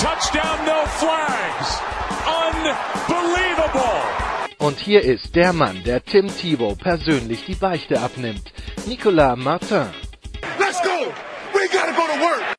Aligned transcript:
touchdown, 0.00 0.64
no 0.64 0.86
flags. 0.86 1.78
Unbelievable. 2.26 4.00
Und 4.58 4.78
hier 4.78 5.02
ist 5.02 5.36
der 5.36 5.52
Mann, 5.52 5.84
der 5.84 6.02
Tim 6.02 6.28
Thibault 6.28 6.78
persönlich 6.78 7.44
die 7.44 7.54
Beichte 7.54 8.00
abnimmt. 8.00 8.52
Nicolas 8.86 9.36
Martin. 9.36 9.92
Let's 10.58 10.80
go! 10.82 11.12
We 11.52 11.68
gotta 11.68 11.92
go 11.92 12.06
to 12.06 12.20
work! 12.20 12.56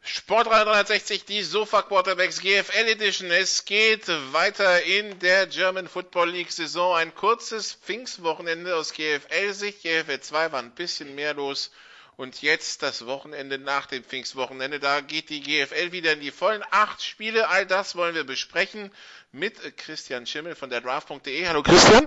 Sport 0.00 0.46
360, 0.46 1.24
die 1.26 1.42
Sofa 1.42 1.82
Quarterbacks 1.82 2.40
GFL 2.40 2.88
Edition. 2.88 3.30
Es 3.30 3.66
geht 3.66 4.08
weiter 4.32 4.82
in 4.82 5.18
der 5.18 5.46
German 5.46 5.88
Football 5.88 6.30
League 6.30 6.52
Saison. 6.52 6.96
Ein 6.96 7.14
kurzes 7.14 7.74
Pfingstwochenende 7.74 8.74
aus 8.74 8.94
GFL-Sicht. 8.94 9.82
GFL 9.82 10.20
2 10.20 10.52
war 10.52 10.60
ein 10.60 10.74
bisschen 10.74 11.14
mehr 11.14 11.34
los. 11.34 11.70
Und 12.16 12.40
jetzt 12.40 12.82
das 12.82 13.04
Wochenende 13.04 13.58
nach 13.58 13.86
dem 13.86 14.02
Pfingstwochenende. 14.02 14.80
Da 14.80 15.02
geht 15.02 15.28
die 15.28 15.40
GFL 15.40 15.92
wieder 15.92 16.14
in 16.14 16.20
die 16.20 16.30
vollen 16.30 16.62
acht 16.70 17.02
Spiele. 17.02 17.48
All 17.48 17.66
das 17.66 17.94
wollen 17.94 18.14
wir 18.14 18.24
besprechen 18.24 18.90
mit 19.32 19.76
Christian 19.76 20.26
Schimmel 20.26 20.54
von 20.54 20.70
der 20.70 20.80
Draft.de. 20.80 21.46
Hallo 21.46 21.62
Christian. 21.62 22.06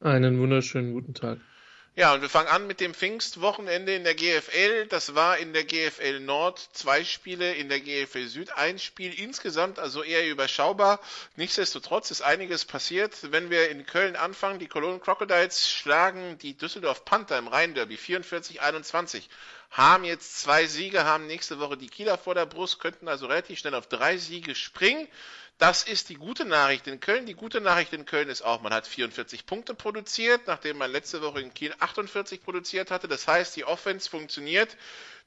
Einen 0.00 0.38
wunderschönen 0.38 0.94
guten 0.94 1.12
Tag. 1.12 1.38
Ja, 1.98 2.14
und 2.14 2.22
wir 2.22 2.28
fangen 2.28 2.46
an 2.46 2.68
mit 2.68 2.78
dem 2.78 2.94
Pfingstwochenende 2.94 3.92
in 3.92 4.04
der 4.04 4.14
GFL. 4.14 4.86
Das 4.86 5.16
war 5.16 5.36
in 5.38 5.52
der 5.52 5.64
GFL 5.64 6.20
Nord 6.20 6.60
zwei 6.72 7.02
Spiele, 7.02 7.54
in 7.54 7.68
der 7.68 7.80
GFL 7.80 8.28
Süd 8.28 8.52
ein 8.52 8.78
Spiel. 8.78 9.12
Insgesamt 9.12 9.80
also 9.80 10.04
eher 10.04 10.30
überschaubar. 10.30 11.00
Nichtsdestotrotz 11.34 12.12
ist 12.12 12.22
einiges 12.22 12.64
passiert. 12.64 13.32
Wenn 13.32 13.50
wir 13.50 13.68
in 13.70 13.84
Köln 13.84 14.14
anfangen, 14.14 14.60
die 14.60 14.68
Cologne 14.68 15.00
Crocodiles 15.00 15.68
schlagen 15.68 16.38
die 16.38 16.56
Düsseldorf 16.56 17.04
Panther 17.04 17.36
im 17.36 17.48
Rhein-Derby 17.48 17.96
44-21. 17.96 19.24
Haben 19.72 20.04
jetzt 20.04 20.40
zwei 20.40 20.68
Siege, 20.68 21.04
haben 21.04 21.26
nächste 21.26 21.58
Woche 21.58 21.76
die 21.76 21.88
Kieler 21.88 22.16
vor 22.16 22.36
der 22.36 22.46
Brust, 22.46 22.78
könnten 22.78 23.08
also 23.08 23.26
relativ 23.26 23.58
schnell 23.58 23.74
auf 23.74 23.88
drei 23.88 24.18
Siege 24.18 24.54
springen. 24.54 25.08
Das 25.58 25.82
ist 25.82 26.08
die 26.08 26.14
gute 26.14 26.44
Nachricht 26.44 26.86
in 26.86 27.00
Köln. 27.00 27.26
Die 27.26 27.34
gute 27.34 27.60
Nachricht 27.60 27.92
in 27.92 28.06
Köln 28.06 28.28
ist 28.28 28.42
auch, 28.42 28.62
man 28.62 28.72
hat 28.72 28.86
44 28.86 29.44
Punkte 29.44 29.74
produziert, 29.74 30.46
nachdem 30.46 30.78
man 30.78 30.92
letzte 30.92 31.20
Woche 31.20 31.40
in 31.40 31.52
Kiel 31.52 31.74
48 31.80 32.44
produziert 32.44 32.92
hatte. 32.92 33.08
Das 33.08 33.26
heißt, 33.26 33.56
die 33.56 33.64
Offense 33.64 34.08
funktioniert. 34.08 34.76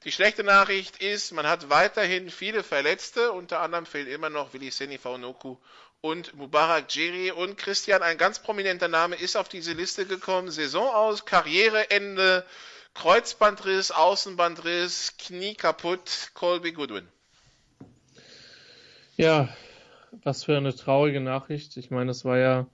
Die 0.04 0.10
schlechte 0.10 0.42
Nachricht 0.42 1.02
ist, 1.02 1.32
man 1.32 1.46
hat 1.46 1.68
weiterhin 1.68 2.30
viele 2.30 2.62
Verletzte. 2.62 3.30
Unter 3.30 3.60
anderem 3.60 3.84
fehlt 3.84 4.08
immer 4.08 4.30
noch 4.30 4.54
Willi 4.54 4.70
Seni 4.70 4.96
Faunoku 4.96 5.58
und 6.00 6.34
Mubarak 6.34 6.94
Jiri. 6.94 7.30
Und 7.30 7.58
Christian, 7.58 8.02
ein 8.02 8.16
ganz 8.16 8.38
prominenter 8.38 8.88
Name, 8.88 9.16
ist 9.16 9.36
auf 9.36 9.50
diese 9.50 9.74
Liste 9.74 10.06
gekommen. 10.06 10.50
Saison 10.50 10.88
aus, 10.88 11.26
Karriereende, 11.26 12.46
Kreuzbandriss, 12.94 13.90
Außenbandriss, 13.90 15.18
Knie 15.18 15.54
kaputt, 15.56 16.30
Colby 16.32 16.72
Goodwin. 16.72 17.06
Ja, 19.18 19.54
was 20.22 20.44
für 20.44 20.56
eine 20.56 20.74
traurige 20.74 21.20
Nachricht. 21.20 21.76
Ich 21.76 21.90
meine, 21.90 22.10
es 22.10 22.24
war 22.24 22.38
ja, 22.38 22.66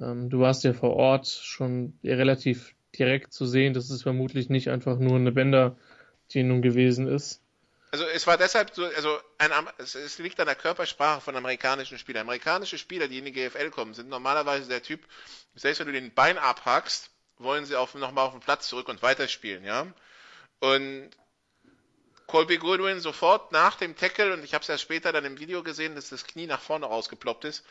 ähm, 0.00 0.30
du 0.30 0.40
warst 0.40 0.64
ja 0.64 0.72
vor 0.72 0.94
Ort 0.94 1.26
schon 1.26 1.98
relativ 2.04 2.74
direkt 2.96 3.32
zu 3.32 3.46
sehen, 3.46 3.74
dass 3.74 3.90
es 3.90 4.02
vermutlich 4.02 4.48
nicht 4.48 4.70
einfach 4.70 4.98
nur 4.98 5.16
eine 5.16 5.32
Bänderdehnung 5.32 6.62
gewesen 6.62 7.08
ist. 7.08 7.42
Also 7.92 8.04
es 8.06 8.26
war 8.26 8.36
deshalb 8.36 8.74
so, 8.74 8.84
also 8.84 9.18
ein, 9.38 9.50
es, 9.78 10.18
liegt 10.18 10.40
an 10.40 10.46
der 10.46 10.54
Körpersprache 10.54 11.20
von 11.20 11.36
amerikanischen 11.36 11.98
Spielern. 11.98 12.22
Amerikanische 12.22 12.78
Spieler, 12.78 13.08
die 13.08 13.18
in 13.18 13.24
die 13.24 13.32
GFL 13.32 13.70
kommen, 13.70 13.94
sind 13.94 14.08
normalerweise 14.08 14.68
der 14.68 14.82
Typ, 14.82 15.00
selbst 15.54 15.80
wenn 15.80 15.86
du 15.86 15.92
den 15.92 16.12
Bein 16.12 16.36
abhackst, 16.36 17.10
wollen 17.38 17.64
sie 17.64 17.76
auf, 17.76 17.94
nochmal 17.94 18.26
auf 18.26 18.32
den 18.32 18.40
Platz 18.40 18.68
zurück 18.68 18.88
und 18.88 19.02
weiterspielen, 19.02 19.64
ja. 19.64 19.86
Und 20.60 21.10
Colby 22.26 22.58
Goodwin 22.58 23.00
sofort 23.00 23.52
nach 23.52 23.76
dem 23.76 23.96
Tackle, 23.96 24.34
und 24.34 24.44
ich 24.44 24.52
habe 24.54 24.62
es 24.62 24.68
ja 24.68 24.78
später 24.78 25.12
dann 25.12 25.24
im 25.24 25.38
Video 25.38 25.62
gesehen, 25.62 25.94
dass 25.94 26.08
das 26.08 26.26
Knie 26.26 26.46
nach 26.46 26.60
vorne 26.60 26.86
rausgeploppt 26.86 27.44
ist, 27.44 27.64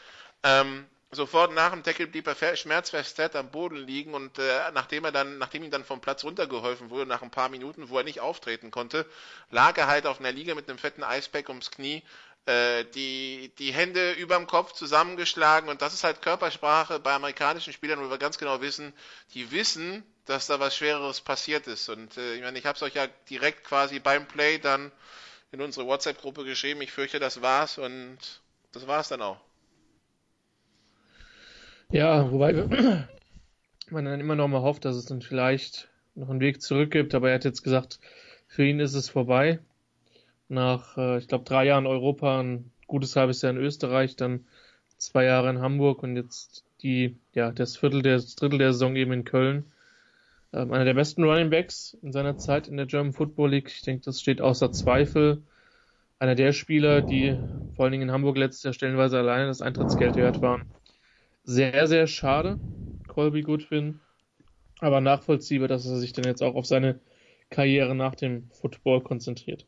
ähm, 0.44 0.86
sofort 1.12 1.54
nach 1.54 1.72
dem 1.72 1.84
Tackle 1.84 2.08
blieb 2.08 2.28
er 2.28 2.56
schmerzverstet 2.56 3.36
am 3.36 3.50
Boden 3.50 3.78
liegen 3.78 4.14
und 4.14 4.40
äh, 4.40 4.72
nachdem 4.74 5.06
er 5.06 5.12
dann, 5.12 5.38
nachdem 5.38 5.64
ihm 5.64 5.72
dann 5.72 5.84
vom 5.84 6.02
Platz 6.02 6.24
runtergeholfen 6.24 6.90
wurde, 6.90 7.06
nach 7.06 7.22
ein 7.22 7.32
paar 7.32 7.50
Minuten, 7.50 7.90
wo 7.90 7.98
er 7.98 8.04
nicht 8.04 8.20
auftreten 8.20 8.72
konnte, 8.72 9.06
lag 9.50 9.78
er 9.78 9.88
halt 9.88 10.06
auf 10.06 10.20
einer 10.20 10.32
Liege 10.32 10.56
mit 10.56 10.70
einem 10.70 10.78
fetten 10.78 11.04
Eispack 11.04 11.50
ums 11.50 11.72
Knie, 11.72 12.04
äh, 12.46 12.86
die, 12.94 13.52
die 13.58 13.74
Hände 13.74 14.12
überm 14.14 14.48
Kopf 14.48 14.74
zusammengeschlagen 14.74 15.70
und 15.70 15.82
das 15.82 15.94
ist 15.94 16.04
halt 16.04 16.22
Körpersprache 16.22 17.00
bei 17.00 17.14
amerikanischen 17.14 17.74
Spielern, 17.74 18.00
wo 18.00 18.10
wir 18.10 18.18
ganz 18.18 18.38
genau 18.38 18.62
wissen, 18.62 18.94
die 19.34 19.52
wissen, 19.52 20.04
dass 20.26 20.48
da 20.48 20.60
was 20.60 20.76
Schwereres 20.76 21.22
passiert 21.22 21.68
ist. 21.68 21.90
Und 21.90 22.18
äh, 22.18 22.36
ich 22.36 22.42
meine, 22.42 22.58
ich 22.58 22.66
habe 22.66 22.76
es 22.76 22.84
euch 22.84 22.96
ja 22.96 23.08
direkt 23.30 23.64
quasi 23.64 24.00
beim 24.00 24.28
Play 24.28 24.60
dann 24.60 24.92
in 25.52 25.62
unsere 25.62 25.88
WhatsApp-Gruppe 25.88 26.44
geschrieben. 26.44 26.82
Ich 26.82 26.92
fürchte, 26.92 27.20
das 27.20 27.42
war's 27.42 27.78
und 27.78 28.18
das 28.72 28.88
war's 28.88 29.10
dann 29.10 29.22
auch. 29.22 29.40
Ja, 31.90 32.32
wobei 32.32 32.54
man 33.90 34.06
dann 34.06 34.20
immer 34.20 34.36
noch 34.36 34.48
mal 34.48 34.62
hofft, 34.62 34.86
dass 34.86 34.96
es 34.96 35.06
dann 35.06 35.22
vielleicht 35.22 35.90
noch 36.16 36.30
einen 36.30 36.40
Weg 36.40 36.62
zurück 36.62 36.92
gibt. 36.92 37.14
Aber 37.16 37.30
er 37.30 37.36
hat 37.36 37.46
jetzt 37.46 37.64
gesagt, 37.64 38.00
für 38.48 38.66
ihn 38.66 38.80
ist 38.80 38.94
es 38.94 39.10
vorbei. 39.10 39.60
Nach, 40.50 40.98
äh, 40.98 41.18
ich 41.20 41.28
glaube, 41.28 41.44
drei 41.46 41.66
Jahren 41.66 41.88
Europa, 41.88 42.42
ein 42.42 42.72
gutes 42.88 43.16
halbes 43.16 43.42
Jahr 43.42 43.52
in 43.52 43.58
Österreich, 43.58 44.16
dann 44.16 44.46
zwei 44.98 45.26
Jahre 45.26 45.50
in 45.50 45.60
Hamburg 45.62 46.04
und 46.04 46.16
jetzt 46.16 46.66
die, 46.82 47.18
ja, 47.34 47.52
das 47.52 47.78
Viertel 47.78 48.02
der, 48.02 48.16
das 48.16 48.36
Drittel 48.36 48.60
der 48.60 48.74
Saison 48.74 48.96
eben 48.96 49.12
in 49.14 49.24
Köln 49.24 49.66
ähm, 50.54 50.72
einer 50.72 50.86
der 50.86 50.94
besten 50.94 51.24
Running 51.24 51.50
Backs 51.50 51.98
in 52.02 52.12
seiner 52.12 52.38
Zeit 52.38 52.68
in 52.68 52.78
der 52.78 52.86
German 52.88 53.14
Football 53.14 53.52
League. 53.52 53.70
Ich 53.70 53.82
denke, 53.84 54.04
das 54.06 54.22
steht 54.22 54.42
außer 54.42 54.72
Zweifel. 54.72 55.44
Einer 56.20 56.36
der 56.36 56.54
Spieler, 56.54 57.02
die 57.02 57.40
vor 57.76 57.86
allen 57.86 57.92
Dingen 57.94 58.04
in 58.10 58.12
Hamburg 58.12 58.38
letztes 58.38 58.64
Jahr 58.64 58.74
stellenweise 58.74 59.18
alleine 59.20 59.48
das 59.48 59.62
Eintrittsgeld 59.62 60.16
wert 60.16 60.42
waren. 60.42 60.64
Sehr, 61.44 61.88
sehr 61.88 62.08
schade, 62.08 62.60
Colby 63.08 63.42
Goodwin. 63.44 64.00
Aber 64.80 65.02
nachvollziehbar, 65.02 65.68
dass 65.68 65.86
er 65.86 65.98
sich 65.98 66.14
dann 66.14 66.26
jetzt 66.26 66.44
auch 66.44 66.56
auf 66.56 66.66
seine 66.66 67.00
Karriere 67.50 67.96
nach 67.96 68.16
dem 68.16 68.50
Football 68.52 69.02
konzentriert. 69.02 69.66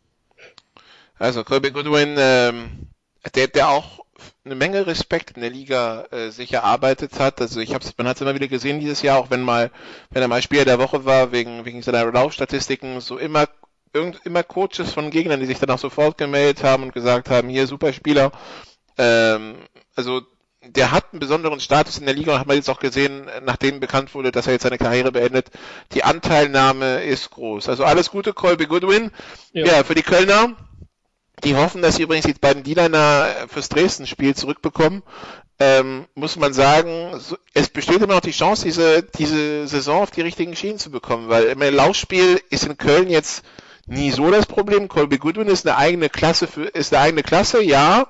Also 1.20 1.44
Colby 1.44 1.72
Goodwin, 1.72 2.16
ähm, 2.18 2.88
der, 3.36 3.48
der 3.48 3.70
auch 3.70 4.06
eine 4.46 4.56
Menge 4.56 4.88
Respekt 4.88 5.32
in 5.32 5.42
der 5.42 5.50
Liga 5.50 6.06
äh, 6.12 6.30
sich 6.30 6.54
erarbeitet 6.54 7.20
hat. 7.20 7.42
Also 7.42 7.60
ich 7.60 7.74
hab's, 7.74 7.94
man 7.98 8.08
hat 8.08 8.16
es 8.16 8.22
immer 8.22 8.36
wieder 8.36 8.48
gesehen 8.48 8.80
dieses 8.80 9.02
Jahr, 9.02 9.20
auch 9.20 9.30
wenn 9.30 9.42
mal, 9.42 9.72
wenn 10.10 10.22
er 10.22 10.28
mal 10.28 10.42
Spieler 10.42 10.66
der 10.66 10.80
Woche 10.80 11.06
war, 11.06 11.32
wegen, 11.32 11.66
wegen 11.66 11.82
seiner 11.82 12.12
Laufstatistiken, 12.12 13.02
so 13.02 13.18
immer 13.18 13.48
irgend, 13.94 14.20
immer 14.26 14.44
Coaches 14.44 14.94
von 14.94 15.10
Gegnern, 15.10 15.40
die 15.40 15.46
sich 15.46 15.60
dann 15.60 15.70
auch 15.70 15.80
sofort 15.80 16.18
gemeldet 16.18 16.64
haben 16.64 16.84
und 16.84 16.94
gesagt 16.94 17.30
haben, 17.30 17.50
hier 17.50 17.68
super 17.68 17.94
Spieler. 17.94 18.32
Ähm, 18.98 19.56
also 19.96 20.22
der 20.62 20.92
hat 20.92 21.06
einen 21.12 21.20
besonderen 21.20 21.60
Status 21.60 21.98
in 21.98 22.06
der 22.06 22.16
Liga 22.16 22.34
und 22.34 22.40
hat 22.40 22.48
man 22.48 22.58
jetzt 22.58 22.70
auch 22.70 22.80
gesehen, 22.80 23.28
nachdem 23.46 23.80
bekannt 23.80 24.14
wurde, 24.14 24.32
dass 24.32 24.48
er 24.48 24.54
jetzt 24.54 24.64
seine 24.64 24.78
Karriere 24.78 25.12
beendet. 25.12 25.50
Die 25.94 26.04
Anteilnahme 26.04 27.04
ist 27.04 27.30
groß. 27.30 27.70
Also 27.70 27.86
alles 27.86 28.12
Gute, 28.12 28.34
Colby 28.34 28.66
Goodwin. 28.66 29.12
Ja, 29.54 29.66
ja 29.66 29.84
für 29.84 29.96
die 29.96 30.04
Kölner 30.04 30.56
die 31.44 31.56
hoffen, 31.56 31.82
dass 31.82 31.96
sie 31.96 32.04
übrigens 32.04 32.26
die 32.26 32.34
beiden 32.34 32.64
D-Liner 32.64 33.48
fürs 33.48 33.70
Dresden-Spiel 33.70 34.36
zurückbekommen. 34.36 35.04
Ähm, 35.60 36.06
muss 36.16 36.36
man 36.36 36.54
sagen, 36.54 37.20
es 37.54 37.70
besteht 37.70 38.02
immer 38.02 38.14
noch 38.14 38.22
die 38.22 38.32
Chance, 38.32 38.64
diese, 38.64 39.04
diese 39.04 39.68
Saison 39.68 40.04
auf 40.04 40.12
die 40.12 40.22
richtigen 40.22 40.56
Schienen 40.56 40.78
zu 40.78 40.92
bekommen, 40.92 41.30
weil 41.30 41.46
im 41.46 41.62
Laufspiel 41.62 42.40
ist 42.50 42.66
in 42.66 42.78
Köln 42.78 43.10
jetzt 43.10 43.44
nie 43.88 44.12
so 44.12 44.30
das 44.30 44.46
Problem. 44.46 44.88
Colby 44.88 45.18
Goodwin 45.18 45.48
ist 45.48 45.68
eine 45.68 45.78
eigene 45.78 46.10
Klasse 46.10 46.46
für, 46.48 46.66
ist 46.66 46.94
eine 46.94 47.04
eigene 47.04 47.24
Klasse, 47.24 47.64
ja, 47.64 48.08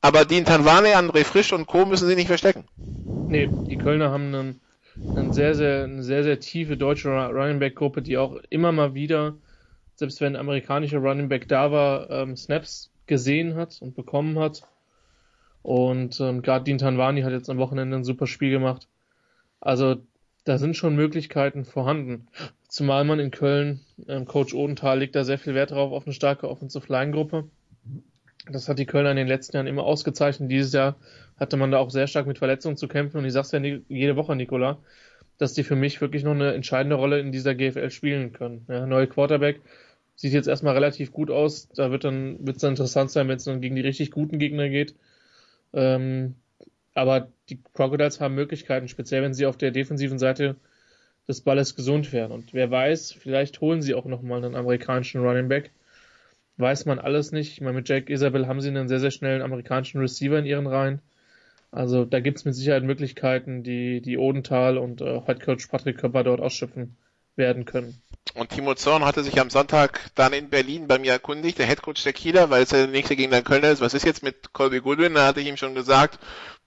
aber 0.00 0.24
Dean 0.24 0.46
Tanwane, 0.46 0.96
André 0.96 1.24
Frisch 1.24 1.52
und 1.52 1.66
Co. 1.66 1.84
müssen 1.84 2.08
sie 2.08 2.14
nicht 2.14 2.28
verstecken. 2.28 2.64
Nee, 3.28 3.48
die 3.50 3.76
Kölner 3.76 4.10
haben 4.10 4.34
einen, 4.34 4.60
einen 5.16 5.32
sehr, 5.32 5.54
sehr, 5.54 5.84
eine 5.84 6.02
sehr, 6.02 6.24
sehr 6.24 6.40
tiefe 6.40 6.76
deutsche 6.78 7.10
Running 7.10 7.58
Back 7.58 7.76
Gruppe, 7.76 8.00
die 8.00 8.16
auch 8.16 8.36
immer 8.48 8.72
mal 8.72 8.94
wieder 8.94 9.34
selbst 10.00 10.20
wenn 10.22 10.34
ein 10.34 10.40
amerikanischer 10.40 10.98
Running 10.98 11.28
Back 11.28 11.46
da 11.46 11.70
war, 11.70 12.08
ähm, 12.10 12.34
Snaps 12.34 12.90
gesehen 13.06 13.54
hat 13.54 13.80
und 13.82 13.94
bekommen 13.94 14.38
hat. 14.38 14.62
Und 15.62 16.18
ähm, 16.20 16.40
gerade 16.40 16.64
Dean 16.64 16.78
Tanwani 16.78 17.20
hat 17.20 17.32
jetzt 17.32 17.50
am 17.50 17.58
Wochenende 17.58 17.98
ein 17.98 18.04
super 18.04 18.26
Spiel 18.26 18.50
gemacht. 18.50 18.88
Also 19.60 19.96
da 20.44 20.56
sind 20.56 20.74
schon 20.74 20.96
Möglichkeiten 20.96 21.66
vorhanden. 21.66 22.28
Zumal 22.66 23.04
man 23.04 23.20
in 23.20 23.30
Köln, 23.30 23.80
ähm, 24.08 24.24
Coach 24.24 24.54
Odenthal 24.54 25.00
legt 25.00 25.14
da 25.16 25.22
sehr 25.22 25.38
viel 25.38 25.54
Wert 25.54 25.72
drauf 25.72 25.92
auf 25.92 26.06
eine 26.06 26.14
starke 26.14 26.48
Offensive 26.48 26.90
Line 26.90 27.12
Gruppe. 27.12 27.50
Das 28.50 28.70
hat 28.70 28.78
die 28.78 28.86
Kölner 28.86 29.10
in 29.10 29.18
den 29.18 29.28
letzten 29.28 29.56
Jahren 29.56 29.66
immer 29.66 29.84
ausgezeichnet. 29.84 30.50
Dieses 30.50 30.72
Jahr 30.72 30.96
hatte 31.38 31.58
man 31.58 31.72
da 31.72 31.78
auch 31.78 31.90
sehr 31.90 32.06
stark 32.06 32.26
mit 32.26 32.38
Verletzungen 32.38 32.78
zu 32.78 32.88
kämpfen. 32.88 33.18
Und 33.18 33.26
ich 33.26 33.34
sag's 33.34 33.52
ja 33.52 33.60
jede 33.60 34.16
Woche, 34.16 34.34
Nicola, 34.34 34.78
dass 35.36 35.52
die 35.52 35.62
für 35.62 35.76
mich 35.76 36.00
wirklich 36.00 36.24
noch 36.24 36.32
eine 36.32 36.54
entscheidende 36.54 36.96
Rolle 36.96 37.20
in 37.20 37.32
dieser 37.32 37.54
GFL 37.54 37.90
spielen 37.90 38.32
können. 38.32 38.64
Ja, 38.66 38.86
neue 38.86 39.06
Quarterback 39.06 39.60
sieht 40.20 40.34
jetzt 40.34 40.48
erstmal 40.48 40.74
relativ 40.74 41.12
gut 41.12 41.30
aus. 41.30 41.68
Da 41.68 41.90
wird 41.90 42.04
dann 42.04 42.46
wird's 42.46 42.60
dann 42.60 42.72
interessant 42.72 43.10
sein, 43.10 43.26
wenn 43.28 43.38
es 43.38 43.44
dann 43.44 43.62
gegen 43.62 43.74
die 43.74 43.80
richtig 43.80 44.10
guten 44.10 44.38
Gegner 44.38 44.68
geht. 44.68 44.94
Ähm, 45.72 46.34
aber 46.94 47.28
die 47.48 47.58
Crocodiles 47.72 48.20
haben 48.20 48.34
Möglichkeiten, 48.34 48.88
speziell 48.88 49.22
wenn 49.22 49.32
sie 49.32 49.46
auf 49.46 49.56
der 49.56 49.70
defensiven 49.70 50.18
Seite 50.18 50.56
des 51.26 51.40
Balles 51.40 51.74
gesund 51.74 52.12
werden. 52.12 52.32
Und 52.32 52.52
wer 52.52 52.70
weiß, 52.70 53.12
vielleicht 53.12 53.62
holen 53.62 53.80
sie 53.80 53.94
auch 53.94 54.04
nochmal 54.04 54.44
einen 54.44 54.56
amerikanischen 54.56 55.22
Running 55.22 55.48
Back. 55.48 55.70
Weiß 56.58 56.84
man 56.84 56.98
alles 56.98 57.32
nicht. 57.32 57.52
Ich 57.52 57.60
meine, 57.62 57.76
mit 57.76 57.88
Jack 57.88 58.10
Isabel 58.10 58.46
haben 58.46 58.60
sie 58.60 58.68
einen 58.68 58.88
sehr, 58.88 59.00
sehr 59.00 59.10
schnellen 59.10 59.40
amerikanischen 59.40 60.00
Receiver 60.00 60.38
in 60.38 60.44
ihren 60.44 60.66
Reihen. 60.66 61.00
Also 61.70 62.04
da 62.04 62.20
gibt 62.20 62.38
es 62.38 62.44
mit 62.44 62.54
Sicherheit 62.54 62.82
Möglichkeiten, 62.82 63.62
die, 63.62 64.02
die 64.02 64.18
Odenthal 64.18 64.76
und 64.76 65.00
äh, 65.00 65.20
Head 65.24 65.40
Coach 65.40 65.68
Patrick 65.68 65.96
Köpper 65.96 66.24
dort 66.24 66.40
ausschöpfen 66.40 66.96
werden 67.36 67.64
können. 67.64 68.02
Und 68.34 68.50
Timo 68.50 68.74
Zorn 68.74 69.04
hatte 69.04 69.24
sich 69.24 69.40
am 69.40 69.50
Sonntag 69.50 70.10
dann 70.14 70.32
in 70.32 70.50
Berlin 70.50 70.86
bei 70.86 70.98
mir 70.98 71.12
erkundigt, 71.12 71.58
der 71.58 71.66
Headcoach 71.66 72.04
der 72.04 72.12
Kieler, 72.12 72.50
weil 72.50 72.62
es 72.62 72.70
ja 72.70 72.78
der 72.78 72.86
nächste 72.86 73.16
Gegner 73.16 73.42
Kölner 73.42 73.70
ist. 73.70 73.80
Was 73.80 73.94
ist 73.94 74.04
jetzt 74.04 74.22
mit 74.22 74.52
Colby 74.52 74.80
Goodwin? 74.80 75.14
Da 75.14 75.26
hatte 75.26 75.40
ich 75.40 75.48
ihm 75.48 75.56
schon 75.56 75.74
gesagt, 75.74 76.18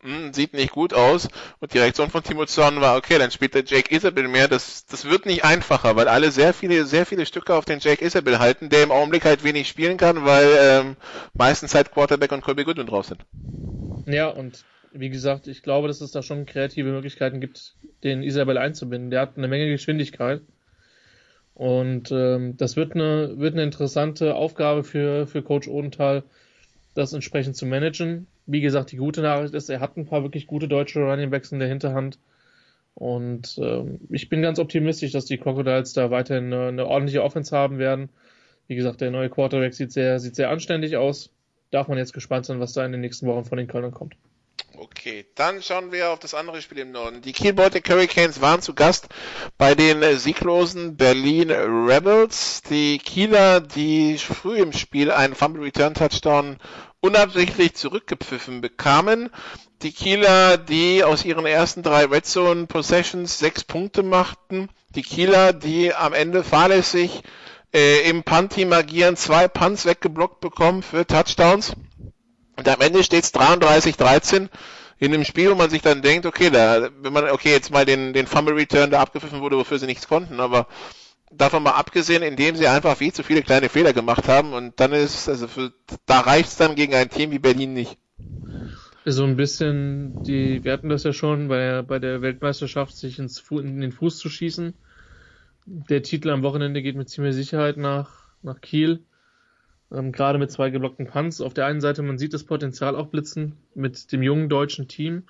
hm, 0.02 0.34
sieht 0.34 0.54
nicht 0.54 0.72
gut 0.72 0.94
aus. 0.94 1.30
Und 1.60 1.74
die 1.74 1.80
Reaktion 1.80 2.10
von 2.10 2.24
Timo 2.24 2.46
Zorn 2.46 2.82
war, 2.82 2.98
okay, 2.98 3.18
dann 3.18 3.32
spielt 3.32 3.56
der 3.56 3.64
Jake 3.64 3.96
Isabel 3.96 4.28
mehr. 4.28 4.50
Das, 4.50 4.86
das 4.86 5.06
wird 5.06 5.26
nicht 5.26 5.46
einfacher, 5.46 5.96
weil 5.96 6.10
alle 6.10 6.32
sehr 6.32 6.54
viele, 6.54 6.86
sehr 6.86 7.06
viele 7.06 7.26
Stücke 7.26 7.56
auf 7.56 7.66
den 7.66 7.80
Jake 7.80 8.04
Isabel 8.04 8.40
halten, 8.40 8.70
der 8.70 8.84
im 8.84 8.92
Augenblick 8.92 9.24
halt 9.24 9.44
wenig 9.46 9.70
spielen 9.70 9.96
kann, 9.96 10.26
weil 10.26 10.50
ähm, 10.60 10.98
meistens 11.34 11.74
halt 11.74 11.92
Quarterback 11.92 12.34
und 12.34 12.42
Colby 12.42 12.66
Goodwin 12.66 12.88
drauf 12.88 13.06
sind. 13.06 13.22
Ja, 14.06 14.28
und 14.28 14.66
wie 14.92 15.10
gesagt, 15.10 15.48
ich 15.48 15.64
glaube, 15.64 15.88
dass 15.88 16.02
es 16.02 16.12
da 16.12 16.22
schon 16.22 16.46
kreative 16.46 16.92
Möglichkeiten 16.92 17.40
gibt, 17.40 17.76
den 18.04 18.22
Isabel 18.22 18.58
einzubinden. 18.58 19.10
Der 19.10 19.22
hat 19.22 19.38
eine 19.38 19.48
Menge 19.48 19.70
Geschwindigkeit. 19.70 20.42
Und 21.56 22.12
ähm, 22.12 22.58
das 22.58 22.76
wird 22.76 22.96
eine, 22.96 23.38
wird 23.38 23.54
eine 23.54 23.64
interessante 23.64 24.36
Aufgabe 24.36 24.84
für, 24.84 25.28
für 25.28 25.44
Coach 25.44 25.68
Odenthal, 25.68 26.24
das 26.96 27.14
entsprechend 27.14 27.56
zu 27.56 27.66
managen. 27.66 28.28
Wie 28.46 28.62
gesagt, 28.62 28.92
die 28.92 28.98
gute 28.98 29.22
Nachricht 29.22 29.54
ist, 29.54 29.70
er 29.70 29.80
hat 29.80 29.96
ein 29.96 30.06
paar 30.06 30.24
wirklich 30.24 30.48
gute 30.48 30.68
deutsche 30.68 31.00
Running 31.00 31.30
Backs 31.30 31.52
in 31.52 31.60
der 31.60 31.68
Hinterhand. 31.68 32.18
Und 32.96 33.58
ähm, 33.62 34.00
ich 34.10 34.30
bin 34.30 34.42
ganz 34.42 34.60
optimistisch, 34.60 35.12
dass 35.12 35.26
die 35.26 35.38
Crocodiles 35.38 35.94
da 35.94 36.12
weiterhin 36.12 36.54
eine, 36.54 36.68
eine 36.68 36.88
ordentliche 36.88 37.24
Offense 37.24 37.56
haben 37.56 37.78
werden. 37.78 38.10
Wie 38.68 38.76
gesagt, 38.76 39.02
der 39.02 39.12
neue 39.12 39.30
Quarterback 39.30 39.74
sieht 39.74 39.92
sehr, 39.92 40.20
sieht 40.20 40.36
sehr 40.36 40.50
anständig 40.50 40.98
aus. 40.98 41.32
Darf 41.72 41.88
man 41.88 41.98
jetzt 41.98 42.14
gespannt 42.14 42.46
sein, 42.46 42.60
was 42.60 42.74
da 42.74 42.86
in 42.86 42.92
den 42.92 43.02
nächsten 43.02 43.26
Wochen 43.28 43.46
von 43.46 43.58
den 43.58 43.68
Kölnern 43.68 43.92
kommt. 43.92 44.16
Okay, 44.76 45.28
dann 45.36 45.62
schauen 45.62 45.92
wir 45.92 46.10
auf 46.10 46.20
das 46.20 46.34
andere 46.34 46.62
Spiel 46.62 46.80
im 46.80 46.92
Norden. 46.92 47.22
Die 47.22 47.32
Kiel 47.32 47.54
Baltic 47.54 47.88
Hurricanes 47.90 48.42
waren 48.42 48.62
zu 48.62 48.74
Gast 48.74 49.08
bei 49.58 49.76
den 49.76 50.18
sieglosen 50.18 50.98
Berlin 50.98 51.52
Rebels. 51.52 52.64
Die 52.70 52.98
Kieler, 52.98 53.62
die 53.62 54.18
früh 54.18 54.58
im 54.58 54.74
Spiel 54.74 55.12
einen 55.12 55.36
Fumble 55.36 55.64
Return 55.64 55.94
Touchdown 55.94 56.58
unabsichtlich 57.02 57.76
zurückgepfiffen 57.76 58.62
bekamen. 58.62 59.30
Die 59.84 59.92
Kieler, 59.92 60.58
die 60.58 61.04
aus 61.04 61.24
ihren 61.24 61.46
ersten 61.46 61.84
drei 61.84 62.06
Red 62.06 62.26
Zone 62.26 62.66
Possessions 62.66 63.38
sechs 63.38 63.64
Punkte 63.64 64.02
machten. 64.02 64.70
Die 64.96 65.04
Kieler, 65.04 65.54
die 65.54 65.94
am 65.94 66.14
Ende 66.14 66.44
fahrlässig 66.44 67.22
äh, 67.74 68.10
im 68.10 68.24
Punt-Team 68.24 68.74
agieren, 68.74 69.18
zwei 69.18 69.48
Punts 69.48 69.86
weggeblockt 69.86 70.40
bekommen 70.40 70.82
für 70.82 71.06
Touchdowns. 71.06 71.74
Und 72.56 72.68
am 72.68 72.82
Ende 72.82 73.04
steht 73.04 73.24
es 73.24 73.34
33-13 73.34 74.50
in 75.00 75.14
einem 75.14 75.26
Spiel, 75.26 75.52
wo 75.52 75.56
man 75.56 75.70
sich 75.70 75.82
dann 75.82 76.02
denkt, 76.02 76.26
okay, 76.26 76.50
da, 76.50 76.90
wenn 77.02 77.14
man, 77.14 77.30
okay, 77.30 77.52
jetzt 77.52 77.72
mal 77.72 77.86
den, 77.86 78.14
den 78.14 78.28
Fumble 78.28 78.56
Return 78.56 78.92
da 78.92 79.02
abgepfiffen 79.02 79.42
wurde, 79.42 79.58
wofür 79.58 79.80
sie 79.80 79.86
nichts 79.86 80.08
konnten, 80.08 80.40
aber 80.40 80.68
davon 81.32 81.64
mal 81.64 81.72
abgesehen, 81.72 82.24
indem 82.24 82.56
sie 82.56 82.68
einfach 82.68 82.96
viel 82.98 83.12
zu 83.12 83.24
viele 83.24 83.42
kleine 83.42 83.70
Fehler 83.70 83.94
gemacht 83.94 84.28
haben 84.28 84.54
und 84.54 84.80
dann 84.80 84.94
ist, 84.94 85.28
also 85.28 85.48
für, 85.48 85.74
da 86.06 86.22
reicht's 86.22 86.58
dann 86.58 86.76
gegen 86.76 86.94
ein 86.94 87.10
Team 87.10 87.32
wie 87.32 87.40
Berlin 87.40 87.74
nicht. 87.74 87.98
So 89.06 89.26
ein 89.26 89.36
bisschen, 89.36 90.24
die, 90.24 90.64
wir 90.64 90.72
hatten 90.72 90.88
das 90.88 91.04
ja 91.04 91.12
schon 91.12 91.50
bei 91.50 91.58
der, 91.58 91.84
bei 91.84 92.00
der 92.00 92.22
Weltmeisterschaft, 92.22 92.96
sich 92.96 93.20
ins, 93.20 93.44
in 93.52 93.82
den 93.82 93.92
Fuß 93.92 94.18
zu 94.18 94.30
schießen. 94.30 94.74
Der 95.66 96.04
Titel 96.04 96.30
am 96.30 96.44
Wochenende 96.44 96.82
geht 96.82 96.96
mit 96.96 97.10
ziemlicher 97.10 97.36
Sicherheit 97.36 97.78
nach, 97.78 98.30
nach 98.42 98.62
Kiel 98.62 99.04
ähm, 99.94 100.12
gerade 100.12 100.40
mit 100.40 100.52
zwei 100.52 100.70
geblockten 100.70 101.08
Punts. 101.08 101.42
Auf 101.42 101.54
der 101.54 101.66
einen 101.66 101.82
Seite, 101.82 102.02
man 102.02 102.18
sieht 102.18 102.34
das 102.34 102.44
Potenzial 102.44 102.96
auch 102.96 103.08
blitzen 103.08 103.54
mit 103.76 104.12
dem 104.12 104.24
jungen 104.24 104.50
deutschen 104.50 104.88
Team, 104.88 105.24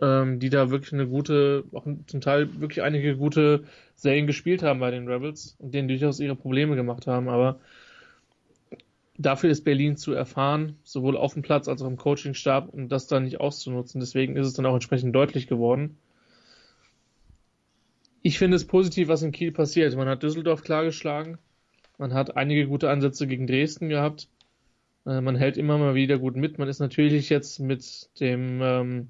ähm, 0.00 0.38
die 0.40 0.50
da 0.50 0.70
wirklich 0.70 0.92
eine 0.92 1.06
gute, 1.06 1.64
auch 1.72 1.86
zum 2.06 2.20
Teil 2.20 2.60
wirklich 2.60 2.82
einige 2.82 3.16
gute 3.16 3.64
Serien 3.94 4.26
gespielt 4.26 4.62
haben 4.62 4.80
bei 4.80 4.90
den 4.90 5.08
Rebels 5.08 5.56
und 5.58 5.72
denen 5.72 5.88
durchaus 5.88 6.20
ihre 6.20 6.36
Probleme 6.36 6.76
gemacht 6.76 7.06
haben. 7.06 7.28
Aber 7.28 7.60
dafür 9.16 9.50
ist 9.50 9.64
Berlin 9.64 9.96
zu 9.96 10.12
erfahren, 10.12 10.76
sowohl 10.82 11.16
auf 11.16 11.34
dem 11.34 11.42
Platz 11.42 11.68
als 11.68 11.80
auch 11.80 11.88
im 11.88 11.96
Coachingstab, 11.96 12.68
um 12.68 12.88
das 12.88 13.06
dann 13.06 13.24
nicht 13.24 13.40
auszunutzen. 13.40 14.00
Deswegen 14.00 14.36
ist 14.36 14.46
es 14.46 14.54
dann 14.54 14.66
auch 14.66 14.74
entsprechend 14.74 15.14
deutlich 15.14 15.46
geworden. 15.46 15.96
Ich 18.22 18.38
finde 18.38 18.56
es 18.56 18.66
positiv, 18.66 19.06
was 19.06 19.22
in 19.22 19.30
Kiel 19.30 19.52
passiert. 19.52 19.94
Man 19.94 20.08
hat 20.08 20.24
Düsseldorf 20.24 20.62
klargeschlagen. 20.62 21.38
Man 21.98 22.12
hat 22.12 22.36
einige 22.36 22.66
gute 22.66 22.90
Ansätze 22.90 23.26
gegen 23.26 23.46
Dresden 23.46 23.88
gehabt. 23.88 24.28
Äh, 25.06 25.20
man 25.20 25.36
hält 25.36 25.56
immer 25.56 25.78
mal 25.78 25.94
wieder 25.94 26.18
gut 26.18 26.36
mit. 26.36 26.58
Man 26.58 26.68
ist 26.68 26.80
natürlich 26.80 27.30
jetzt 27.30 27.58
mit 27.60 28.08
dem 28.20 28.60
ähm, 28.62 29.08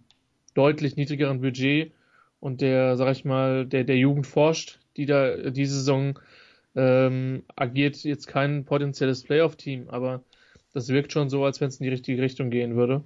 deutlich 0.54 0.96
niedrigeren 0.96 1.40
Budget 1.40 1.92
und 2.40 2.60
der, 2.60 2.96
sag 2.96 3.12
ich 3.12 3.24
mal, 3.24 3.66
der, 3.66 3.84
der 3.84 3.96
Jugend 3.96 4.26
forscht, 4.26 4.78
die 4.96 5.06
da 5.06 5.50
diese 5.50 5.74
Saison 5.74 6.18
ähm, 6.74 7.42
agiert 7.56 8.04
jetzt 8.04 8.26
kein 8.26 8.64
potenzielles 8.64 9.22
Playoff-Team, 9.22 9.88
aber 9.88 10.22
das 10.72 10.88
wirkt 10.88 11.12
schon 11.12 11.30
so, 11.30 11.44
als 11.44 11.60
wenn 11.60 11.68
es 11.68 11.80
in 11.80 11.84
die 11.84 11.90
richtige 11.90 12.20
Richtung 12.22 12.50
gehen 12.50 12.76
würde. 12.76 13.02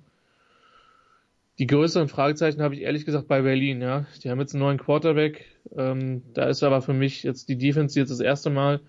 Die 1.60 1.66
größeren 1.66 2.08
Fragezeichen 2.08 2.62
habe 2.62 2.74
ich 2.74 2.82
ehrlich 2.82 3.04
gesagt 3.04 3.28
bei 3.28 3.42
Berlin, 3.42 3.80
ja. 3.80 4.06
Die 4.24 4.30
haben 4.30 4.40
jetzt 4.40 4.54
einen 4.54 4.62
neuen 4.62 4.78
Quarterback. 4.78 5.44
Ähm, 5.76 6.22
da 6.32 6.48
ist 6.48 6.62
aber 6.62 6.80
für 6.80 6.94
mich 6.94 7.22
jetzt 7.22 7.48
die 7.48 7.58
Defense 7.58 7.98
jetzt 7.98 8.10
das 8.10 8.20
erste 8.20 8.50
Mal 8.50 8.80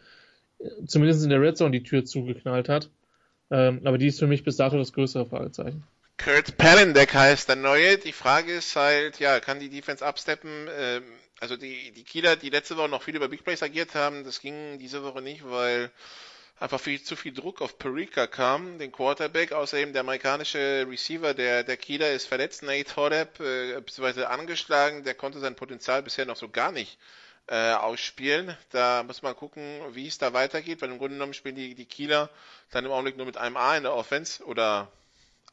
zumindest 0.85 1.23
in 1.23 1.29
der 1.29 1.41
Red 1.41 1.57
Zone 1.57 1.71
die 1.71 1.83
Tür 1.83 2.05
zugeknallt 2.05 2.69
hat. 2.69 2.89
Ähm, 3.49 3.81
aber 3.83 3.97
die 3.97 4.07
ist 4.07 4.19
für 4.19 4.27
mich 4.27 4.43
bis 4.43 4.57
dato 4.57 4.77
das 4.77 4.93
größere 4.93 5.25
Fragezeichen. 5.25 5.83
Kurt 6.17 6.57
Pallendeck 6.57 7.13
heißt 7.13 7.49
der 7.49 7.55
Neue. 7.55 7.97
Die 7.97 8.13
Frage 8.13 8.53
ist 8.53 8.75
halt, 8.75 9.19
ja, 9.19 9.39
kann 9.39 9.59
die 9.59 9.69
Defense 9.69 10.05
absteppen? 10.05 10.67
Ähm, 10.77 11.03
also 11.39 11.57
die, 11.57 11.91
die 11.91 12.03
Kieler, 12.03 12.35
die 12.35 12.51
letzte 12.51 12.77
Woche 12.77 12.89
noch 12.89 13.01
viel 13.01 13.15
über 13.15 13.27
Big 13.27 13.43
Plays 13.43 13.63
agiert 13.63 13.95
haben, 13.95 14.23
das 14.23 14.39
ging 14.41 14.77
diese 14.77 15.03
Woche 15.03 15.23
nicht, 15.23 15.43
weil 15.43 15.89
einfach 16.59 16.79
viel 16.79 17.01
zu 17.01 17.15
viel 17.15 17.33
Druck 17.33 17.61
auf 17.61 17.79
Perica 17.79 18.27
kam, 18.27 18.77
den 18.77 18.91
Quarterback. 18.91 19.51
Außerdem 19.51 19.93
der 19.93 20.01
amerikanische 20.01 20.85
Receiver 20.87 21.33
der, 21.33 21.63
der 21.63 21.77
Kieler 21.77 22.11
ist 22.13 22.27
verletzt, 22.27 22.61
Nate 22.61 22.95
Hodep, 22.95 23.39
äh, 23.39 23.81
beziehungsweise 23.81 24.29
angeschlagen. 24.29 25.03
Der 25.03 25.15
konnte 25.15 25.39
sein 25.39 25.55
Potenzial 25.55 26.03
bisher 26.03 26.25
noch 26.25 26.37
so 26.37 26.47
gar 26.47 26.71
nicht 26.71 26.99
äh, 27.47 27.73
ausspielen. 27.73 28.55
Da 28.69 29.03
muss 29.03 29.21
man 29.21 29.35
gucken, 29.35 29.81
wie 29.93 30.07
es 30.07 30.17
da 30.17 30.33
weitergeht, 30.33 30.81
weil 30.81 30.89
im 30.89 30.97
Grunde 30.97 31.15
genommen 31.15 31.33
spielen 31.33 31.55
die, 31.55 31.75
die 31.75 31.85
Kieler 31.85 32.29
dann 32.71 32.85
im 32.85 32.91
Augenblick 32.91 33.17
nur 33.17 33.25
mit 33.25 33.37
einem 33.37 33.57
A 33.57 33.75
in 33.75 33.83
der 33.83 33.93
Offense 33.93 34.43
oder 34.45 34.91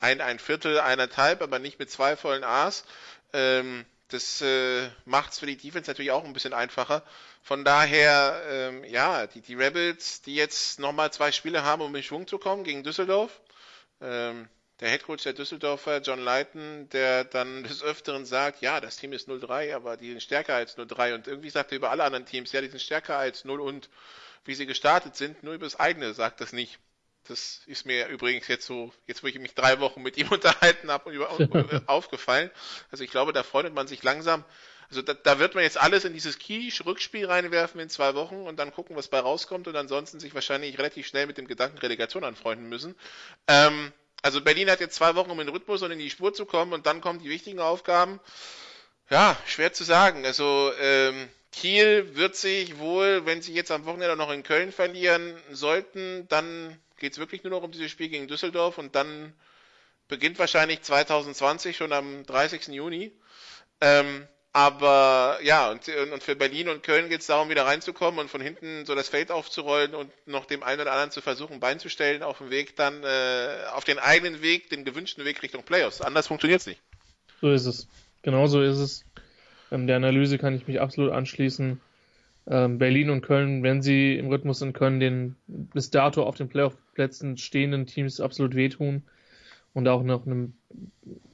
ein, 0.00 0.20
ein 0.20 0.38
Viertel, 0.38 0.80
eineinhalb, 0.80 1.42
aber 1.42 1.58
nicht 1.58 1.78
mit 1.78 1.90
zwei 1.90 2.16
vollen 2.16 2.44
A's. 2.44 2.84
Ähm, 3.32 3.84
das 4.08 4.40
äh, 4.40 4.88
macht 5.04 5.32
es 5.32 5.38
für 5.38 5.46
die 5.46 5.56
Defense 5.56 5.90
natürlich 5.90 6.12
auch 6.12 6.24
ein 6.24 6.32
bisschen 6.32 6.54
einfacher. 6.54 7.02
Von 7.42 7.64
daher, 7.64 8.42
ähm, 8.48 8.84
ja, 8.84 9.26
die, 9.26 9.40
die 9.40 9.54
Rebels, 9.54 10.22
die 10.22 10.34
jetzt 10.34 10.78
nochmal 10.78 11.12
zwei 11.12 11.30
Spiele 11.30 11.62
haben, 11.62 11.82
um 11.82 11.94
in 11.94 12.02
Schwung 12.02 12.26
zu 12.26 12.38
kommen 12.38 12.64
gegen 12.64 12.84
Düsseldorf. 12.84 13.40
Ähm, 14.00 14.48
der 14.80 14.90
Headcoach 14.90 15.22
der 15.24 15.32
Düsseldorfer, 15.32 16.00
John 16.00 16.20
Leighton, 16.20 16.88
der 16.90 17.24
dann 17.24 17.62
des 17.64 17.82
Öfteren 17.82 18.24
sagt, 18.24 18.62
ja, 18.62 18.80
das 18.80 18.96
Team 18.96 19.12
ist 19.12 19.28
0-3, 19.28 19.74
aber 19.74 19.96
die 19.96 20.10
sind 20.10 20.22
stärker 20.22 20.54
als 20.54 20.76
0-3 20.76 21.14
und 21.14 21.26
irgendwie 21.26 21.50
sagt 21.50 21.72
er 21.72 21.76
über 21.76 21.90
alle 21.90 22.04
anderen 22.04 22.26
Teams, 22.26 22.52
ja, 22.52 22.60
die 22.60 22.68
sind 22.68 22.80
stärker 22.80 23.16
als 23.16 23.44
0 23.44 23.60
und 23.60 23.88
wie 24.44 24.54
sie 24.54 24.66
gestartet 24.66 25.16
sind, 25.16 25.42
nur 25.42 25.54
über 25.54 25.66
das 25.66 25.78
eigene 25.78 26.14
sagt 26.14 26.40
das 26.40 26.52
nicht. 26.52 26.78
Das 27.24 27.60
ist 27.66 27.84
mir 27.84 28.08
übrigens 28.08 28.48
jetzt 28.48 28.64
so, 28.64 28.90
jetzt 29.06 29.22
wo 29.22 29.26
ich 29.26 29.38
mich 29.38 29.54
drei 29.54 29.80
Wochen 29.80 30.02
mit 30.02 30.16
ihm 30.16 30.28
unterhalten 30.32 30.90
habe, 30.90 31.82
aufgefallen. 31.86 32.50
Also 32.90 33.04
ich 33.04 33.10
glaube, 33.10 33.32
da 33.32 33.42
freundet 33.42 33.74
man 33.74 33.86
sich 33.86 34.02
langsam. 34.02 34.44
Also 34.88 35.02
da, 35.02 35.12
da 35.12 35.38
wird 35.38 35.54
man 35.54 35.64
jetzt 35.64 35.76
alles 35.76 36.06
in 36.06 36.14
dieses 36.14 36.38
Quiche-Rückspiel 36.38 37.26
reinwerfen 37.26 37.78
in 37.78 37.90
zwei 37.90 38.14
Wochen 38.14 38.46
und 38.46 38.56
dann 38.56 38.72
gucken, 38.72 38.96
was 38.96 39.08
bei 39.08 39.20
rauskommt 39.20 39.68
und 39.68 39.76
ansonsten 39.76 40.18
sich 40.18 40.34
wahrscheinlich 40.34 40.78
relativ 40.78 41.06
schnell 41.06 41.26
mit 41.26 41.36
dem 41.36 41.46
Gedanken 41.46 41.76
Relegation 41.76 42.24
anfreunden 42.24 42.70
müssen. 42.70 42.94
Ähm, 43.46 43.92
also 44.22 44.40
Berlin 44.40 44.70
hat 44.70 44.80
jetzt 44.80 44.96
zwei 44.96 45.14
Wochen, 45.14 45.30
um 45.30 45.40
in 45.40 45.46
den 45.46 45.54
Rhythmus 45.54 45.82
und 45.82 45.90
in 45.90 45.98
die 45.98 46.10
Spur 46.10 46.34
zu 46.34 46.44
kommen 46.44 46.72
und 46.72 46.86
dann 46.86 47.00
kommen 47.00 47.20
die 47.20 47.30
wichtigen 47.30 47.60
Aufgaben. 47.60 48.20
Ja, 49.10 49.36
schwer 49.46 49.72
zu 49.72 49.84
sagen. 49.84 50.26
Also 50.26 50.72
ähm, 50.80 51.28
Kiel 51.52 52.14
wird 52.14 52.36
sich 52.36 52.78
wohl, 52.78 53.24
wenn 53.26 53.42
sie 53.42 53.54
jetzt 53.54 53.70
am 53.70 53.86
Wochenende 53.86 54.16
noch 54.16 54.30
in 54.30 54.42
Köln 54.42 54.72
verlieren 54.72 55.34
sollten, 55.50 56.26
dann 56.28 56.78
geht 56.98 57.12
es 57.12 57.18
wirklich 57.18 57.42
nur 57.42 57.50
noch 57.52 57.62
um 57.62 57.72
dieses 57.72 57.90
Spiel 57.90 58.08
gegen 58.08 58.28
Düsseldorf 58.28 58.76
und 58.78 58.94
dann 58.94 59.32
beginnt 60.08 60.38
wahrscheinlich 60.38 60.82
2020 60.82 61.76
schon 61.76 61.92
am 61.92 62.24
30. 62.26 62.68
Juni. 62.68 63.12
Ähm, 63.80 64.26
aber 64.52 65.38
ja, 65.42 65.70
und, 65.70 65.88
und 66.12 66.22
für 66.22 66.34
Berlin 66.34 66.68
und 66.68 66.82
Köln 66.82 67.08
geht 67.08 67.20
es 67.20 67.26
darum, 67.26 67.50
wieder 67.50 67.66
reinzukommen 67.66 68.18
und 68.18 68.30
von 68.30 68.40
hinten 68.40 68.86
so 68.86 68.94
das 68.94 69.08
Feld 69.08 69.30
aufzurollen 69.30 69.94
und 69.94 70.10
noch 70.26 70.46
dem 70.46 70.62
einen 70.62 70.80
oder 70.80 70.92
anderen 70.92 71.10
zu 71.10 71.20
versuchen, 71.20 71.60
Bein 71.60 71.78
zu 71.78 71.88
stellen 71.88 72.22
auf 72.22 72.38
dem 72.38 72.50
Weg 72.50 72.74
dann, 72.76 73.02
äh, 73.04 73.66
auf 73.74 73.84
den 73.84 73.98
eigenen 73.98 74.42
Weg, 74.42 74.70
den 74.70 74.84
gewünschten 74.84 75.24
Weg 75.24 75.42
Richtung 75.42 75.62
Playoffs. 75.62 76.00
Anders 76.00 76.26
funktioniert 76.26 76.60
es 76.60 76.66
nicht. 76.66 76.80
So 77.40 77.50
ist 77.50 77.66
es. 77.66 77.88
Genau 78.22 78.46
so 78.46 78.62
ist 78.62 78.78
es. 78.78 79.04
Ähm, 79.70 79.86
der 79.86 79.96
Analyse 79.96 80.38
kann 80.38 80.54
ich 80.54 80.66
mich 80.66 80.80
absolut 80.80 81.12
anschließen. 81.12 81.80
Ähm, 82.50 82.78
Berlin 82.78 83.10
und 83.10 83.20
Köln, 83.20 83.62
wenn 83.62 83.82
sie 83.82 84.16
im 84.16 84.28
Rhythmus 84.28 84.60
sind, 84.60 84.72
können 84.72 85.00
den 85.00 85.36
bis 85.46 85.90
dato 85.90 86.22
auf 86.22 86.36
den 86.36 86.48
Playoff-Plätzen 86.48 87.36
stehenden 87.36 87.86
Teams 87.86 88.20
absolut 88.20 88.54
wehtun 88.54 89.02
und 89.74 89.86
auch 89.86 90.02
noch 90.02 90.26
einem, 90.26 90.54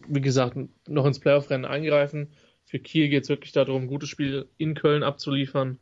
wie 0.09 0.21
gesagt, 0.21 0.57
noch 0.89 1.07
ins 1.07 1.21
Playoff-Rennen 1.21 1.65
eingreifen. 1.65 2.29
Für 2.75 2.81
Kiel 2.81 3.09
geht 3.09 3.23
es 3.23 3.29
wirklich 3.29 3.53
darum, 3.53 3.83
ein 3.83 3.87
gutes 3.87 4.09
Spiel 4.09 4.49
in 4.59 4.75
Köln 4.75 5.05
abzuliefern 5.05 5.79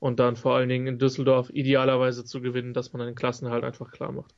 und 0.00 0.18
dann 0.18 0.36
vor 0.36 0.54
allen 0.54 0.70
Dingen 0.70 0.86
in 0.86 0.98
Düsseldorf 0.98 1.50
idealerweise 1.50 2.24
zu 2.24 2.40
gewinnen, 2.40 2.72
dass 2.72 2.94
man 2.94 3.04
den 3.04 3.14
Klassenhalt 3.14 3.62
einfach 3.62 3.90
klar 3.90 4.10
macht. 4.10 4.34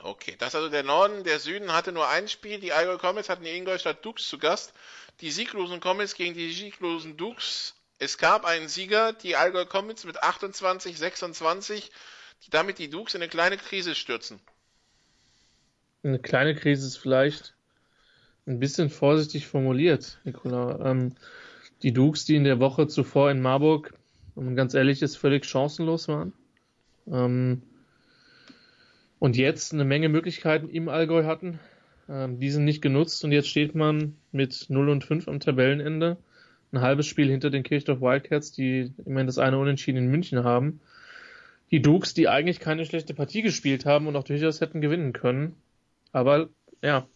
Okay, 0.00 0.36
das 0.38 0.48
ist 0.48 0.56
also 0.56 0.68
der 0.68 0.82
Norden. 0.82 1.24
Der 1.24 1.38
Süden 1.38 1.72
hatte 1.72 1.92
nur 1.92 2.06
ein 2.06 2.28
Spiel. 2.28 2.60
Die 2.60 2.74
Allgäu 2.74 2.98
Comets 2.98 3.30
hatten 3.30 3.44
die 3.44 3.50
Ingolstadt 3.56 4.04
Dukes 4.04 4.28
zu 4.28 4.36
Gast. 4.36 4.74
Die 5.22 5.30
sieglosen 5.30 5.80
Comets 5.80 6.14
gegen 6.14 6.34
die 6.34 6.52
sieglosen 6.52 7.16
Dukes. 7.16 7.76
Es 7.98 8.18
gab 8.18 8.44
einen 8.44 8.68
Sieger, 8.68 9.14
die 9.14 9.36
Allgäu 9.36 9.64
Comets 9.64 10.04
mit 10.04 10.22
28, 10.22 10.98
26, 10.98 11.90
die 12.44 12.50
damit 12.50 12.78
die 12.78 12.90
Dukes 12.90 13.14
in 13.14 13.22
eine 13.22 13.30
kleine 13.30 13.56
Krise 13.56 13.94
stürzen. 13.94 14.38
Eine 16.02 16.18
kleine 16.18 16.54
Krise 16.54 16.86
ist 16.86 16.98
vielleicht 16.98 17.54
ein 18.46 18.58
bisschen 18.58 18.90
vorsichtig 18.90 19.46
formuliert, 19.46 20.20
Nikola. 20.24 20.90
Ähm, 20.90 21.14
die 21.82 21.92
Dukes, 21.92 22.24
die 22.24 22.36
in 22.36 22.44
der 22.44 22.60
Woche 22.60 22.86
zuvor 22.86 23.30
in 23.30 23.40
Marburg, 23.40 23.94
wenn 24.34 24.44
man 24.46 24.56
ganz 24.56 24.74
ehrlich 24.74 25.02
ist, 25.02 25.16
völlig 25.16 25.44
chancenlos 25.44 26.08
waren. 26.08 26.32
Ähm, 27.10 27.62
und 29.18 29.36
jetzt 29.36 29.72
eine 29.72 29.84
Menge 29.84 30.08
Möglichkeiten 30.08 30.68
im 30.68 30.88
Allgäu 30.88 31.24
hatten. 31.24 31.58
Ähm, 32.08 32.40
die 32.40 32.50
sind 32.50 32.64
nicht 32.64 32.82
genutzt 32.82 33.24
und 33.24 33.32
jetzt 33.32 33.48
steht 33.48 33.74
man 33.74 34.16
mit 34.32 34.66
0 34.68 34.88
und 34.88 35.04
5 35.04 35.28
am 35.28 35.40
Tabellenende. 35.40 36.16
Ein 36.72 36.80
halbes 36.80 37.06
Spiel 37.06 37.28
hinter 37.28 37.50
den 37.50 37.62
Kirchdorf 37.62 38.00
Wildcats, 38.00 38.52
die 38.52 38.92
immerhin 39.04 39.26
das 39.26 39.38
eine 39.38 39.58
Unentschieden 39.58 39.98
in 39.98 40.10
München 40.10 40.44
haben. 40.44 40.80
Die 41.70 41.82
Dukes, 41.82 42.14
die 42.14 42.28
eigentlich 42.28 42.60
keine 42.60 42.84
schlechte 42.84 43.14
Partie 43.14 43.42
gespielt 43.42 43.84
haben 43.86 44.06
und 44.06 44.16
auch 44.16 44.24
durchaus 44.24 44.60
hätten 44.60 44.80
gewinnen 44.80 45.12
können. 45.12 45.54
Aber 46.12 46.48
ja, 46.82 47.06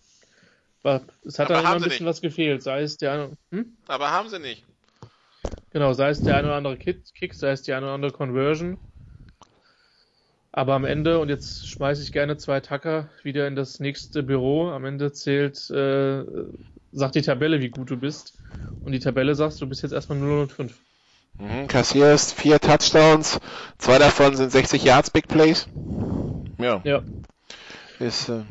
es 0.85 1.39
hat 1.39 1.47
aber 1.47 1.55
dann 1.55 1.65
immer 1.65 1.75
ein 1.77 1.83
bisschen 1.83 2.05
nicht. 2.05 2.05
was 2.05 2.21
gefehlt. 2.21 2.63
Sei 2.63 2.83
es 2.83 2.97
der 2.97 3.31
hm? 3.51 3.77
Aber 3.87 4.11
haben 4.11 4.29
sie 4.29 4.39
nicht. 4.39 4.65
Genau, 5.71 5.93
sei 5.93 6.11
es 6.11 6.21
der 6.21 6.37
eine 6.37 6.49
oder 6.49 6.57
andere 6.57 6.77
Kick, 6.77 7.35
sei 7.35 7.51
es 7.51 7.63
die 7.63 7.73
eine 7.73 7.87
oder 7.87 7.95
andere 7.95 8.13
Conversion. 8.13 8.79
Aber 10.53 10.75
am 10.75 10.85
Ende, 10.85 11.19
und 11.19 11.31
jetzt 11.31 11.69
schmeiße 11.69 12.03
ich 12.03 12.13
gerne 12.13 12.37
zwei 12.37 12.61
Tacker 12.61 13.09
wieder 13.25 13.49
in 13.49 13.57
das 13.57 13.81
nächste 13.81 14.23
Büro, 14.23 14.69
am 14.69 14.85
Ende 14.85 15.11
zählt, 15.11 15.69
äh, 15.71 16.23
sagt 16.93 17.17
die 17.17 17.23
Tabelle, 17.23 17.61
wie 17.61 17.71
gut 17.71 17.91
du 17.91 17.97
bist. 17.97 18.39
Und 18.85 18.93
die 18.93 19.01
Tabelle 19.01 19.35
sagt, 19.35 19.61
du 19.61 19.67
bist 19.67 19.83
jetzt 19.83 19.91
erstmal 19.91 20.19
0 20.19 20.43
und 20.43 20.53
5. 20.53 20.79
Mhm, 21.41 21.67
kassierst 21.67 22.35
vier 22.35 22.61
Touchdowns, 22.61 23.41
zwei 23.79 23.99
davon 23.99 24.37
sind 24.37 24.53
60 24.53 24.85
Yards 24.85 25.11
Big 25.11 25.27
Plays. 25.27 25.67
Ja. 26.59 26.81
Ja. 26.85 27.03
Ist, 27.99 28.29
äh... 28.29 28.45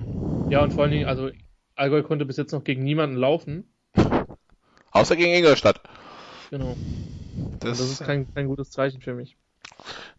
ja, 0.50 0.62
und 0.62 0.74
vor 0.74 0.84
allen 0.84 0.92
Dingen, 0.92 1.08
also 1.08 1.30
Allgäu 1.76 2.04
konnte 2.04 2.26
bis 2.26 2.38
jetzt 2.38 2.52
noch 2.52 2.64
gegen 2.64 2.84
niemanden 2.84 3.18
laufen. 3.18 3.66
Außer 4.92 5.16
gegen 5.16 5.34
Ingolstadt. 5.34 5.82
Genau. 6.50 6.78
Das, 7.60 7.80
das 7.80 7.90
ist 7.90 8.04
kein, 8.04 8.32
kein 8.34 8.48
gutes 8.48 8.70
Zeichen 8.72 9.02
für 9.02 9.14
mich. 9.14 9.38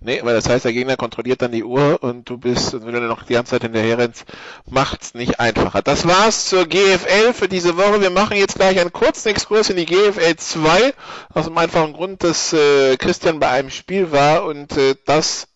Nee, 0.00 0.20
weil 0.22 0.34
das 0.34 0.48
heißt, 0.48 0.64
der 0.64 0.72
Gegner 0.72 0.96
kontrolliert 0.96 1.40
dann 1.40 1.52
die 1.52 1.64
Uhr 1.64 2.02
und 2.02 2.28
du 2.28 2.36
bist, 2.36 2.74
und 2.74 2.84
wenn 2.84 2.92
du 2.92 3.00
dann 3.00 3.08
noch 3.08 3.22
die 3.22 3.32
ganze 3.34 3.52
Zeit 3.52 3.62
hinterher 3.62 3.98
rennst, 3.98 4.24
macht's 4.68 5.14
nicht 5.14 5.40
einfacher. 5.40 5.80
Das 5.80 6.06
war's 6.06 6.46
zur 6.46 6.66
GFL 6.66 7.32
für 7.32 7.48
diese 7.48 7.76
Woche. 7.76 8.00
Wir 8.00 8.10
machen 8.10 8.36
jetzt 8.36 8.56
gleich 8.56 8.78
einen 8.80 8.92
kurzen 8.92 9.28
Exkurs 9.28 9.70
in 9.70 9.76
die 9.76 9.86
GFL 9.86 10.36
2, 10.36 10.94
aus 11.32 11.44
dem 11.46 11.56
einfachen 11.56 11.92
Grund, 11.94 12.22
dass 12.22 12.52
äh, 12.52 12.96
Christian 12.96 13.38
bei 13.40 13.48
einem 13.48 13.70
Spiel 13.70 14.12
war 14.12 14.44
und 14.44 14.76
äh, 14.76 14.96
das 15.06 15.48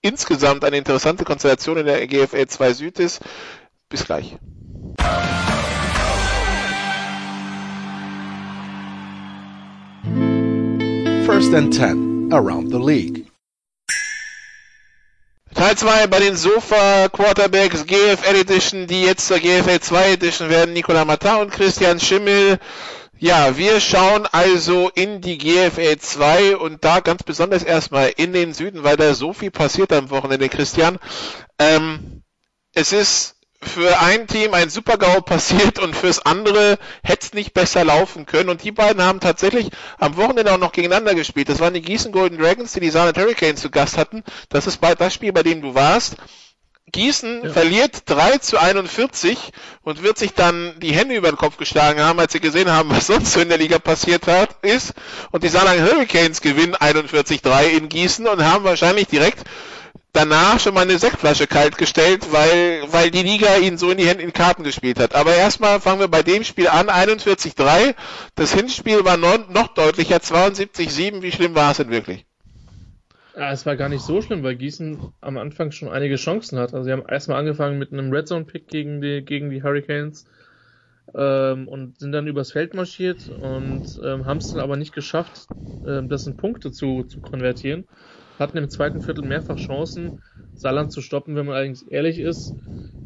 insgesamt 0.00 0.64
eine 0.64 0.78
interessante 0.78 1.24
Konstellation 1.24 1.78
in 1.78 1.86
der 1.86 2.06
GFL 2.06 2.46
2 2.46 2.72
Süd 2.74 2.98
ist. 3.00 3.20
Bis 3.88 4.04
gleich. 4.04 4.36
First 11.26 11.54
and 11.54 11.72
10 11.72 12.30
around 12.32 12.70
the 12.70 12.78
league. 12.78 13.26
Teil 15.54 15.76
2 15.76 16.06
bei 16.08 16.18
den 16.18 16.36
Sofa 16.36 17.08
Quarterbacks 17.08 17.86
GFL 17.86 18.36
Edition, 18.36 18.86
die 18.86 19.02
jetzt 19.02 19.28
zur 19.28 19.38
GFL 19.38 19.80
2 19.80 20.12
Edition 20.12 20.48
werden. 20.50 20.72
Nicola 20.72 21.04
Matta 21.04 21.36
und 21.36 21.50
Christian 21.50 22.00
Schimmel. 22.00 22.58
Ja, 23.18 23.56
wir 23.56 23.80
schauen 23.80 24.26
also 24.26 24.90
in 24.94 25.20
die 25.20 25.38
GFL 25.38 25.96
2 25.96 26.56
und 26.56 26.84
da 26.84 27.00
ganz 27.00 27.22
besonders 27.22 27.62
erstmal 27.62 28.12
in 28.16 28.32
den 28.32 28.52
Süden, 28.52 28.82
weil 28.82 28.96
da 28.96 29.14
so 29.14 29.32
viel 29.32 29.50
passiert 29.50 29.92
am 29.92 30.10
Wochenende, 30.10 30.48
Christian. 30.48 30.98
Ähm, 31.58 32.22
es 32.74 32.92
ist 32.92 33.36
für 33.64 34.00
ein 34.00 34.26
Team 34.26 34.54
ein 34.54 34.70
Super-GAU 34.70 35.20
passiert 35.22 35.78
und 35.78 35.96
fürs 35.96 36.24
andere 36.24 36.78
hätte 37.02 37.26
es 37.26 37.34
nicht 37.34 37.54
besser 37.54 37.84
laufen 37.84 38.26
können. 38.26 38.48
Und 38.48 38.62
die 38.62 38.72
beiden 38.72 39.02
haben 39.02 39.20
tatsächlich 39.20 39.70
am 39.98 40.16
Wochenende 40.16 40.52
auch 40.52 40.58
noch 40.58 40.72
gegeneinander 40.72 41.14
gespielt. 41.14 41.48
Das 41.48 41.60
waren 41.60 41.74
die 41.74 41.82
Gießen 41.82 42.12
Golden 42.12 42.38
Dragons, 42.38 42.72
die 42.72 42.80
die 42.80 42.90
Saarland 42.90 43.18
Hurricanes 43.18 43.60
zu 43.60 43.70
Gast 43.70 43.98
hatten. 43.98 44.22
Das 44.48 44.66
ist 44.66 44.80
das 44.82 45.14
Spiel, 45.14 45.32
bei 45.32 45.42
dem 45.42 45.62
du 45.62 45.74
warst. 45.74 46.16
Gießen 46.92 47.44
ja. 47.44 47.52
verliert 47.52 48.02
3 48.06 48.38
zu 48.38 48.56
41 48.56 49.52
und 49.82 50.02
wird 50.02 50.16
sich 50.16 50.34
dann 50.34 50.78
die 50.78 50.94
Hände 50.94 51.16
über 51.16 51.28
den 51.28 51.36
Kopf 51.36 51.56
geschlagen 51.56 52.00
haben, 52.00 52.20
als 52.20 52.32
sie 52.32 52.40
gesehen 52.40 52.70
haben, 52.70 52.90
was 52.90 53.08
sonst 53.08 53.32
so 53.32 53.40
in 53.40 53.48
der 53.48 53.58
Liga 53.58 53.78
passiert 53.78 54.28
hat, 54.28 54.62
ist. 54.62 54.94
Und 55.32 55.42
die 55.42 55.48
Saarland 55.48 55.80
Hurricanes 55.80 56.40
gewinnen 56.40 56.76
41-3 56.76 57.68
in 57.76 57.88
Gießen 57.88 58.28
und 58.28 58.44
haben 58.44 58.64
wahrscheinlich 58.64 59.08
direkt 59.08 59.44
danach 60.14 60.60
schon 60.60 60.74
mal 60.74 60.82
eine 60.82 60.98
Sektflasche 60.98 61.46
kalt 61.46 61.76
gestellt, 61.76 62.32
weil, 62.32 62.84
weil 62.92 63.10
die 63.10 63.22
Liga 63.22 63.56
ihn 63.56 63.76
so 63.76 63.90
in 63.90 63.98
die 63.98 64.06
Hände 64.06 64.22
in 64.22 64.32
Karten 64.32 64.62
gespielt 64.62 64.98
hat. 64.98 65.14
Aber 65.14 65.34
erstmal 65.34 65.80
fangen 65.80 66.00
wir 66.00 66.08
bei 66.08 66.22
dem 66.22 66.44
Spiel 66.44 66.68
an, 66.68 66.88
41-3. 66.88 67.94
Das 68.36 68.54
Hinspiel 68.54 69.04
war 69.04 69.16
noch, 69.16 69.48
noch 69.50 69.74
deutlicher, 69.74 70.16
72-7. 70.16 71.20
Wie 71.20 71.32
schlimm 71.32 71.54
war 71.54 71.72
es 71.72 71.78
denn 71.78 71.90
wirklich? 71.90 72.24
Ja, 73.36 73.50
es 73.50 73.66
war 73.66 73.76
gar 73.76 73.88
nicht 73.88 74.04
so 74.04 74.22
schlimm, 74.22 74.44
weil 74.44 74.54
Gießen 74.54 75.00
am 75.20 75.36
Anfang 75.36 75.72
schon 75.72 75.88
einige 75.88 76.14
Chancen 76.14 76.58
hat. 76.58 76.72
Also 76.72 76.84
sie 76.84 76.92
haben 76.92 77.04
erstmal 77.08 77.40
angefangen 77.40 77.78
mit 77.78 77.92
einem 77.92 78.12
Red 78.12 78.28
Zone 78.28 78.44
Pick 78.44 78.68
gegen 78.68 79.00
die, 79.00 79.22
gegen 79.22 79.50
die 79.50 79.64
Hurricanes 79.64 80.26
ähm, 81.12 81.66
und 81.66 81.98
sind 81.98 82.12
dann 82.12 82.28
übers 82.28 82.52
Feld 82.52 82.74
marschiert 82.74 83.28
und 83.28 84.00
ähm, 84.04 84.24
haben 84.26 84.38
es 84.38 84.52
dann 84.52 84.60
aber 84.60 84.76
nicht 84.76 84.94
geschafft, 84.94 85.48
ähm, 85.84 86.08
das 86.08 86.28
in 86.28 86.36
Punkte 86.36 86.70
zu, 86.70 87.02
zu 87.02 87.20
konvertieren 87.20 87.84
hatten 88.38 88.58
im 88.58 88.68
zweiten 88.68 89.00
Viertel 89.00 89.24
mehrfach 89.24 89.56
Chancen, 89.56 90.20
Saarland 90.54 90.92
zu 90.92 91.00
stoppen, 91.00 91.36
wenn 91.36 91.46
man 91.46 91.56
allerdings 91.56 91.82
ehrlich 91.82 92.18
ist. 92.18 92.54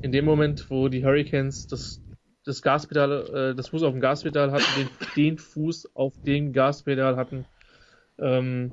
In 0.00 0.12
dem 0.12 0.24
Moment, 0.24 0.70
wo 0.70 0.88
die 0.88 1.04
Hurricanes 1.04 1.66
das, 1.66 2.00
das 2.44 2.62
Gaspedal, 2.62 3.52
äh, 3.52 3.54
das 3.54 3.68
Fuß 3.68 3.82
auf 3.82 3.92
dem 3.92 4.00
Gaspedal 4.00 4.52
hatten, 4.52 4.64
den, 4.76 4.88
den 5.16 5.38
Fuß 5.38 5.94
auf 5.96 6.14
dem 6.24 6.52
Gaspedal 6.52 7.16
hatten, 7.16 7.44
ähm, 8.18 8.72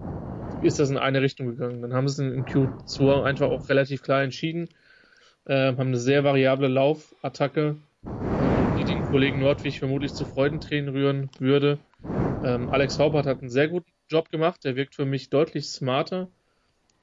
ist 0.62 0.80
das 0.80 0.90
in 0.90 0.98
eine 0.98 1.22
Richtung 1.22 1.48
gegangen. 1.48 1.82
Dann 1.82 1.94
haben 1.94 2.08
sie 2.08 2.26
es 2.26 2.34
in 2.34 2.46
Q2 2.46 3.24
einfach 3.24 3.50
auch 3.50 3.70
relativ 3.70 4.04
klar 4.04 4.24
entschieden, 4.24 4.70
äh, 5.46 5.68
haben 5.68 5.80
eine 5.80 5.98
sehr 5.98 6.24
variable 6.24 6.68
Laufattacke, 6.68 7.76
die 8.80 8.84
den 8.84 9.04
Kollegen 9.06 9.40
Nordwig 9.40 9.80
vermutlich 9.80 10.14
zu 10.14 10.26
Freudentränen 10.26 10.90
rühren 10.90 11.30
würde. 11.40 11.80
Ähm, 12.44 12.70
Alex 12.70 13.00
Haupert 13.00 13.26
hat 13.26 13.40
einen 13.40 13.50
sehr 13.50 13.68
guten 13.68 13.92
Job 14.10 14.30
gemacht, 14.30 14.64
der 14.64 14.76
wirkt 14.76 14.96
für 14.96 15.06
mich 15.06 15.30
deutlich 15.30 15.68
smarter 15.68 16.30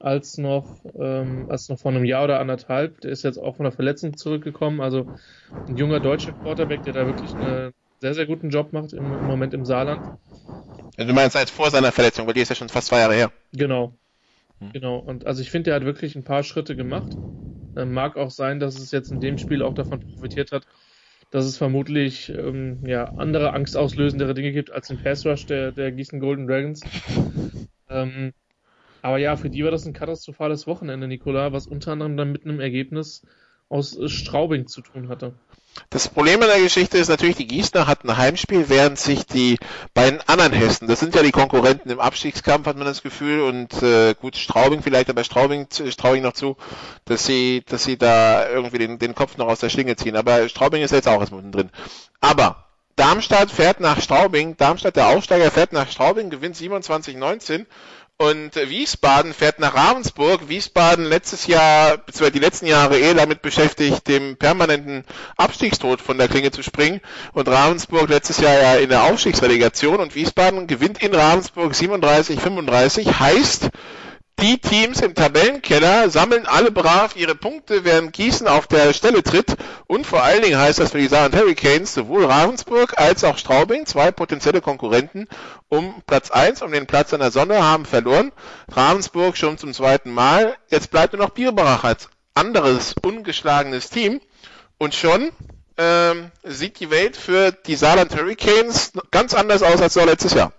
als 0.03 0.37
noch, 0.37 0.83
ähm, 0.99 1.47
als 1.49 1.69
noch 1.69 1.79
vor 1.79 1.91
einem 1.91 2.03
Jahr 2.03 2.25
oder 2.25 2.39
anderthalb. 2.39 2.99
Der 3.01 3.11
ist 3.11 3.23
jetzt 3.23 3.37
auch 3.37 3.55
von 3.55 3.63
der 3.63 3.71
Verletzung 3.71 4.17
zurückgekommen. 4.17 4.81
Also 4.81 5.07
ein 5.67 5.77
junger 5.77 6.01
deutscher 6.01 6.33
Quarterback, 6.33 6.83
der 6.83 6.91
da 6.91 7.05
wirklich 7.05 7.37
einen 7.39 7.71
sehr, 8.01 8.13
sehr 8.13 8.25
guten 8.25 8.49
Job 8.49 8.73
macht 8.73 8.91
im, 8.91 9.13
im 9.13 9.25
Moment 9.25 9.53
im 9.53 9.63
Saarland. 9.63 10.01
Du 10.97 11.13
meinst 11.13 11.37
als 11.37 11.49
vor 11.49 11.71
seiner 11.71 11.93
Verletzung, 11.93 12.27
weil 12.27 12.33
die 12.33 12.41
ist 12.41 12.49
ja 12.49 12.55
schon 12.55 12.67
fast 12.67 12.87
zwei 12.87 12.99
Jahre 12.99 13.13
her. 13.13 13.31
Genau. 13.53 13.93
Hm. 14.59 14.73
Genau. 14.73 14.97
Und 14.97 15.25
also 15.25 15.41
ich 15.41 15.49
finde, 15.49 15.69
der 15.69 15.75
hat 15.75 15.85
wirklich 15.85 16.15
ein 16.15 16.25
paar 16.25 16.43
Schritte 16.43 16.75
gemacht. 16.75 17.17
Ähm, 17.77 17.93
mag 17.93 18.17
auch 18.17 18.29
sein, 18.29 18.59
dass 18.59 18.77
es 18.77 18.91
jetzt 18.91 19.09
in 19.09 19.21
dem 19.21 19.37
Spiel 19.37 19.63
auch 19.63 19.73
davon 19.73 20.01
profitiert 20.01 20.51
hat, 20.51 20.67
dass 21.31 21.45
es 21.45 21.57
vermutlich 21.57 22.29
ähm, 22.29 22.85
ja, 22.85 23.05
andere 23.15 23.53
angstauslösendere 23.53 24.33
Dinge 24.33 24.51
gibt 24.51 24.69
als 24.69 24.89
den 24.89 25.01
Pass 25.01 25.25
Rush 25.25 25.45
der, 25.45 25.71
der 25.71 25.93
Gießen 25.93 26.19
Golden 26.19 26.45
Dragons. 26.45 26.81
ähm, 27.89 28.33
aber 29.03 29.17
ja, 29.17 29.35
für 29.35 29.49
die 29.49 29.63
war 29.63 29.71
das 29.71 29.85
ein 29.85 29.93
katastrophales 29.93 30.65
Wochenende, 30.65 31.07
Nikola, 31.07 31.51
was 31.51 31.67
unter 31.67 31.91
anderem 31.91 32.17
dann 32.17 32.31
mit 32.31 32.45
einem 32.45 32.59
Ergebnis 32.59 33.21
aus 33.69 33.97
Straubing 34.07 34.67
zu 34.67 34.81
tun 34.81 35.09
hatte. 35.09 35.33
Das 35.89 36.07
Problem 36.07 36.41
in 36.41 36.47
der 36.47 36.61
Geschichte 36.61 36.97
ist 36.97 37.09
natürlich, 37.09 37.35
die 37.35 37.47
Gießener 37.47 37.87
hatten 37.87 38.09
ein 38.09 38.17
Heimspiel, 38.17 38.69
während 38.69 38.99
sich 38.99 39.25
die 39.25 39.57
beiden 39.93 40.21
anderen 40.27 40.53
Hessen, 40.53 40.87
das 40.87 40.99
sind 40.99 41.15
ja 41.15 41.23
die 41.23 41.31
Konkurrenten 41.31 41.89
im 41.89 41.99
Abstiegskampf, 41.99 42.67
hat 42.67 42.77
man 42.77 42.85
das 42.85 43.01
Gefühl, 43.01 43.41
und 43.41 43.81
äh, 43.81 44.13
gut, 44.13 44.37
Straubing 44.37 44.83
vielleicht, 44.83 45.09
aber 45.09 45.23
Straubing, 45.23 45.67
Straubing 45.71 46.21
noch 46.21 46.33
zu, 46.33 46.55
dass 47.05 47.25
sie, 47.25 47.63
dass 47.67 47.83
sie 47.83 47.97
da 47.97 48.47
irgendwie 48.47 48.77
den, 48.77 48.99
den 48.99 49.15
Kopf 49.15 49.37
noch 49.37 49.47
aus 49.47 49.59
der 49.59 49.69
Schlinge 49.69 49.95
ziehen. 49.95 50.15
Aber 50.15 50.47
Straubing 50.47 50.83
ist 50.83 50.91
jetzt 50.91 51.07
auch 51.07 51.19
erst 51.19 51.33
drin. 51.33 51.71
Aber 52.21 52.63
Darmstadt 52.95 53.49
fährt 53.49 53.79
nach 53.79 53.99
Straubing, 53.99 54.55
Darmstadt 54.55 54.95
der 54.95 55.07
Aufsteiger 55.07 55.49
fährt 55.49 55.73
nach 55.73 55.89
Straubing, 55.89 56.29
gewinnt 56.29 56.55
27-19 56.55 57.65
und 58.17 58.55
Wiesbaden 58.55 59.33
fährt 59.33 59.59
nach 59.59 59.75
Ravensburg. 59.75 60.47
Wiesbaden 60.47 61.05
letztes 61.05 61.47
Jahr, 61.47 61.97
beziehungsweise 61.97 62.31
die 62.31 62.39
letzten 62.39 62.67
Jahre 62.67 62.99
eh 62.99 63.13
damit 63.13 63.41
beschäftigt, 63.41 64.07
dem 64.07 64.37
permanenten 64.37 65.03
Abstiegstod 65.35 65.99
von 65.99 66.17
der 66.17 66.29
Klinge 66.29 66.51
zu 66.51 66.63
springen. 66.63 67.01
Und 67.33 67.49
Ravensburg 67.49 68.09
letztes 68.09 68.37
Jahr 68.39 68.53
ja 68.53 68.75
in 68.75 68.89
der 68.89 69.03
Aufstiegsrelegation. 69.03 69.97
Und 69.97 70.15
Wiesbaden 70.15 70.67
gewinnt 70.67 71.03
in 71.03 71.13
Ravensburg 71.13 71.73
37-35. 71.73 73.19
Heißt, 73.19 73.69
die 74.39 74.57
Teams 74.57 74.99
im 75.01 75.15
Tabellenkeller 75.15 76.09
sammeln 76.09 76.45
alle 76.45 76.71
brav 76.71 77.15
ihre 77.15 77.35
Punkte, 77.35 77.85
während 77.85 78.13
Gießen 78.13 78.47
auf 78.47 78.67
der 78.67 78.93
Stelle 78.93 79.23
tritt. 79.23 79.55
Und 79.87 80.05
vor 80.05 80.23
allen 80.23 80.41
Dingen 80.41 80.59
heißt 80.59 80.79
das 80.79 80.91
für 80.91 80.97
die 80.97 81.07
Saarland 81.07 81.35
Hurricanes 81.35 81.93
sowohl 81.93 82.25
Ravensburg 82.25 82.99
als 82.99 83.23
auch 83.23 83.37
Straubing, 83.37 83.85
zwei 83.85 84.11
potenzielle 84.11 84.61
Konkurrenten 84.61 85.27
um 85.69 86.01
Platz 86.05 86.29
1, 86.29 86.61
um 86.61 86.71
den 86.71 86.87
Platz 86.87 87.13
an 87.13 87.21
der 87.21 87.31
Sonne, 87.31 87.63
haben 87.63 87.85
verloren. 87.85 88.31
Ravensburg 88.69 89.37
schon 89.37 89.57
zum 89.57 89.73
zweiten 89.73 90.11
Mal. 90.11 90.55
Jetzt 90.69 90.91
bleibt 90.91 91.13
nur 91.13 91.21
noch 91.21 91.31
Bierbach 91.31 91.83
als 91.83 92.09
anderes 92.33 92.95
ungeschlagenes 93.01 93.89
Team. 93.89 94.19
Und 94.77 94.93
schon 94.93 95.31
ähm, 95.77 96.31
sieht 96.43 96.79
die 96.79 96.91
Welt 96.91 97.15
für 97.15 97.51
die 97.51 97.75
Saarland 97.75 98.15
Hurricanes 98.15 98.91
ganz 99.11 99.33
anders 99.33 99.63
aus 99.63 99.81
als 99.81 99.95
letztes 99.95 100.33
Jahr. 100.33 100.51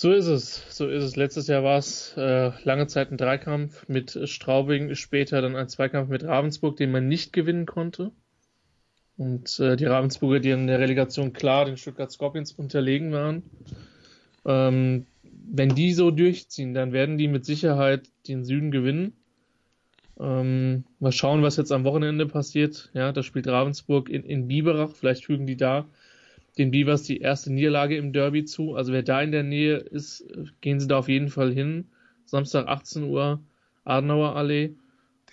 So 0.00 0.12
ist 0.12 0.28
es, 0.28 0.62
so 0.68 0.88
ist 0.88 1.02
es. 1.02 1.16
Letztes 1.16 1.48
Jahr 1.48 1.64
war 1.64 1.76
es 1.76 2.16
äh, 2.16 2.52
lange 2.62 2.86
Zeit 2.86 3.10
ein 3.10 3.16
Dreikampf 3.16 3.88
mit 3.88 4.16
Straubing, 4.28 4.94
später 4.94 5.42
dann 5.42 5.56
ein 5.56 5.68
Zweikampf 5.68 6.08
mit 6.08 6.22
Ravensburg, 6.22 6.76
den 6.76 6.92
man 6.92 7.08
nicht 7.08 7.32
gewinnen 7.32 7.66
konnte. 7.66 8.12
Und 9.16 9.58
äh, 9.58 9.74
die 9.74 9.86
Ravensburger, 9.86 10.38
die 10.38 10.50
in 10.50 10.68
der 10.68 10.78
Relegation 10.78 11.32
klar 11.32 11.64
den 11.64 11.76
Stuttgart 11.76 12.12
Scorpions 12.12 12.52
unterlegen 12.52 13.10
waren. 13.10 13.42
Ähm, 14.44 15.06
wenn 15.24 15.74
die 15.74 15.92
so 15.92 16.12
durchziehen, 16.12 16.74
dann 16.74 16.92
werden 16.92 17.18
die 17.18 17.26
mit 17.26 17.44
Sicherheit 17.44 18.08
den 18.28 18.44
Süden 18.44 18.70
gewinnen. 18.70 19.14
Ähm, 20.20 20.84
mal 21.00 21.10
schauen, 21.10 21.42
was 21.42 21.56
jetzt 21.56 21.72
am 21.72 21.82
Wochenende 21.82 22.26
passiert. 22.26 22.88
Ja, 22.94 23.10
da 23.10 23.24
spielt 23.24 23.48
Ravensburg 23.48 24.10
in, 24.10 24.22
in 24.22 24.46
Biberach. 24.46 24.94
Vielleicht 24.94 25.24
fügen 25.24 25.48
die 25.48 25.56
da 25.56 25.88
den 26.58 26.70
Beavers 26.70 27.04
die 27.04 27.20
erste 27.20 27.52
Niederlage 27.52 27.96
im 27.96 28.12
Derby 28.12 28.44
zu. 28.44 28.74
Also 28.74 28.92
wer 28.92 29.02
da 29.02 29.22
in 29.22 29.32
der 29.32 29.44
Nähe 29.44 29.76
ist, 29.76 30.24
gehen 30.60 30.80
sie 30.80 30.88
da 30.88 30.98
auf 30.98 31.08
jeden 31.08 31.28
Fall 31.28 31.52
hin. 31.52 31.88
Samstag 32.26 32.66
18 32.68 33.04
Uhr, 33.04 33.40
Adenauer 33.84 34.36
Allee. 34.36 34.74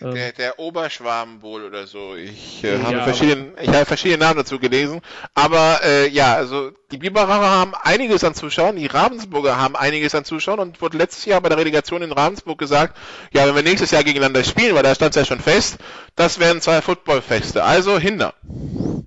Der, 0.01 0.09
ähm, 0.09 0.33
der 0.37 0.59
Oberschwabenbowl 0.59 1.63
oder 1.63 1.87
so. 1.87 2.15
Ich, 2.15 2.63
äh, 2.63 2.79
habe 2.79 3.01
verschiedene, 3.03 3.53
ich 3.61 3.69
habe 3.69 3.85
verschiedene 3.85 4.19
Namen 4.19 4.37
dazu 4.37 4.59
gelesen. 4.59 4.99
Aber 5.33 5.79
äh, 5.83 6.09
ja, 6.09 6.35
also 6.35 6.71
die 6.91 6.97
Biberacher 6.97 7.49
haben 7.49 7.73
einiges 7.75 8.23
an 8.25 8.35
Zuschauern, 8.35 8.75
die 8.75 8.87
Ravensburger 8.87 9.57
haben 9.57 9.75
einiges 9.75 10.13
an 10.13 10.25
Zuschauern 10.25 10.59
und 10.59 10.81
wurde 10.81 10.97
letztes 10.97 11.25
Jahr 11.25 11.39
bei 11.39 11.49
der 11.49 11.57
Relegation 11.57 12.01
in 12.01 12.11
Ravensburg 12.11 12.57
gesagt, 12.57 12.97
ja, 13.31 13.47
wenn 13.47 13.55
wir 13.55 13.63
nächstes 13.63 13.91
Jahr 13.91 14.03
gegeneinander 14.03 14.43
spielen, 14.43 14.75
weil 14.75 14.83
da 14.83 14.95
stand 14.95 15.15
es 15.15 15.21
ja 15.21 15.25
schon 15.25 15.39
fest, 15.39 15.77
das 16.15 16.39
wären 16.39 16.59
zwei 16.59 16.81
Footballfeste. 16.81 17.63
Also 17.63 17.97
Hinder. 17.97 18.33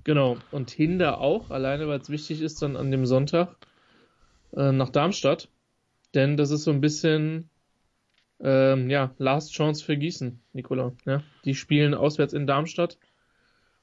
Genau, 0.03 0.37
und 0.51 0.71
Hinder 0.71 1.19
auch, 1.19 1.49
alleine 1.49 1.87
weil 1.87 1.99
es 1.99 2.09
wichtig 2.09 2.41
ist, 2.41 2.61
dann 2.61 2.75
an 2.75 2.91
dem 2.91 3.05
Sonntag 3.05 3.55
äh, 4.55 4.71
nach 4.71 4.89
Darmstadt. 4.89 5.49
Denn 6.13 6.37
das 6.37 6.51
ist 6.51 6.63
so 6.63 6.71
ein 6.71 6.81
bisschen, 6.81 7.49
ähm, 8.39 8.89
ja, 8.89 9.13
Last 9.17 9.53
Chance 9.53 9.83
für 9.83 9.97
Gießen, 9.97 10.41
Nikola. 10.53 10.93
Ja? 11.05 11.23
Die 11.45 11.55
spielen 11.55 11.93
auswärts 11.93 12.33
in 12.33 12.47
Darmstadt. 12.47 12.97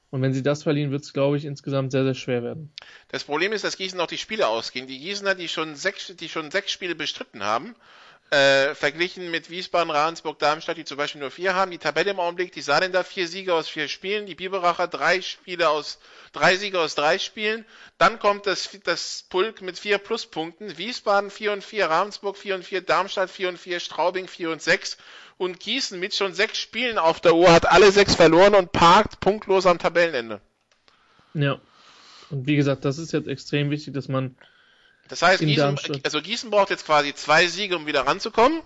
Und 0.09 0.21
wenn 0.21 0.33
sie 0.33 0.43
das 0.43 0.63
verlieren, 0.63 0.91
wird 0.91 1.03
es, 1.03 1.11
glaube 1.11 1.37
ich, 1.37 1.45
insgesamt 1.45 1.91
sehr, 1.91 2.05
sehr 2.05 2.13
schwer 2.13 2.41
werden. 2.41 2.71
Das 3.09 3.25
Problem 3.25 3.51
ist, 3.51 3.63
dass 3.63 3.75
Gießen 3.77 3.99
auch 3.99 4.07
die 4.07 4.17
Spiele 4.17 4.47
ausgehen. 4.47 4.87
Die 4.87 4.99
Gießener, 4.99 5.35
die 5.35 5.49
schon 5.49 5.75
sechs, 5.75 6.15
die 6.15 6.29
schon 6.29 6.49
sechs 6.49 6.71
Spiele 6.71 6.95
bestritten 6.95 7.43
haben, 7.43 7.75
äh, 8.29 8.75
verglichen 8.75 9.31
mit 9.31 9.49
Wiesbaden, 9.49 9.89
Ravensburg, 9.89 10.37
Darmstadt, 10.39 10.77
die 10.77 10.83
zum 10.83 10.97
Beispiel 10.97 11.21
nur 11.21 11.31
vier 11.31 11.55
haben. 11.55 11.71
Die 11.71 11.77
Tabelle 11.77 12.11
im 12.11 12.19
Augenblick, 12.19 12.51
die 12.51 12.61
Saarländer 12.61 13.03
vier 13.03 13.27
Siege 13.27 13.53
aus 13.53 13.69
vier 13.69 13.87
Spielen, 13.87 14.25
die 14.25 14.35
Biberacher 14.35 14.87
drei 14.87 15.21
Spiele 15.21 15.69
aus, 15.69 15.99
drei 16.33 16.57
Siege 16.57 16.79
aus 16.79 16.95
drei 16.95 17.19
Spielen. 17.19 17.65
Dann 17.97 18.19
kommt 18.19 18.45
das, 18.45 18.69
das 18.83 19.25
Pulk 19.29 19.61
mit 19.61 19.79
vier 19.79 19.97
Pluspunkten. 19.97 20.77
Wiesbaden 20.77 21.31
vier 21.31 21.53
und 21.53 21.63
vier, 21.63 21.85
Ravensburg 21.85 22.35
vier 22.35 22.55
und 22.55 22.63
vier, 22.63 22.81
Darmstadt 22.81 23.29
vier 23.29 23.47
und 23.49 23.57
vier, 23.57 23.79
Straubing 23.79 24.27
vier 24.27 24.51
und 24.51 24.61
sechs. 24.61 24.97
Und 25.37 25.59
Gießen 25.59 25.99
mit 25.99 26.15
schon 26.15 26.33
sechs 26.33 26.57
Spielen 26.57 26.97
auf 26.97 27.21
der 27.21 27.35
Uhr 27.35 27.51
hat 27.51 27.67
alle 27.67 27.91
sechs 27.91 28.15
verloren 28.15 28.55
und 28.55 28.71
parkt 28.71 29.19
punktlos 29.19 29.65
am 29.65 29.79
Tabellenende. 29.79 30.41
Ja. 31.33 31.61
Und 32.29 32.45
wie 32.45 32.55
gesagt, 32.57 32.83
das 32.83 32.97
ist 32.97 33.13
jetzt 33.13 33.27
extrem 33.27 33.69
wichtig, 33.69 33.93
dass 33.93 34.09
man 34.09 34.35
das 35.07 35.21
heißt, 35.21 35.39
Gießen, 35.39 35.77
also 36.03 36.21
Gießen 36.21 36.49
braucht 36.49 36.69
jetzt 36.69 36.85
quasi 36.85 37.13
zwei 37.13 37.47
Siege, 37.47 37.75
um 37.75 37.85
wieder 37.85 38.01
ranzukommen. 38.01 38.61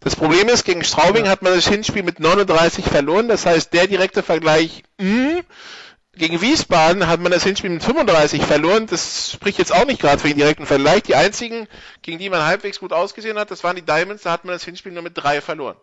Das 0.00 0.16
Problem 0.16 0.48
ist, 0.48 0.64
gegen 0.64 0.84
Straubing 0.84 1.26
ja. 1.26 1.30
hat 1.30 1.42
man 1.42 1.54
das 1.54 1.66
Hinspiel 1.66 2.02
mit 2.02 2.20
39 2.20 2.84
verloren. 2.84 3.28
Das 3.28 3.46
heißt, 3.46 3.72
der 3.72 3.86
direkte 3.86 4.22
Vergleich, 4.22 4.82
mh, 4.98 5.06
hm, 5.06 5.40
gegen 6.16 6.40
Wiesbaden 6.40 7.06
hat 7.08 7.20
man 7.20 7.32
das 7.32 7.42
Hinspiel 7.42 7.70
mit 7.70 7.82
35 7.82 8.42
verloren. 8.42 8.86
Das 8.86 9.32
spricht 9.32 9.58
jetzt 9.58 9.74
auch 9.74 9.86
nicht 9.86 10.00
gerade 10.00 10.20
für 10.20 10.28
den 10.28 10.38
direkten 10.38 10.66
Vergleich. 10.66 11.02
Die 11.02 11.16
einzigen, 11.16 11.66
gegen 12.02 12.18
die 12.18 12.30
man 12.30 12.44
halbwegs 12.44 12.78
gut 12.78 12.92
ausgesehen 12.92 13.38
hat, 13.38 13.50
das 13.50 13.64
waren 13.64 13.76
die 13.76 13.82
Diamonds. 13.82 14.22
Da 14.22 14.32
hat 14.32 14.44
man 14.44 14.54
das 14.54 14.64
Hinspiel 14.64 14.92
nur 14.92 15.02
mit 15.02 15.12
drei 15.16 15.40
verloren. 15.40 15.76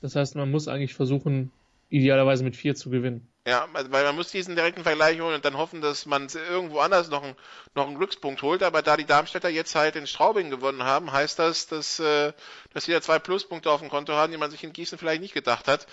Das 0.00 0.16
heißt, 0.16 0.34
man 0.34 0.50
muss 0.50 0.68
eigentlich 0.68 0.94
versuchen, 0.94 1.52
idealerweise 1.88 2.42
mit 2.42 2.56
vier 2.56 2.74
zu 2.74 2.90
gewinnen. 2.90 3.28
Ja, 3.46 3.68
weil 3.72 4.02
man 4.02 4.16
muss 4.16 4.32
diesen 4.32 4.56
direkten 4.56 4.82
Vergleich 4.82 5.20
holen 5.20 5.36
und 5.36 5.44
dann 5.44 5.56
hoffen, 5.56 5.80
dass 5.80 6.04
man 6.04 6.26
irgendwo 6.50 6.80
anders 6.80 7.10
noch, 7.10 7.22
ein, 7.22 7.36
noch 7.76 7.86
einen 7.86 7.96
Glückspunkt 7.96 8.42
holt. 8.42 8.64
Aber 8.64 8.82
da 8.82 8.96
die 8.96 9.04
Darmstädter 9.04 9.48
jetzt 9.48 9.76
halt 9.76 9.94
in 9.94 10.08
Straubing 10.08 10.50
gewonnen 10.50 10.82
haben, 10.82 11.12
heißt 11.12 11.38
das, 11.38 11.68
dass, 11.68 12.00
äh, 12.00 12.32
dass 12.74 12.86
sie 12.86 12.92
da 12.92 13.00
zwei 13.00 13.20
Pluspunkte 13.20 13.70
auf 13.70 13.80
dem 13.80 13.88
Konto 13.88 14.14
haben, 14.14 14.32
die 14.32 14.38
man 14.38 14.50
sich 14.50 14.64
in 14.64 14.72
Gießen 14.72 14.98
vielleicht 14.98 15.20
nicht 15.20 15.32
gedacht 15.32 15.68
hat. 15.68 15.86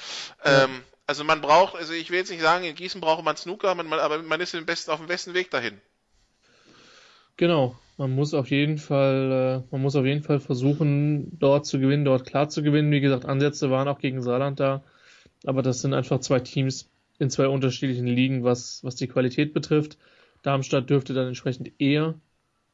Ja. 0.43 0.63
Ähm, 0.63 0.81
also 1.05 1.23
man 1.23 1.41
braucht, 1.41 1.75
also 1.75 1.93
ich 1.93 2.09
will 2.09 2.17
jetzt 2.17 2.31
nicht 2.31 2.41
sagen, 2.41 2.63
in 2.63 2.73
Gießen 2.73 2.99
braucht 2.99 3.23
man 3.23 3.37
Snooker, 3.37 3.75
man, 3.75 3.93
aber 3.93 4.23
man 4.23 4.41
ist 4.41 4.55
im 4.55 4.65
besten, 4.65 4.89
auf 4.89 4.97
dem 4.97 5.07
besten 5.07 5.35
Weg 5.35 5.51
dahin. 5.51 5.79
Genau, 7.37 7.77
man 7.97 8.15
muss 8.15 8.33
auf 8.33 8.49
jeden 8.49 8.79
Fall, 8.79 9.63
äh, 9.63 9.67
man 9.71 9.81
muss 9.83 9.95
auf 9.95 10.05
jeden 10.05 10.23
Fall 10.23 10.39
versuchen, 10.39 11.37
dort 11.37 11.67
zu 11.67 11.79
gewinnen, 11.79 12.03
dort 12.03 12.25
klar 12.25 12.49
zu 12.49 12.63
gewinnen. 12.63 12.91
Wie 12.91 13.01
gesagt, 13.01 13.25
Ansätze 13.25 13.69
waren 13.69 13.87
auch 13.87 13.99
gegen 13.99 14.23
Saarland 14.23 14.59
da, 14.59 14.83
aber 15.45 15.61
das 15.61 15.81
sind 15.81 15.93
einfach 15.93 16.19
zwei 16.19 16.39
Teams, 16.39 16.89
in 17.19 17.29
zwei 17.29 17.47
unterschiedlichen 17.47 18.07
Ligen, 18.07 18.43
was, 18.43 18.83
was 18.83 18.95
die 18.95 19.07
Qualität 19.07 19.53
betrifft. 19.53 19.97
Darmstadt 20.41 20.89
dürfte 20.89 21.13
dann 21.13 21.27
entsprechend 21.27 21.71
eher 21.79 22.15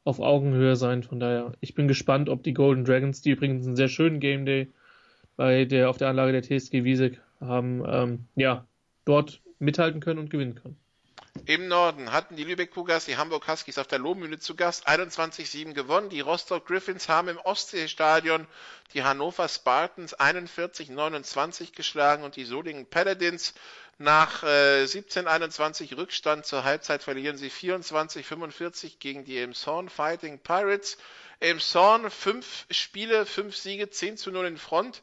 auf 0.03 0.19
Augenhöhe 0.19 0.75
sein. 0.75 1.03
Von 1.03 1.19
daher, 1.19 1.53
ich 1.59 1.75
bin 1.75 1.87
gespannt, 1.87 2.29
ob 2.29 2.43
die 2.43 2.53
Golden 2.53 2.85
Dragons, 2.85 3.21
die 3.21 3.31
übrigens 3.31 3.65
einen 3.65 3.75
sehr 3.75 3.89
schönen 3.89 4.19
Game 4.19 4.45
Day 4.45 4.67
bei 5.35 5.65
der, 5.65 5.89
auf 5.89 5.97
der 5.97 6.09
Anlage 6.09 6.31
der 6.31 6.41
TSG 6.41 6.83
Wiesek 6.83 7.21
haben, 7.39 7.83
ähm, 7.87 8.25
ja, 8.35 8.65
dort 9.05 9.41
mithalten 9.59 10.01
können 10.01 10.19
und 10.19 10.29
gewinnen 10.29 10.55
können. 10.55 10.77
Im 11.45 11.67
Norden 11.67 12.11
hatten 12.11 12.35
die 12.35 12.43
Lübeck 12.43 12.71
Cougars 12.71 13.05
die 13.05 13.17
Hamburg 13.17 13.47
Huskies 13.47 13.77
auf 13.77 13.87
der 13.87 13.99
Lohmühle 13.99 14.39
zu 14.39 14.55
Gast, 14.55 14.87
21-7 14.87 15.73
gewonnen. 15.73 16.09
Die 16.09 16.21
Rostock 16.21 16.65
Griffins 16.65 17.07
haben 17.07 17.27
im 17.27 17.37
Ostseestadion 17.37 18.47
die 18.93 19.03
Hannover 19.03 19.47
Spartans 19.47 20.17
41-29 20.19 21.75
geschlagen 21.75 22.23
und 22.23 22.35
die 22.35 22.45
Solingen 22.45 22.85
Paladins 22.85 23.53
nach 24.01 24.43
äh, 24.43 24.85
17-21 24.85 25.97
Rückstand 25.97 26.45
zur 26.45 26.63
Halbzeit 26.63 27.03
verlieren 27.03 27.35
sie 27.35 27.51
24-45 27.51 28.97
gegen 28.97 29.25
die 29.25 29.37
Elmshorn 29.37 29.89
Fighting 29.89 30.39
Pirates. 30.39 30.97
Elmshorn 31.41 32.09
fünf 32.09 32.65
Spiele, 32.71 33.25
fünf 33.25 33.57
Siege, 33.57 33.89
10 33.89 34.17
zu 34.17 34.31
0 34.31 34.45
in 34.45 34.57
Front. 34.57 35.01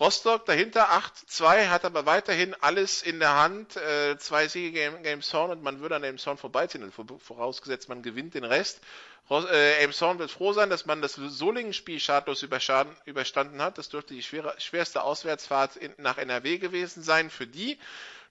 Rostock 0.00 0.46
dahinter 0.46 0.88
8-2, 0.90 1.68
hat 1.68 1.84
aber 1.84 2.06
weiterhin 2.06 2.56
alles 2.62 3.02
in 3.02 3.20
der 3.20 3.36
Hand. 3.36 3.76
Äh, 3.76 4.16
zwei 4.16 4.48
Siege 4.48 4.72
gegen 4.72 5.04
Elmshorn 5.04 5.50
und 5.50 5.62
man 5.62 5.80
würde 5.80 5.96
an 5.96 6.04
Elmshorn 6.04 6.38
vorbeiziehen, 6.38 6.90
vorausgesetzt 7.18 7.90
man 7.90 8.02
gewinnt 8.02 8.32
den 8.32 8.44
Rest. 8.44 8.80
Äh, 9.30 9.74
Elmshorn 9.82 10.18
wird 10.18 10.30
froh 10.30 10.54
sein, 10.54 10.70
dass 10.70 10.86
man 10.86 11.02
das 11.02 11.14
Solingen-Spiel 11.14 12.00
schadlos 12.00 12.42
überstanden 12.42 13.62
hat. 13.62 13.76
Das 13.76 13.90
dürfte 13.90 14.14
die 14.14 14.22
schwere, 14.22 14.54
schwerste 14.58 15.02
Auswärtsfahrt 15.02 15.76
in, 15.76 15.92
nach 15.98 16.16
NRW 16.16 16.56
gewesen 16.56 17.02
sein 17.02 17.28
für 17.28 17.46
die. 17.46 17.78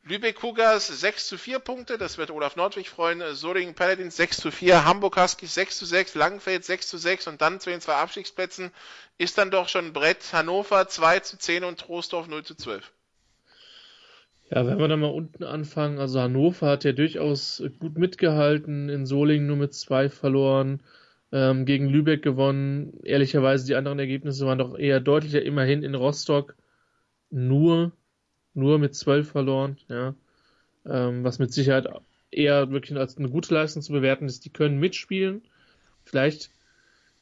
Lübeck 0.03 0.37
Cougars 0.37 0.87
6 0.87 1.27
zu 1.27 1.37
4 1.37 1.59
Punkte, 1.59 1.97
das 1.97 2.17
wird 2.17 2.31
Olaf 2.31 2.55
Nordwig 2.55 2.89
freuen. 2.89 3.21
Solingen 3.35 3.75
Paladins 3.75 4.15
6 4.15 4.37
zu 4.37 4.51
4, 4.51 4.85
Hamburg 4.85 5.17
Huskies 5.17 5.53
6 5.53 5.77
zu 5.77 5.85
6, 5.85 6.15
Langenfeld 6.15 6.65
6 6.65 6.87
zu 6.87 6.97
6 6.97 7.27
und 7.27 7.41
dann 7.41 7.59
zu 7.59 7.69
den 7.69 7.81
zwei 7.81 7.93
Abstiegsplätzen 7.93 8.71
ist 9.17 9.37
dann 9.37 9.51
doch 9.51 9.69
schon 9.69 9.93
Brett 9.93 10.33
Hannover 10.33 10.87
2 10.87 11.19
zu 11.19 11.37
10 11.37 11.63
und 11.63 11.79
Troisdorf 11.79 12.27
0 12.27 12.43
zu 12.43 12.55
12. 12.55 12.91
Ja, 14.49 14.65
wenn 14.65 14.79
wir 14.79 14.87
dann 14.87 14.99
mal 14.99 15.07
unten 15.07 15.43
anfangen, 15.43 15.99
also 15.99 16.19
Hannover 16.19 16.67
hat 16.67 16.83
ja 16.83 16.91
durchaus 16.91 17.61
gut 17.77 17.97
mitgehalten, 17.99 18.89
in 18.89 19.05
Solingen 19.05 19.45
nur 19.45 19.57
mit 19.57 19.75
zwei 19.75 20.09
verloren, 20.09 20.81
ähm, 21.31 21.65
gegen 21.65 21.87
Lübeck 21.87 22.23
gewonnen. 22.23 22.99
Ehrlicherweise 23.03 23.67
die 23.67 23.75
anderen 23.75 23.99
Ergebnisse 23.99 24.47
waren 24.47 24.57
doch 24.57 24.75
eher 24.75 25.01
deutlicher, 25.01 25.43
immerhin 25.43 25.83
in 25.83 25.93
Rostock 25.93 26.55
nur, 27.29 27.91
nur 28.53 28.79
mit 28.79 28.95
zwölf 28.95 29.29
verloren, 29.31 29.77
ja. 29.87 30.15
Ähm, 30.85 31.23
was 31.23 31.39
mit 31.39 31.53
Sicherheit 31.53 31.87
eher 32.31 32.71
wirklich 32.71 32.97
als 32.97 33.17
eine 33.17 33.29
gute 33.29 33.53
Leistung 33.53 33.81
zu 33.81 33.91
bewerten 33.91 34.25
ist. 34.25 34.45
Die 34.45 34.49
können 34.49 34.79
mitspielen. 34.79 35.41
Vielleicht 36.05 36.51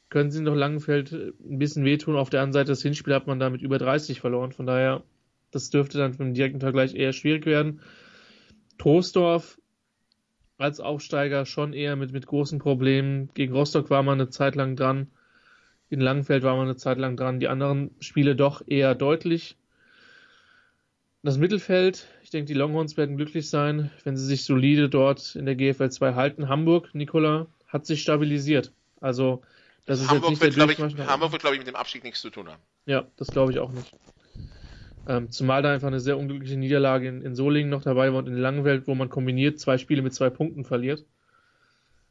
können 0.08 0.30
sie 0.30 0.42
noch 0.42 0.54
Langenfeld 0.54 1.12
ein 1.12 1.58
bisschen 1.58 1.84
wehtun. 1.84 2.16
Auf 2.16 2.30
der 2.30 2.40
anderen 2.40 2.52
Seite, 2.52 2.72
das 2.72 2.82
Hinspiel 2.82 3.14
hat 3.14 3.26
man 3.26 3.40
da 3.40 3.50
mit 3.50 3.62
über 3.62 3.78
30 3.78 4.20
verloren. 4.20 4.52
Von 4.52 4.66
daher 4.66 5.02
das 5.50 5.70
dürfte 5.70 5.98
dann 5.98 6.14
im 6.14 6.34
direkten 6.34 6.60
Vergleich 6.60 6.94
eher 6.94 7.12
schwierig 7.12 7.46
werden. 7.46 7.80
Troisdorf 8.76 9.58
als 10.58 10.80
Aufsteiger 10.80 11.46
schon 11.46 11.72
eher 11.72 11.96
mit, 11.96 12.12
mit 12.12 12.26
großen 12.26 12.58
Problemen. 12.58 13.30
Gegen 13.34 13.52
Rostock 13.52 13.90
war 13.90 14.02
man 14.02 14.20
eine 14.20 14.28
Zeit 14.28 14.54
lang 14.56 14.76
dran. 14.76 15.08
In 15.88 16.00
Langenfeld 16.00 16.42
war 16.42 16.56
man 16.56 16.66
eine 16.66 16.76
Zeit 16.76 16.98
lang 16.98 17.16
dran. 17.16 17.40
Die 17.40 17.48
anderen 17.48 17.92
Spiele 18.00 18.36
doch 18.36 18.62
eher 18.66 18.94
deutlich. 18.94 19.56
Das 21.22 21.36
Mittelfeld, 21.36 22.06
ich 22.22 22.30
denke, 22.30 22.46
die 22.46 22.54
Longhorns 22.54 22.96
werden 22.96 23.16
glücklich 23.16 23.50
sein, 23.50 23.90
wenn 24.04 24.16
sie 24.16 24.24
sich 24.24 24.44
solide 24.44 24.88
dort 24.88 25.34
in 25.34 25.46
der 25.46 25.56
GFL 25.56 25.90
2 25.90 26.14
halten. 26.14 26.48
Hamburg, 26.48 26.94
Nikola, 26.94 27.46
hat 27.66 27.86
sich 27.86 28.02
stabilisiert. 28.02 28.72
Also, 29.00 29.42
das 29.84 30.00
ist 30.00 30.08
Hamburg 30.08 30.30
jetzt 30.30 30.42
nicht 30.42 30.56
wird, 30.56 30.80
der 30.80 30.88
ich, 30.88 31.08
Hamburg 31.08 31.32
wird, 31.32 31.42
glaube 31.42 31.56
ich, 31.56 31.60
mit 31.60 31.66
dem 31.66 31.76
Abstieg 31.76 32.04
nichts 32.04 32.20
zu 32.20 32.30
tun 32.30 32.48
haben. 32.48 32.62
Ja, 32.86 33.06
das 33.16 33.28
glaube 33.28 33.52
ich 33.52 33.58
auch 33.58 33.72
nicht. 33.72 33.92
Ähm, 35.08 35.30
zumal 35.30 35.62
da 35.62 35.72
einfach 35.72 35.88
eine 35.88 36.00
sehr 36.00 36.18
unglückliche 36.18 36.56
Niederlage 36.56 37.08
in, 37.08 37.22
in 37.22 37.34
Solingen 37.34 37.70
noch 37.70 37.82
dabei 37.82 38.12
war 38.12 38.18
und 38.18 38.28
in 38.28 38.34
Langenwelt, 38.34 38.86
wo 38.86 38.94
man 38.94 39.08
kombiniert 39.08 39.58
zwei 39.58 39.78
Spiele 39.78 40.02
mit 40.02 40.14
zwei 40.14 40.30
Punkten 40.30 40.64
verliert. 40.64 41.04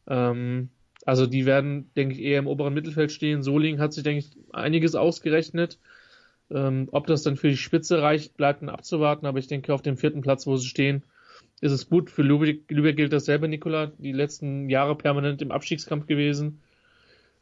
Ähm, 0.07 0.69
also 1.05 1.27
die 1.27 1.45
werden, 1.45 1.91
denke 1.95 2.15
ich, 2.15 2.21
eher 2.21 2.39
im 2.39 2.47
oberen 2.47 2.73
Mittelfeld 2.73 3.11
stehen. 3.11 3.43
Solingen 3.43 3.79
hat 3.79 3.93
sich, 3.93 4.03
denke 4.03 4.19
ich, 4.19 4.37
einiges 4.51 4.95
ausgerechnet. 4.95 5.79
Ähm, 6.49 6.87
ob 6.91 7.07
das 7.07 7.23
dann 7.23 7.35
für 7.35 7.49
die 7.49 7.57
Spitze 7.57 8.01
reicht, 8.01 8.37
bleibt 8.37 8.61
dann 8.61 8.69
abzuwarten, 8.69 9.25
aber 9.25 9.39
ich 9.39 9.47
denke, 9.47 9.73
auf 9.73 9.81
dem 9.81 9.97
vierten 9.97 10.21
Platz, 10.21 10.47
wo 10.47 10.55
sie 10.57 10.67
stehen, 10.67 11.03
ist 11.59 11.71
es 11.71 11.89
gut. 11.89 12.09
Für 12.09 12.21
Lübeck, 12.21 12.69
Lübeck 12.69 12.97
gilt 12.97 13.13
dasselbe, 13.13 13.47
Nikola. 13.47 13.91
Die 13.97 14.11
letzten 14.11 14.69
Jahre 14.69 14.95
permanent 14.95 15.41
im 15.41 15.51
Abstiegskampf 15.51 16.05
gewesen. 16.05 16.61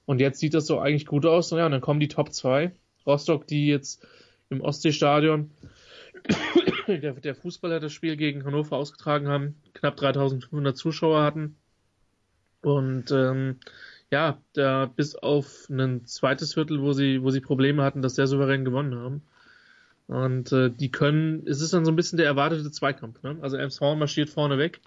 Und 0.06 0.22
jetzt 0.22 0.40
sieht 0.40 0.54
das 0.54 0.68
so 0.68 0.80
eigentlich 0.80 1.06
gut 1.06 1.26
aus. 1.26 1.52
Und 1.52 1.58
ja, 1.60 1.66
und 1.66 1.72
dann 1.72 1.82
kommen 1.82 2.00
die 2.00 2.08
Top 2.08 2.32
2. 2.32 2.72
Rostock, 3.06 3.48
die 3.48 3.68
jetzt 3.68 4.06
im 4.50 4.62
Ostseestadion. 4.62 5.52
der, 6.88 7.14
der 7.14 7.36
Fußballer 7.36 7.80
das 7.80 7.92
Spiel 7.92 8.16
gegen 8.16 8.46
Hannover 8.46 8.78
ausgetragen 8.78 9.28
haben, 9.28 9.56
knapp 9.74 9.98
3500 9.98 10.78
Zuschauer 10.78 11.22
hatten. 11.22 11.58
Und 12.62 13.12
ähm, 13.12 13.60
ja, 14.12 14.40
da 14.54 14.86
bis 14.86 15.16
auf 15.16 15.68
ein 15.70 16.06
zweites 16.06 16.54
Viertel, 16.54 16.82
wo 16.82 16.94
sie, 16.94 17.22
wo 17.24 17.32
sie 17.32 17.42
Probleme 17.42 17.84
hatten, 17.84 18.02
das 18.02 18.16
sehr 18.16 18.28
souverän 18.28 18.66
gewonnen 18.66 18.96
haben. 18.96 19.22
Und 20.08 20.52
äh, 20.52 20.70
die 20.70 20.92
können, 20.92 21.48
es 21.48 21.62
ist 21.62 21.74
dann 21.74 21.86
so 21.86 21.92
ein 21.92 21.96
bisschen 21.96 22.18
der 22.18 22.28
erwartete 22.28 22.70
Zweikampf. 22.72 23.24
Ne? 23.24 23.38
Also 23.42 23.58
Elmshorn 23.58 23.98
marschiert 23.98 24.30
vorne 24.30 24.58
weg. 24.58 24.82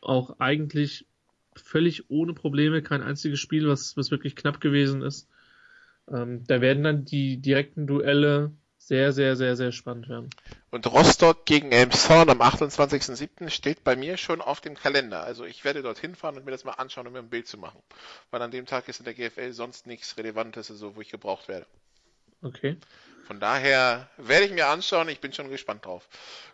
Auch 0.00 0.40
eigentlich 0.40 1.06
völlig 1.54 2.10
ohne 2.10 2.32
Probleme, 2.32 2.82
kein 2.82 3.02
einziges 3.02 3.38
Spiel, 3.38 3.68
was, 3.68 3.96
was 3.96 4.10
wirklich 4.10 4.34
knapp 4.34 4.60
gewesen 4.60 5.02
ist. 5.02 5.28
Ähm, 6.10 6.44
da 6.46 6.60
werden 6.60 6.82
dann 6.82 7.04
die 7.04 7.36
direkten 7.36 7.86
Duelle 7.86 8.52
sehr, 8.86 9.12
sehr, 9.12 9.36
sehr, 9.36 9.56
sehr 9.56 9.70
spannend 9.70 10.08
werden. 10.08 10.30
Und 10.70 10.86
Rostock 10.86 11.46
gegen 11.46 11.70
Elmshorn 11.70 12.28
am 12.28 12.42
28.07. 12.42 13.48
steht 13.48 13.84
bei 13.84 13.94
mir 13.94 14.16
schon 14.16 14.40
auf 14.40 14.60
dem 14.60 14.74
Kalender. 14.74 15.22
Also 15.22 15.44
ich 15.44 15.64
werde 15.64 15.82
dorthin 15.82 16.16
fahren 16.16 16.36
und 16.36 16.44
mir 16.44 16.50
das 16.50 16.64
mal 16.64 16.72
anschauen, 16.72 17.06
um 17.06 17.12
mir 17.12 17.20
ein 17.20 17.28
Bild 17.28 17.46
zu 17.46 17.58
machen. 17.58 17.80
Weil 18.30 18.42
an 18.42 18.50
dem 18.50 18.66
Tag 18.66 18.88
ist 18.88 18.98
in 18.98 19.04
der 19.04 19.14
GFL 19.14 19.52
sonst 19.52 19.86
nichts 19.86 20.16
Relevantes, 20.16 20.70
also 20.70 20.96
wo 20.96 21.00
ich 21.00 21.10
gebraucht 21.10 21.46
werde. 21.46 21.66
Okay. 22.42 22.76
Von 23.26 23.38
daher 23.38 24.08
werde 24.16 24.46
ich 24.46 24.52
mir 24.52 24.66
anschauen, 24.66 25.08
ich 25.08 25.20
bin 25.20 25.32
schon 25.32 25.48
gespannt 25.48 25.84
drauf. 25.86 26.08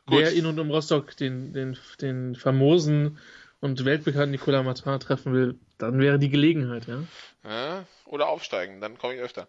Gut. 0.07 0.19
Wer 0.19 0.33
in 0.33 0.45
und 0.45 0.59
um 0.59 0.71
Rostock 0.71 1.17
den, 1.17 1.55
den, 1.55 1.79
den 2.03 2.35
famosen 2.35 3.19
und 3.61 3.85
weltbekannten 3.87 4.33
Nicolas 4.33 4.64
Martin 4.64 5.01
treffen 5.01 5.33
will, 5.33 5.59
dann 5.79 5.99
wäre 5.99 6.19
die 6.19 6.29
Gelegenheit, 6.29 6.87
ja. 6.87 7.05
ja 7.45 7.85
oder 8.05 8.29
aufsteigen, 8.29 8.81
dann 8.81 8.99
komme 8.99 9.14
ich 9.14 9.21
öfter. 9.21 9.49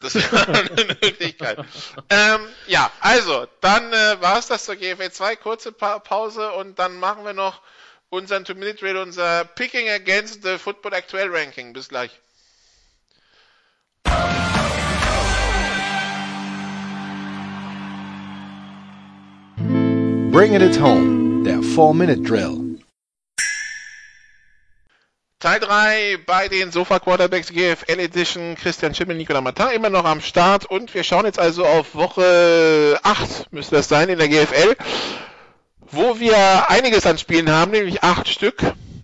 Das 0.00 0.14
wäre 0.14 0.48
eine 0.48 0.96
Möglichkeit. 1.02 1.58
ähm, 2.08 2.40
ja, 2.66 2.90
also, 3.00 3.46
dann 3.60 3.92
äh, 3.92 4.20
war 4.20 4.38
es 4.38 4.46
das 4.46 4.64
zur 4.64 4.76
GFL 4.76 5.10
2. 5.10 5.36
Kurze 5.36 5.72
pa 5.72 5.98
Pause 5.98 6.52
und 6.52 6.78
dann 6.78 6.98
machen 6.98 7.24
wir 7.24 7.34
noch 7.34 7.60
unseren 8.08 8.44
Two-Minute-Drill, 8.44 8.96
unser 8.96 9.44
Picking 9.44 9.88
Against 9.88 10.42
the 10.42 10.56
Football 10.56 10.94
Actual 10.94 11.28
Ranking. 11.30 11.72
Bis 11.74 11.88
gleich. 11.88 12.10
Bringing 20.32 20.62
it 20.62 20.80
home, 20.80 21.44
der 21.44 21.58
4-Minute-Drill. 21.58 22.69
Teil 25.40 25.58
3 25.58 26.18
bei 26.26 26.48
den 26.48 26.70
Sofa 26.70 26.98
Quarterbacks 26.98 27.48
GFL 27.48 27.98
Edition. 27.98 28.56
Christian 28.56 28.94
Schimmel, 28.94 29.16
Nicolas 29.16 29.42
Martin 29.42 29.68
immer 29.68 29.88
noch 29.88 30.04
am 30.04 30.20
Start 30.20 30.66
und 30.66 30.92
wir 30.92 31.02
schauen 31.02 31.24
jetzt 31.24 31.38
also 31.38 31.64
auf 31.64 31.94
Woche 31.94 33.00
8 33.02 33.50
müsste 33.50 33.76
das 33.76 33.88
sein 33.88 34.10
in 34.10 34.18
der 34.18 34.28
GFL, 34.28 34.76
wo 35.80 36.20
wir 36.20 36.68
einiges 36.68 37.06
an 37.06 37.16
Spielen 37.16 37.50
haben, 37.50 37.70
nämlich 37.70 38.02
8 38.02 38.28
Stück. 38.28 38.62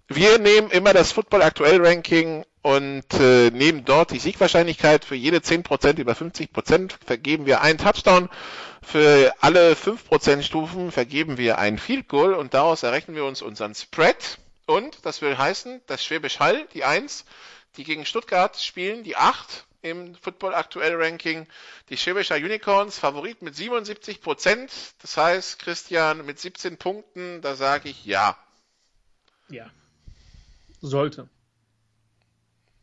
Wir 0.08 0.38
nehmen 0.38 0.70
immer 0.70 0.92
das 0.92 1.10
Football 1.10 1.40
Aktuell 1.40 1.82
Ranking 1.82 2.44
und 2.60 3.14
äh, 3.18 3.50
nehmen 3.50 3.86
dort 3.86 4.10
die 4.10 4.18
Siegwahrscheinlichkeit 4.18 5.06
für 5.06 5.14
jede 5.14 5.38
10% 5.38 5.98
über 5.98 6.12
50% 6.12 6.92
vergeben 7.02 7.46
wir 7.46 7.62
einen 7.62 7.78
Touchdown. 7.78 8.28
Für 8.82 9.32
alle 9.40 9.72
5% 9.72 10.42
Stufen 10.42 10.92
vergeben 10.92 11.38
wir 11.38 11.56
ein 11.56 11.78
Field 11.78 12.08
Goal 12.08 12.34
und 12.34 12.52
daraus 12.52 12.82
errechnen 12.82 13.16
wir 13.16 13.24
uns 13.24 13.40
unseren 13.40 13.74
Spread. 13.74 14.36
Und 14.66 15.06
das 15.06 15.22
will 15.22 15.38
heißen, 15.38 15.80
dass 15.86 16.04
Schwäbisch 16.04 16.40
Hall, 16.40 16.66
die 16.74 16.84
1, 16.84 17.24
die 17.76 17.84
gegen 17.84 18.04
Stuttgart 18.04 18.56
spielen, 18.56 19.04
die 19.04 19.16
8 19.16 19.64
im 19.82 20.16
Football 20.16 20.54
aktuell 20.54 20.96
Ranking. 20.96 21.46
Die 21.88 21.96
Schwäbischer 21.96 22.34
Unicorns 22.36 22.98
Favorit 22.98 23.42
mit 23.42 23.54
77 23.54 24.20
Prozent. 24.20 24.72
Das 25.00 25.16
heißt, 25.16 25.60
Christian 25.60 26.26
mit 26.26 26.40
17 26.40 26.76
Punkten, 26.76 27.40
da 27.40 27.54
sage 27.54 27.88
ich 27.88 28.04
ja. 28.04 28.36
Ja. 29.48 29.70
Sollte. 30.80 31.28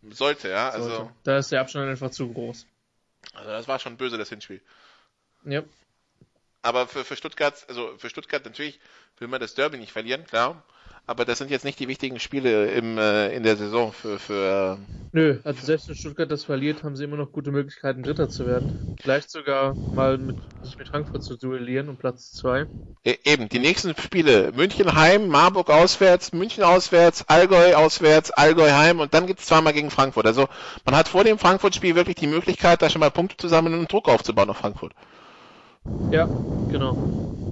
Sollte, 0.02 0.50
ja. 0.50 0.69
Also, 0.69 0.89
Sollte. 0.89 1.13
Da 1.24 1.38
ist 1.38 1.52
der 1.52 1.62
Abstand 1.62 1.89
einfach 1.89 2.12
zu 2.12 2.32
groß. 2.32 2.65
Also 3.34 3.50
das 3.50 3.67
war 3.67 3.80
schon 3.80 3.98
böse, 3.98 4.17
das 4.17 4.30
Hinspiel. 4.30 4.62
Ja. 5.43 5.63
Aber 6.62 6.88
für, 6.88 7.04
für 7.04 7.17
Stuttgart, 7.17 7.65
also 7.67 7.98
für 7.98 8.10
Stuttgart 8.10 8.46
natürlich 8.46 8.80
will 9.17 9.28
man 9.28 9.41
das 9.41 9.54
Derby 9.54 9.78
nicht 9.78 9.91
verlieren, 9.91 10.26
klar 10.26 10.63
aber 11.06 11.26
das 11.26 11.38
sind 11.38 11.52
jetzt 11.52 11.66
nicht 11.66 11.80
die 11.80 11.89
wichtigen 11.89 12.20
Spiele 12.20 12.72
im, 12.72 12.98
äh, 12.98 13.36
in 13.36 13.44
der 13.44 13.58
Saison 13.58 13.92
für, 13.92 14.20
für. 14.20 14.78
Nö, 15.12 15.38
also 15.44 15.66
selbst 15.66 15.89
wenn 15.89 15.96
Stuttgart 15.96 16.32
das 16.32 16.46
verliert, 16.46 16.84
haben 16.84 16.96
sie 16.96 17.04
immer 17.04 17.18
noch 17.18 17.32
gute 17.32 17.52
Möglichkeiten, 17.52 18.04
Dritter 18.04 18.30
zu 18.30 18.48
werden. 18.48 18.96
Vielleicht 19.02 19.30
sogar 19.30 19.76
mal 19.76 20.18
mit, 20.18 20.38
sich 20.63 20.78
mit 20.78 20.88
Frankfurt 20.88 21.24
zu 21.24 21.36
duellieren 21.36 21.89
um 21.89 21.98
Platz 21.98 22.32
zwei. 22.32 22.68
E 23.04 23.16
eben, 23.26 23.50
die 23.50 23.60
nächsten 23.60 23.96
Spiele. 23.98 24.54
München 24.56 24.96
heim, 24.96 25.28
Marburg 25.28 25.70
auswärts, 25.70 26.32
München 26.32 26.63
auswärts, 26.63 27.28
Allgäu 27.28 27.76
auswärts, 27.76 28.32
Allgäu 28.32 28.72
heim 28.72 29.02
und 29.02 29.13
dann 29.13 29.28
gibt's 29.28 29.46
zweimal 29.46 29.74
gegen 29.74 29.92
Frankfurt. 29.92 30.26
Also 30.26 30.48
man 30.86 30.96
hat 30.96 31.10
vor 31.10 31.26
dem 31.26 31.38
Frankfurt-Spiel 31.38 31.96
wirklich 31.96 32.16
die 32.16 32.28
Möglichkeit, 32.28 32.82
da 32.82 32.89
schon 32.89 33.02
mal 33.02 33.12
Punkte 33.12 33.36
zu 33.36 33.50
sammeln 33.50 33.78
und 33.78 33.92
Druck 33.92 34.08
aufzubauen 34.08 34.50
auf 34.50 34.58
Frankfurt. 34.58 34.94
Ja, 36.12 36.30
genau. 36.72 36.94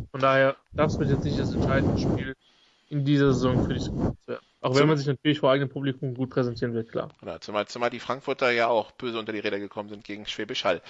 Von 0.10 0.22
daher, 0.22 0.56
das 0.72 0.98
wird 0.98 1.10
jetzt 1.10 1.26
nicht 1.26 1.38
das 1.38 1.54
entscheidende 1.54 2.00
Spiel 2.00 2.34
in 2.92 3.06
dieser 3.06 3.34
Saison 3.34 3.66
für 3.66 3.74
die 3.74 3.80
Zukunft 3.80 4.28
werden. 4.28 4.46
Auch 4.60 4.76
wenn 4.76 4.88
man 4.88 4.98
sich 4.98 5.08
natürlich 5.08 5.40
vor 5.40 5.50
eigenem 5.50 5.70
Publikum 5.70 6.14
gut 6.14 6.30
präsentieren 6.30 6.74
will, 6.74 6.84
klar. 6.84 7.10
Ja, 7.26 7.40
zumal, 7.40 7.68
zumal 7.68 7.90
die 7.90 8.00
Frankfurter 8.00 8.52
ja 8.52 8.68
auch 8.68 8.92
böse 8.92 9.18
unter 9.18 9.32
die 9.32 9.40
Räder 9.40 9.60
gekommen 9.60 9.90
sind 9.90 10.04
gegen 10.04 10.28
Schwäbisch 10.28 10.66
Hall. 10.66 10.82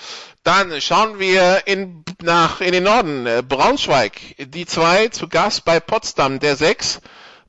Dann 0.44 0.82
schauen 0.82 1.20
wir 1.20 1.68
in, 1.68 2.04
nach, 2.22 2.60
in 2.60 2.74
den 2.74 2.84
Norden. 2.84 3.28
Braunschweig, 3.48 4.20
die 4.40 4.66
zwei 4.66 5.08
zu 5.08 5.30
Gast 5.30 5.64
bei 5.64 5.80
Potsdam, 5.80 6.40
der 6.40 6.56
sechs. 6.56 7.02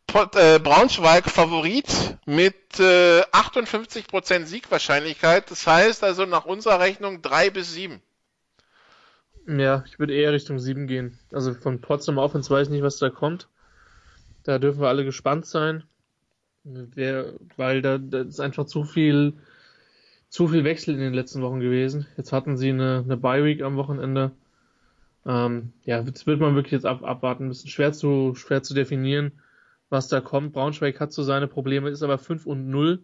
Pot, 0.06 0.36
äh, 0.36 0.60
Braunschweig 0.62 1.30
Favorit 1.30 2.18
mit 2.26 2.78
äh, 2.78 3.22
58% 3.22 4.44
Siegwahrscheinlichkeit. 4.44 5.50
Das 5.50 5.66
heißt 5.66 6.04
also 6.04 6.26
nach 6.26 6.44
unserer 6.44 6.78
Rechnung 6.78 7.22
drei 7.22 7.50
bis 7.50 7.72
sieben. 7.72 8.02
Ja, 9.48 9.82
ich 9.86 9.98
würde 9.98 10.14
eher 10.14 10.32
Richtung 10.32 10.58
7 10.58 10.86
gehen. 10.86 11.18
Also 11.32 11.54
von 11.54 11.80
Potsdam 11.80 12.18
Offense 12.18 12.50
weiß 12.50 12.68
ich 12.68 12.72
nicht, 12.72 12.82
was 12.82 12.98
da 12.98 13.10
kommt. 13.10 13.48
Da 14.44 14.58
dürfen 14.58 14.80
wir 14.80 14.88
alle 14.88 15.04
gespannt 15.04 15.46
sein. 15.46 15.84
Wer, 16.64 17.34
weil 17.56 17.82
da, 17.82 17.98
da 17.98 18.20
ist 18.22 18.40
einfach 18.40 18.66
zu 18.66 18.84
viel, 18.84 19.34
zu 20.28 20.48
viel 20.48 20.64
Wechsel 20.64 20.94
in 20.94 21.00
den 21.00 21.14
letzten 21.14 21.42
Wochen 21.42 21.60
gewesen. 21.60 22.06
Jetzt 22.16 22.32
hatten 22.32 22.56
sie 22.56 22.70
eine, 22.70 23.02
eine 23.04 23.16
Bye 23.16 23.44
Week 23.44 23.62
am 23.62 23.76
Wochenende. 23.76 24.32
Ähm, 25.26 25.72
ja, 25.84 26.02
das 26.02 26.26
wird 26.26 26.40
man 26.40 26.54
wirklich 26.54 26.72
jetzt 26.72 26.86
ab, 26.86 27.02
abwarten. 27.02 27.46
Ein 27.46 27.48
bisschen 27.48 27.70
schwer 27.70 27.92
zu, 27.92 28.34
schwer 28.34 28.62
zu 28.62 28.74
definieren, 28.74 29.32
was 29.90 30.08
da 30.08 30.20
kommt. 30.20 30.52
Braunschweig 30.52 31.00
hat 31.00 31.12
so 31.12 31.22
seine 31.22 31.48
Probleme, 31.48 31.90
ist 31.90 32.02
aber 32.02 32.18
5 32.18 32.46
und 32.46 32.68
0. 32.68 33.00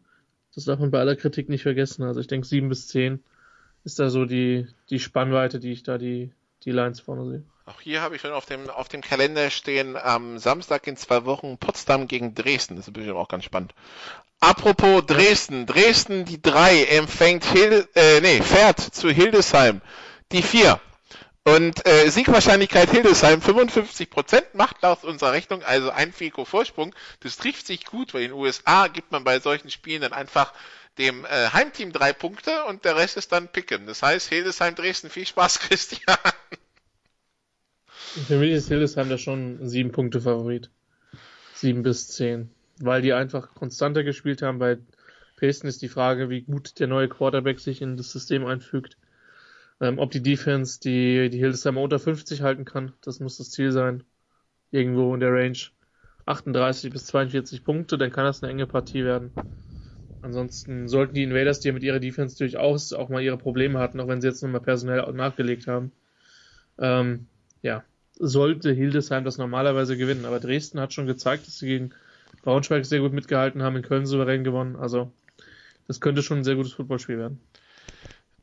Das 0.55 0.65
darf 0.65 0.81
man 0.81 0.91
bei 0.91 1.01
aller 1.01 1.17
Kritik 1.17 1.49
nicht 1.49 1.63
vergessen. 1.63 2.03
Also 2.05 2.21
ich 2.21 2.27
denke 2.27 2.47
7 2.47 2.69
bis 2.69 2.89
10 2.89 3.23
ist 3.85 3.99
da 3.99 4.11
so 4.11 4.25
die, 4.25 4.67
die 4.91 4.99
Spannweite, 4.99 5.61
die 5.61 5.73
ich 5.73 5.83
da 5.83 5.99
die, 5.99 6.33
die 6.65 6.73
Lines 6.73 7.01
vorne 7.01 7.27
sehe. 7.29 7.43
Auch 7.69 7.83
hier 7.83 8.01
habe 8.01 8.17
ich 8.17 8.23
schon 8.23 8.33
auf 8.33 8.47
dem, 8.47 8.71
auf 8.71 8.89
dem 8.89 9.03
Kalender 9.03 9.51
stehen, 9.51 9.95
am 9.95 10.39
Samstag 10.39 10.87
in 10.87 10.97
zwei 10.97 11.27
Wochen 11.27 11.59
Potsdam 11.59 12.09
gegen 12.09 12.35
Dresden. 12.35 12.77
Das 12.77 12.89
ist 12.89 12.95
bestimmt 12.95 13.19
auch 13.19 13.29
ganz 13.29 13.45
spannend. 13.45 13.75
Apropos 14.41 15.05
Dresden. 15.05 15.67
Dresden, 15.67 16.25
die 16.25 16.41
drei 16.41 16.85
empfängt 16.85 17.45
Hild, 17.45 17.89
äh, 17.95 18.23
nee, 18.23 18.41
fährt 18.41 18.81
zu 18.81 19.11
Hildesheim. 19.11 19.83
Die 20.33 20.43
vier. 20.43 20.81
Und 21.45 21.87
äh, 21.87 22.09
Siegwahrscheinlichkeit 22.09 22.91
Hildesheim 22.91 23.41
55% 23.41 24.45
macht 24.55 24.81
laut 24.81 25.05
unserer 25.05 25.33
Rechnung 25.33 25.63
also 25.63 25.91
ein 25.91 26.15
Fico 26.15 26.47
Vorsprung. 26.47 26.95
Das 27.21 27.37
trifft 27.37 27.67
sich 27.67 27.85
gut, 27.85 28.15
weil 28.15 28.23
in 28.23 28.31
den 28.31 28.39
USA 28.39 28.87
gibt 28.87 29.13
man 29.13 29.25
bei 29.25 29.41
solchen 29.41 29.71
Spielen 29.71 30.01
dann 30.01 30.15
einfach 30.15 30.55
dem 30.97 31.27
äh, 31.27 31.51
Heimteam 31.53 31.93
drei 31.93 32.15
Punkte 32.15 32.65
und 32.65 32.87
der 32.87 32.97
Rest 32.97 33.19
ist 33.19 33.33
dann 33.33 33.49
Picken. 33.49 33.87
Das 33.87 34.03
heißt, 34.03 34.29
Hildesheim 34.31 34.75
Dresden, 34.75 35.11
viel 35.11 35.27
Spaß, 35.27 35.59
Christian. 35.61 36.17
Für 38.15 38.39
mich 38.39 38.53
ist 38.53 38.69
Hildesheim 38.69 39.09
da 39.09 39.19
schon 39.19 39.69
sieben 39.69 39.93
Punkte 39.93 40.21
Favorit. 40.21 40.71
Sieben 41.55 41.83
bis 41.83 42.09
zehn. 42.09 42.51
Weil 42.81 43.03
die 43.03 43.13
einfach 43.13 43.55
konstanter 43.55 44.03
gespielt 44.03 44.43
haben. 44.43 44.59
Bei 44.59 44.79
Dresden 45.37 45.67
ist 45.67 45.83
die 45.83 45.89
Frage, 45.89 46.31
wie 46.31 46.43
gut 46.43 46.81
der 46.81 46.87
neue 46.87 47.09
Quarterback 47.09 47.61
sich 47.61 47.83
in 47.83 47.97
das 47.97 48.11
System 48.11 48.47
einfügt. 48.47 48.97
Ähm, 49.81 49.99
ob 49.99 50.11
die 50.11 50.23
Defense 50.23 50.81
die, 50.81 51.29
die 51.31 51.39
Hildesheimer 51.39 51.81
unter 51.81 51.99
50 51.99 52.43
halten 52.43 52.65
kann, 52.65 52.93
das 53.03 53.21
muss 53.21 53.39
das 53.39 53.51
Ziel 53.51 53.73
sein. 53.73 54.03
Irgendwo 54.71 55.15
in 55.15 55.21
der 55.21 55.33
Range 55.33 55.59
38 56.27 56.93
bis 56.93 57.07
42 57.07 57.65
Punkte, 57.65 57.99
dann 57.99 58.11
kann 58.11 58.25
das 58.25 58.43
eine 58.43 58.53
enge 58.53 58.67
Partie 58.67 59.05
werden. 59.05 59.33
Ansonsten 60.21 60.89
sollten 60.89 61.15
die 61.15 61.23
Invaders, 61.23 61.61
die 61.61 61.71
mit 61.71 61.85
ihrer 61.85 62.01
Defense 62.01 62.37
durchaus 62.37 62.93
auch 62.93 63.09
mal 63.09 63.23
ihre 63.23 63.39
Probleme 63.39 63.79
hatten, 63.79 64.01
auch 64.01 64.09
wenn 64.09 64.21
sie 64.21 64.29
jetzt 64.29 64.43
nochmal 64.43 64.61
personell 64.61 65.11
nachgelegt 65.13 65.69
haben, 65.69 65.93
ähm, 66.79 67.29
ja, 67.63 67.85
sollte 68.19 68.73
Hildesheim 68.73 69.25
das 69.25 69.39
normalerweise 69.39 69.97
gewinnen. 69.97 70.25
Aber 70.25 70.41
Dresden 70.41 70.81
hat 70.81 70.93
schon 70.93 71.07
gezeigt, 71.07 71.47
dass 71.47 71.59
sie 71.59 71.67
gegen 71.67 71.91
Braunschweig 72.43 72.85
sehr 72.85 73.01
gut 73.01 73.13
mitgehalten 73.13 73.63
haben, 73.63 73.77
in 73.77 73.83
Köln 73.83 74.07
souverän 74.07 74.45
gewonnen. 74.45 74.77
Also 74.77 75.13
das 75.87 76.01
könnte 76.01 76.23
schon 76.23 76.39
ein 76.39 76.45
sehr 76.45 76.57
gutes 76.57 76.73
Footballspiel 76.73 77.19
werden. 77.19 77.41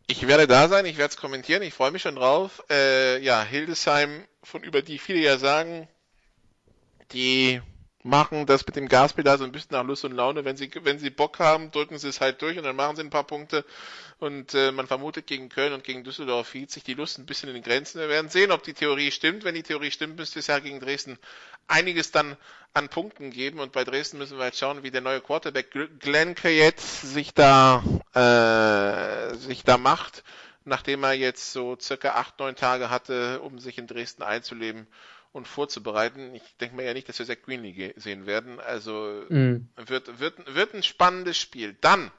Ich 0.08 0.28
werde 0.28 0.46
da 0.46 0.68
sein, 0.68 0.86
ich 0.86 0.98
werde 0.98 1.12
es 1.12 1.18
kommentieren, 1.18 1.64
ich 1.64 1.74
freue 1.74 1.92
mich 1.92 2.04
schon 2.04 2.16
drauf. 2.16 2.64
Äh, 2.70 3.24
ja, 3.24 3.44
Hildesheim, 3.44 4.24
von 4.44 4.64
über 4.64 4.82
die 4.82 5.00
viele 5.00 5.20
ja 5.20 5.38
sagen, 5.38 5.88
die 7.12 7.62
machen 8.06 8.46
das 8.46 8.66
mit 8.68 8.76
dem 8.76 8.88
Gaspedal 8.88 9.40
so 9.40 9.44
ein 9.44 9.52
bisschen 9.52 9.76
nach 9.76 9.84
Lust 9.84 10.06
und 10.06 10.12
Laune. 10.12 10.46
Wenn 10.46 10.56
sie, 10.56 10.70
wenn 10.84 11.00
sie 11.00 11.10
Bock 11.10 11.40
haben, 11.40 11.72
drücken 11.72 11.98
sie 11.98 12.08
es 12.08 12.22
halt 12.22 12.40
durch 12.44 12.56
und 12.58 12.64
dann 12.64 12.76
machen 12.76 12.96
sie 12.96 13.02
ein 13.02 13.10
paar 13.10 13.26
Punkte. 13.26 13.66
Und 14.20 14.54
äh, 14.54 14.72
man 14.72 14.86
vermutet 14.86 15.26
gegen 15.26 15.50
Köln 15.50 15.74
und 15.74 15.84
gegen 15.84 16.04
Düsseldorf 16.04 16.52
hielt 16.52 16.70
sich 16.70 16.84
die 16.84 16.94
Lust 16.94 17.18
ein 17.18 17.26
bisschen 17.26 17.50
in 17.50 17.56
den 17.56 17.64
Grenzen. 17.64 18.00
Wir 18.00 18.08
werden 18.08 18.30
sehen, 18.30 18.52
ob 18.52 18.62
die 18.62 18.76
Theorie 18.76 19.10
stimmt. 19.10 19.44
Wenn 19.44 19.56
die 19.56 19.64
Theorie 19.64 19.90
stimmt, 19.90 20.18
müsste 20.18 20.38
es 20.38 20.48
ja 20.48 20.60
gegen 20.60 20.80
Dresden 20.80 21.18
einiges 21.68 22.12
dann 22.12 22.38
an 22.74 22.90
Punkten 22.90 23.32
geben. 23.32 23.60
Und 23.60 23.72
bei 23.72 23.84
Dresden 23.84 24.20
müssen 24.20 24.38
wir 24.38 24.46
jetzt 24.46 24.60
schauen, 24.60 24.84
wie 24.84 24.92
der 24.92 25.02
neue 25.02 25.20
Quarterback 25.20 25.72
Glenn 26.00 26.36
jetzt 26.44 27.02
sich 27.02 27.34
da 27.34 27.84
äh, 28.14 29.36
sich 29.36 29.64
da 29.64 29.80
macht, 29.80 30.24
nachdem 30.64 31.04
er 31.04 31.14
jetzt 31.14 31.54
so 31.54 31.76
circa 31.82 32.12
acht, 32.12 32.38
neun 32.38 32.56
Tage 32.56 32.92
hatte, 32.92 33.42
um 33.42 33.58
sich 33.58 33.80
in 33.80 33.88
Dresden 33.88 34.22
einzuleben 34.22 34.86
und 35.36 35.48
vorzubereiten. 35.48 36.34
Ich 36.34 36.44
denke 36.62 36.78
mir 36.78 36.86
ja 36.86 36.94
nicht, 36.94 37.10
dass 37.10 37.20
wir 37.20 37.26
Zach 37.26 37.42
Greenlee 37.44 37.94
sehen 37.98 38.26
werden. 38.26 38.60
Also 38.60 39.24
mm. 39.30 39.68
wird, 39.76 40.20
wird, 40.20 40.56
wird 40.56 40.74
ein 40.74 40.82
spannendes 40.82 41.38
Spiel. 41.38 41.76
Dann 41.82 42.10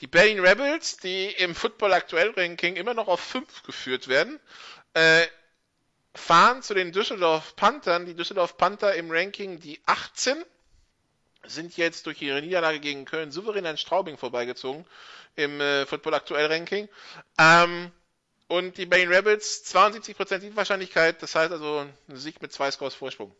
die 0.00 0.08
Berlin 0.08 0.40
Rebels, 0.40 0.96
die 0.96 1.26
im 1.26 1.54
Football 1.54 1.92
aktuell 1.92 2.30
Ranking 2.30 2.74
immer 2.74 2.94
noch 2.94 3.06
auf 3.06 3.20
5 3.20 3.62
geführt 3.62 4.08
werden, 4.08 4.40
äh, 4.94 5.24
fahren 6.14 6.62
zu 6.62 6.74
den 6.74 6.90
Düsseldorf 6.90 7.54
Panthern. 7.54 8.06
Die 8.06 8.14
Düsseldorf 8.14 8.56
Panther 8.56 8.94
im 8.94 9.10
Ranking 9.10 9.60
die 9.60 9.80
18 9.86 10.44
sind 11.44 11.76
jetzt 11.76 12.06
durch 12.06 12.20
ihre 12.22 12.42
Niederlage 12.42 12.80
gegen 12.80 13.04
Köln 13.04 13.30
souverän 13.30 13.66
an 13.66 13.76
Straubing 13.76 14.18
vorbeigezogen 14.18 14.84
im 15.36 15.60
äh, 15.60 15.86
Football 15.86 16.14
aktuell 16.14 16.46
Ranking. 16.46 16.88
Ähm, 17.38 17.92
und 18.52 18.76
die 18.76 18.84
Berlin 18.84 19.08
Rebels 19.08 19.64
72% 19.74 20.54
Wahrscheinlichkeit, 20.56 21.22
das 21.22 21.34
heißt 21.34 21.52
also 21.52 21.86
ein 22.08 22.16
Sieg 22.16 22.42
mit 22.42 22.52
zwei 22.52 22.70
Scores 22.70 22.94
Vorsprung. 22.94 23.34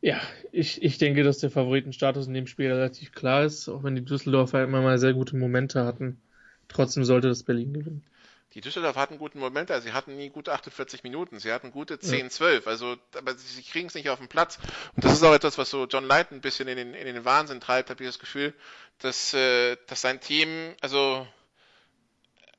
Ja, 0.00 0.20
ich, 0.50 0.82
ich 0.82 0.98
denke, 0.98 1.22
dass 1.22 1.38
der 1.38 1.52
Favoritenstatus 1.52 2.26
in 2.26 2.34
dem 2.34 2.48
Spiel 2.48 2.72
relativ 2.72 3.12
klar 3.12 3.44
ist, 3.44 3.68
auch 3.68 3.84
wenn 3.84 3.94
die 3.94 4.04
Düsseldorfer 4.04 4.64
immer 4.64 4.82
mal 4.82 4.98
sehr 4.98 5.14
gute 5.14 5.36
Momente 5.36 5.84
hatten. 5.84 6.20
Trotzdem 6.66 7.04
sollte 7.04 7.28
das 7.28 7.44
Berlin 7.44 7.72
gewinnen. 7.72 8.04
Die 8.54 8.60
Düsseldorfer 8.60 9.00
hatten 9.00 9.18
guten 9.18 9.38
Momente, 9.38 9.72
also 9.72 9.86
sie 9.86 9.92
hatten 9.92 10.16
nie 10.16 10.30
gute 10.30 10.52
48 10.52 11.04
Minuten, 11.04 11.38
sie 11.38 11.52
hatten 11.52 11.70
gute 11.70 12.00
10, 12.00 12.18
ja. 12.18 12.28
12, 12.28 12.66
also 12.66 12.96
aber 13.16 13.34
sie, 13.34 13.46
sie 13.46 13.62
kriegen 13.62 13.86
es 13.86 13.94
nicht 13.94 14.08
auf 14.08 14.18
den 14.18 14.28
Platz. 14.28 14.58
Und 14.96 15.04
das 15.04 15.12
ist 15.12 15.22
auch 15.22 15.34
etwas, 15.34 15.58
was 15.58 15.70
so 15.70 15.86
John 15.86 16.04
Light 16.04 16.32
ein 16.32 16.40
bisschen 16.40 16.66
in 16.66 16.76
den, 16.76 16.94
in 16.94 17.06
den 17.06 17.24
Wahnsinn 17.24 17.60
treibt, 17.60 17.90
habe 17.90 18.02
ich 18.02 18.08
das 18.08 18.18
Gefühl, 18.18 18.52
dass, 18.98 19.32
äh, 19.32 19.76
dass 19.86 20.00
sein 20.00 20.20
Team, 20.20 20.74
also 20.80 21.26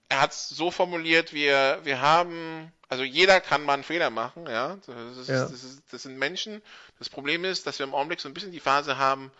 er 0.09 0.21
hat 0.21 0.31
es 0.31 0.49
so 0.49 0.71
formuliert, 0.71 1.33
wir, 1.33 1.79
wir 1.83 2.01
haben, 2.01 2.71
also 2.87 3.03
jeder 3.03 3.41
kann 3.41 3.63
mal 3.63 3.73
einen 3.73 3.83
Fehler 3.83 4.09
machen, 4.09 4.47
ja. 4.47 4.77
Das, 4.85 5.17
ist, 5.17 5.29
ja. 5.29 5.41
Das, 5.41 5.63
ist, 5.63 5.83
das, 5.91 6.03
sind 6.03 6.17
Menschen. 6.17 6.61
Das 6.99 7.09
Problem 7.09 7.43
ist, 7.43 7.67
dass 7.67 7.79
wir 7.79 7.85
im 7.85 7.93
Augenblick 7.93 8.21
so 8.21 8.29
ein 8.29 8.33
bisschen 8.33 8.51
die 8.51 8.59
Phase 8.59 8.97
haben, 8.97 9.31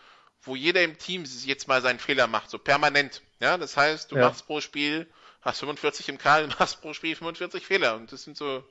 wo 0.42 0.56
jeder 0.56 0.82
im 0.82 0.98
Team 0.98 1.24
jetzt 1.44 1.68
mal 1.68 1.80
seinen 1.82 1.98
Fehler 1.98 2.26
macht, 2.26 2.50
so 2.50 2.58
permanent. 2.58 3.22
Ja, 3.40 3.56
das 3.56 3.76
heißt, 3.76 4.12
du 4.12 4.16
ja. 4.16 4.22
machst 4.22 4.46
pro 4.46 4.60
Spiel, 4.60 5.06
hast 5.40 5.60
45 5.60 6.08
im 6.10 6.18
Karl, 6.18 6.46
machst 6.58 6.80
pro 6.82 6.92
Spiel 6.92 7.16
45 7.16 7.64
Fehler 7.64 7.96
und 7.96 8.12
das 8.12 8.24
sind 8.24 8.36
so 8.36 8.62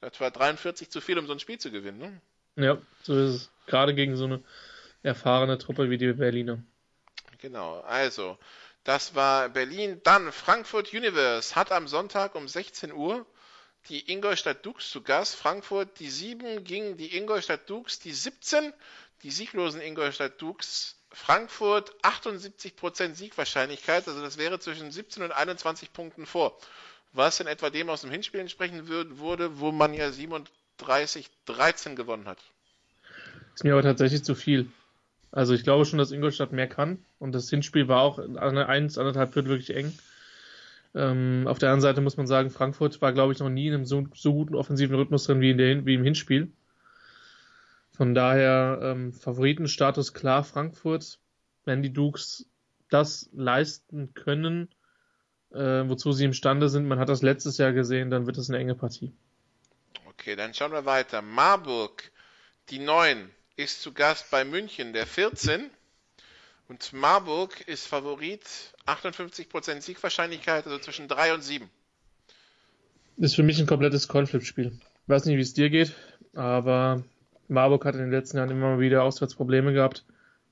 etwa 0.00 0.30
43 0.30 0.90
zu 0.90 1.00
viel, 1.00 1.18
um 1.18 1.26
so 1.26 1.32
ein 1.32 1.40
Spiel 1.40 1.58
zu 1.58 1.70
gewinnen. 1.70 1.98
Ne? 1.98 2.20
Ja, 2.64 2.78
so 3.02 3.14
ist 3.14 3.34
es. 3.34 3.50
Gerade 3.66 3.94
gegen 3.94 4.16
so 4.16 4.24
eine 4.24 4.42
erfahrene 5.02 5.58
Truppe 5.58 5.90
wie 5.90 5.98
die 5.98 6.12
Berliner. 6.12 6.62
Genau, 7.38 7.80
also 7.80 8.38
das 8.84 9.14
war 9.14 9.48
Berlin. 9.48 10.00
Dann 10.04 10.32
Frankfurt 10.32 10.92
Universe 10.92 11.54
hat 11.54 11.72
am 11.72 11.88
Sonntag 11.88 12.34
um 12.34 12.48
16 12.48 12.92
Uhr 12.92 13.26
die 13.88 14.10
Ingolstadt 14.10 14.64
Dukes 14.64 14.90
zu 14.90 15.02
Gast. 15.02 15.36
Frankfurt 15.36 15.98
die 16.00 16.10
7 16.10 16.64
gegen 16.64 16.96
die 16.96 17.16
Ingolstadt 17.16 17.68
Dukes 17.68 17.98
die 17.98 18.12
17. 18.12 18.72
Die 19.22 19.30
sieglosen 19.30 19.80
Ingolstadt 19.80 20.40
Dukes. 20.40 20.96
Frankfurt 21.12 21.92
78% 22.04 23.14
Siegwahrscheinlichkeit, 23.14 24.06
also 24.06 24.22
das 24.22 24.38
wäre 24.38 24.60
zwischen 24.60 24.92
17 24.92 25.24
und 25.24 25.32
21 25.32 25.92
Punkten 25.92 26.24
vor. 26.24 26.56
Was 27.12 27.40
in 27.40 27.48
etwa 27.48 27.70
dem 27.70 27.90
aus 27.90 28.02
dem 28.02 28.12
Hinspiel 28.12 28.38
entsprechen 28.38 28.86
würde, 28.86 29.58
wo 29.58 29.72
man 29.72 29.92
ja 29.92 30.08
37-13 30.08 31.96
gewonnen 31.96 32.28
hat. 32.28 32.38
Ist 33.54 33.64
mir 33.64 33.72
aber 33.72 33.82
tatsächlich 33.82 34.22
zu 34.22 34.36
viel. 34.36 34.70
Also 35.32 35.54
ich 35.54 35.62
glaube 35.62 35.84
schon, 35.84 35.98
dass 35.98 36.12
Ingolstadt 36.12 36.52
mehr 36.52 36.68
kann. 36.68 37.04
Und 37.18 37.32
das 37.34 37.50
Hinspiel 37.50 37.88
war 37.88 38.02
auch 38.02 38.18
eins, 38.18 38.98
anderthalb 38.98 39.32
Viertel 39.32 39.50
wirklich 39.50 39.76
eng. 39.76 39.92
Ähm, 40.94 41.44
auf 41.46 41.58
der 41.58 41.68
anderen 41.68 41.82
Seite 41.82 42.00
muss 42.00 42.16
man 42.16 42.26
sagen, 42.26 42.50
Frankfurt 42.50 43.00
war, 43.00 43.12
glaube 43.12 43.32
ich, 43.32 43.38
noch 43.38 43.48
nie 43.48 43.68
in 43.68 43.74
einem 43.74 43.86
so, 43.86 44.06
so 44.14 44.32
guten 44.32 44.56
offensiven 44.56 44.96
Rhythmus 44.96 45.24
drin 45.24 45.40
wie, 45.40 45.50
in 45.50 45.58
der, 45.58 45.86
wie 45.86 45.94
im 45.94 46.02
Hinspiel. 46.02 46.50
Von 47.92 48.14
daher 48.14 48.80
ähm, 48.82 49.12
Favoritenstatus 49.12 50.14
klar 50.14 50.42
Frankfurt. 50.42 51.18
Wenn 51.64 51.82
die 51.82 51.92
Dukes 51.92 52.46
das 52.88 53.28
leisten 53.32 54.14
können, 54.14 54.68
äh, 55.52 55.88
wozu 55.88 56.10
sie 56.12 56.24
imstande 56.24 56.68
sind, 56.68 56.88
man 56.88 56.98
hat 56.98 57.08
das 57.08 57.22
letztes 57.22 57.58
Jahr 57.58 57.72
gesehen, 57.72 58.10
dann 58.10 58.26
wird 58.26 58.38
es 58.38 58.48
eine 58.48 58.58
enge 58.58 58.74
Partie. 58.74 59.12
Okay, 60.08 60.34
dann 60.34 60.54
schauen 60.54 60.72
wir 60.72 60.86
weiter. 60.86 61.22
Marburg, 61.22 62.10
die 62.70 62.78
Neuen 62.78 63.30
ist 63.60 63.82
zu 63.82 63.92
Gast 63.92 64.30
bei 64.30 64.44
München, 64.44 64.92
der 64.92 65.06
14. 65.06 65.70
Und 66.68 66.92
Marburg 66.92 67.60
ist 67.68 67.86
Favorit, 67.86 68.42
58% 68.86 69.80
Siegwahrscheinlichkeit, 69.80 70.66
also 70.66 70.78
zwischen 70.78 71.08
3 71.08 71.34
und 71.34 71.42
7. 71.42 71.68
Das 73.16 73.32
ist 73.32 73.36
für 73.36 73.42
mich 73.42 73.58
ein 73.58 73.66
komplettes 73.66 74.08
Conflip-Spiel. 74.08 74.72
Ich 74.72 75.08
weiß 75.08 75.24
nicht, 75.26 75.36
wie 75.36 75.42
es 75.42 75.52
dir 75.52 75.68
geht, 75.68 75.94
aber 76.34 77.02
Marburg 77.48 77.84
hat 77.84 77.96
in 77.96 78.00
den 78.00 78.10
letzten 78.10 78.38
Jahren 78.38 78.50
immer 78.50 78.80
wieder 78.80 79.02
Auswärtsprobleme 79.02 79.72
gehabt. 79.72 80.04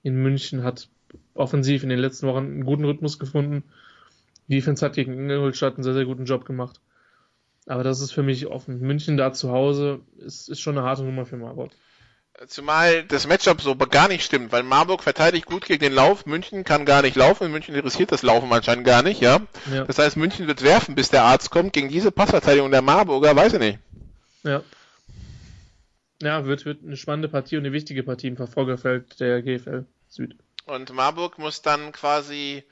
In 0.02 0.16
München 0.16 0.64
hat 0.64 0.88
offensiv 1.34 1.82
in 1.82 1.88
den 1.88 1.98
letzten 1.98 2.26
Wochen 2.26 2.44
einen 2.44 2.64
guten 2.64 2.84
Rhythmus 2.84 3.18
gefunden. 3.18 3.62
Die 4.48 4.56
Defense 4.56 4.84
hat 4.84 4.94
gegen 4.94 5.30
Ingolstadt 5.30 5.74
einen 5.74 5.84
sehr, 5.84 5.94
sehr 5.94 6.04
guten 6.04 6.24
Job 6.24 6.44
gemacht. 6.44 6.80
Aber 7.66 7.84
das 7.84 8.00
ist 8.00 8.12
für 8.12 8.22
mich 8.22 8.46
offen. 8.46 8.80
München 8.80 9.16
da 9.16 9.32
zu 9.32 9.50
Hause 9.50 10.00
ist, 10.18 10.48
ist 10.48 10.60
schon 10.60 10.76
eine 10.76 10.86
harte 10.86 11.04
Nummer 11.04 11.26
für 11.26 11.36
Marburg. 11.36 11.70
Zumal 12.46 13.02
das 13.02 13.26
Matchup 13.26 13.60
so 13.60 13.74
gar 13.74 14.06
nicht 14.06 14.24
stimmt, 14.24 14.52
weil 14.52 14.62
Marburg 14.62 15.02
verteidigt 15.02 15.46
gut 15.46 15.64
gegen 15.64 15.80
den 15.80 15.92
Lauf, 15.92 16.24
München 16.24 16.62
kann 16.62 16.86
gar 16.86 17.02
nicht 17.02 17.16
laufen, 17.16 17.50
München 17.50 17.74
interessiert 17.74 18.12
das 18.12 18.22
Laufen 18.22 18.52
anscheinend 18.52 18.86
gar 18.86 19.02
nicht, 19.02 19.20
ja. 19.20 19.40
ja. 19.72 19.84
Das 19.84 19.98
heißt, 19.98 20.16
München 20.16 20.46
wird 20.46 20.62
werfen, 20.62 20.94
bis 20.94 21.10
der 21.10 21.24
Arzt 21.24 21.50
kommt. 21.50 21.72
Gegen 21.72 21.88
diese 21.88 22.12
Passverteidigung 22.12 22.70
der 22.70 22.82
Marburger, 22.82 23.34
weiß 23.34 23.54
ich 23.54 23.58
nicht. 23.58 23.78
Ja. 24.44 24.62
Ja, 26.22 26.46
wird, 26.46 26.64
wird 26.64 26.84
eine 26.84 26.96
spannende 26.96 27.28
Partie 27.28 27.56
und 27.56 27.64
eine 27.64 27.72
wichtige 27.72 28.04
Partie 28.04 28.28
im 28.28 28.36
Verfolgerfeld 28.36 29.18
der 29.18 29.42
GFL 29.42 29.84
Süd. 30.08 30.36
Und 30.64 30.92
Marburg 30.92 31.38
muss 31.38 31.62
dann 31.62 31.92
quasi 31.92 32.62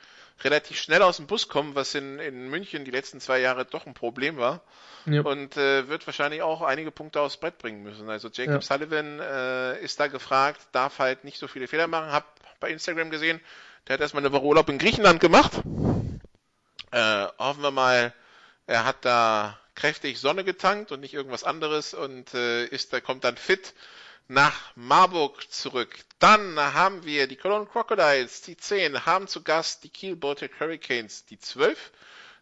relativ 0.45 0.79
schnell 0.79 1.03
aus 1.03 1.17
dem 1.17 1.27
Bus 1.27 1.49
kommen, 1.49 1.75
was 1.75 1.95
in, 1.95 2.19
in 2.19 2.49
München 2.49 2.85
die 2.85 2.91
letzten 2.91 3.21
zwei 3.21 3.39
Jahre 3.39 3.65
doch 3.65 3.87
ein 3.87 3.95
Problem 3.95 4.37
war. 4.37 4.63
Ja. 5.07 5.23
Und 5.23 5.57
äh, 5.57 5.89
wird 5.89 6.07
wahrscheinlich 6.07 6.43
auch 6.43 6.63
einige 6.63 6.91
Punkte 6.91 7.21
aufs 7.21 7.37
Brett 7.37 7.59
bringen 7.59 7.83
müssen. 7.83 8.11
Also 8.11 8.29
Jacob 8.29 8.55
ja. 8.55 8.61
Sullivan 8.61 9.21
äh, 9.21 9.81
ist 9.81 10.01
da 10.01 10.09
gefragt, 10.09 10.61
darf 10.73 10.99
halt 10.99 11.25
nicht 11.25 11.39
so 11.39 11.49
viele 11.49 11.69
Fehler 11.69 11.87
machen. 11.87 12.13
Hab 12.13 12.25
bei 12.61 12.71
Instagram 12.71 13.11
gesehen, 13.11 13.41
der 13.87 13.95
hat 13.95 14.01
erstmal 14.01 14.23
eine 14.25 14.33
Woche 14.33 14.45
Urlaub 14.45 14.69
in 14.69 14.79
Griechenland 14.79 15.21
gemacht. 15.21 15.53
Äh, 16.91 17.27
hoffen 17.39 17.63
wir 17.63 17.71
mal, 17.71 18.13
er 18.67 18.85
hat 18.85 19.05
da 19.05 19.59
kräftig 19.75 20.19
Sonne 20.19 20.43
getankt 20.43 20.91
und 20.91 21.01
nicht 21.01 21.15
irgendwas 21.15 21.45
anderes 21.45 21.95
und 21.95 22.35
äh, 22.35 22.65
ist, 22.67 22.93
da 22.93 23.01
kommt 23.01 23.25
dann 23.25 23.37
fit 23.37 23.75
nach 24.29 24.75
Marburg 24.77 25.51
zurück. 25.51 25.97
Dann 26.19 26.57
haben 26.57 27.05
wir 27.05 27.27
die 27.27 27.37
Cologne 27.37 27.67
Crocodiles, 27.67 28.43
die 28.43 28.57
10, 28.57 29.07
haben 29.07 29.29
zu 29.29 29.43
Gast 29.43 29.85
die 29.85 29.89
Kiel 29.89 30.17
Baltic 30.17 30.59
Hurricanes, 30.59 31.25
die 31.27 31.39
12. 31.39 31.93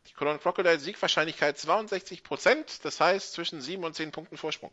Die 0.09 0.15
Cologne 0.15 0.39
Crocodiles 0.39 0.85
Siegwahrscheinlichkeit 0.85 1.57
62% 1.57 2.83
Das 2.83 3.01
heißt 3.01 3.33
zwischen 3.33 3.61
7 3.61 3.83
und 3.85 3.95
10 3.95 4.13
Punkten 4.13 4.37
Vorsprung. 4.37 4.71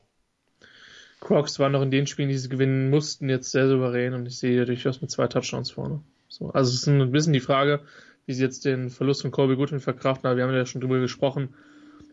Crocs 1.20 1.60
waren 1.60 1.72
noch 1.72 1.84
in 1.84 1.92
den 1.92 2.08
Spielen, 2.08 2.30
die 2.30 2.38
sie 2.38 2.50
gewinnen 2.50 2.90
mussten, 2.90 3.30
jetzt 3.30 3.52
sehr 3.52 3.68
souverän 3.68 4.14
und 4.14 4.26
ich 4.26 4.40
sehe 4.40 4.66
durchaus 4.66 5.02
mit 5.02 5.12
zwei 5.12 5.28
Touchdowns 5.28 5.72
vorne. 5.72 6.02
So, 6.28 6.50
also 6.50 6.70
es 6.70 6.82
ist 6.82 6.88
ein 6.88 7.12
bisschen 7.12 7.34
die 7.34 7.40
Frage, 7.40 7.82
wie 8.26 8.34
sie 8.34 8.44
jetzt 8.44 8.66
den 8.66 8.90
Verlust 8.90 9.22
von 9.22 9.32
Colby 9.32 9.56
Goodwin 9.56 9.80
verkraften, 9.80 10.28
aber 10.28 10.38
wir 10.38 10.44
haben 10.44 10.54
ja 10.54 10.66
schon 10.66 10.82
drüber 10.82 11.00
gesprochen 11.00 11.54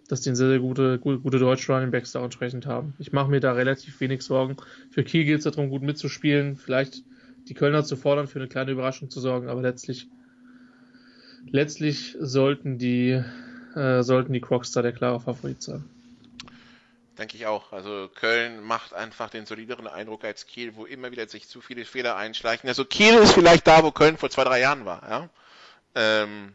dass 0.09 0.23
die 0.23 0.35
sehr, 0.35 0.49
sehr 0.49 0.59
gute, 0.59 0.99
gute, 0.99 1.21
gute 1.21 1.38
deutsche 1.38 1.73
Running 1.73 1.90
Backs 1.90 2.12
da 2.12 2.25
entsprechend 2.25 2.66
haben. 2.66 2.94
Ich 2.99 3.12
mache 3.12 3.31
mir 3.31 3.40
da 3.40 3.53
relativ 3.53 4.01
wenig 4.01 4.23
Sorgen. 4.23 4.57
Für 4.90 5.05
Kiel 5.05 5.25
geht 5.25 5.38
es 5.38 5.44
darum, 5.44 5.68
gut 5.68 5.83
mitzuspielen, 5.83 6.57
vielleicht 6.57 7.03
die 7.49 7.55
Kölner 7.55 7.85
zu 7.85 7.97
fordern, 7.97 8.27
für 8.27 8.38
eine 8.38 8.49
kleine 8.49 8.73
Überraschung 8.73 9.11
zu 9.11 9.21
sorgen, 9.21 9.49
aber 9.49 9.62
letztlich, 9.62 10.09
letztlich 11.51 12.16
sollten 12.21 12.79
die, 12.79 13.23
äh, 13.75 14.03
sollten 14.03 14.33
die 14.33 14.40
Crocs 14.40 14.73
da 14.73 14.83
der 14.83 14.92
klare 14.92 15.21
Favorit 15.21 15.62
sein. 15.62 15.85
Denke 17.18 17.37
ich 17.37 17.47
auch. 17.47 17.73
Also 17.73 18.09
Köln 18.14 18.62
macht 18.62 18.94
einfach 18.94 19.29
den 19.29 19.44
solideren 19.44 19.88
Eindruck 19.88 20.25
als 20.25 20.47
Kiel, 20.47 20.77
wo 20.77 20.87
immer 20.87 21.11
wieder 21.11 21.29
sich 21.29 21.49
zu 21.49 21.61
viele 21.61 21.85
Fehler 21.85 22.16
einschleichen. 22.16 22.68
Also 22.68 22.85
Kiel 22.85 23.14
ist 23.14 23.33
vielleicht 23.33 23.66
da, 23.66 23.83
wo 23.83 23.90
Köln 23.90 24.16
vor 24.16 24.31
zwei, 24.31 24.44
drei 24.44 24.61
Jahren 24.61 24.85
war, 24.85 25.03
ja. 25.09 25.29
Ähm, 25.94 26.53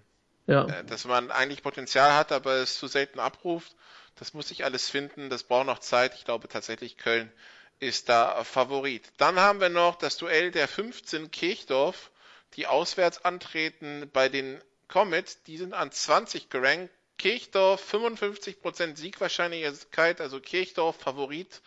ja. 0.48 0.66
Äh, 0.66 0.84
dass 0.86 1.06
man 1.06 1.32
eigentlich 1.32 1.64
Potenzial 1.64 2.14
hat, 2.14 2.32
aber 2.32 2.56
es 2.56 2.78
zu 2.78 2.88
selten 2.88 3.20
abruft. 3.20 3.76
Das 4.16 4.34
muss 4.34 4.50
sich 4.50 4.64
alles 4.64 4.90
finden, 4.90 5.30
das 5.30 5.44
braucht 5.44 5.66
noch 5.66 5.80
Zeit. 5.80 6.14
Ich 6.16 6.26
glaube 6.26 6.48
tatsächlich, 6.48 6.98
Köln 6.98 7.32
ist 7.80 8.10
da 8.10 8.44
Favorit. 8.44 9.12
Dann 9.18 9.40
haben 9.40 9.60
wir 9.60 9.70
noch 9.70 9.96
das 9.96 10.18
Duell 10.18 10.52
der 10.52 10.68
15 10.68 11.32
Kirchdorf, 11.32 12.12
die 12.56 12.68
auswärts 12.68 13.26
antreten 13.26 14.10
bei 14.14 14.30
den 14.30 14.62
Comets. 14.88 15.42
Die 15.44 15.58
sind 15.58 15.74
an 15.74 15.92
20 15.92 16.50
gerankt. 16.50 16.94
Kirchdorf 17.18 17.94
55% 17.94 18.98
Siegwahrscheinlichkeit, 18.98 20.20
also 20.20 20.40
Kirchdorf 20.40 20.98
Favorit 20.98 21.62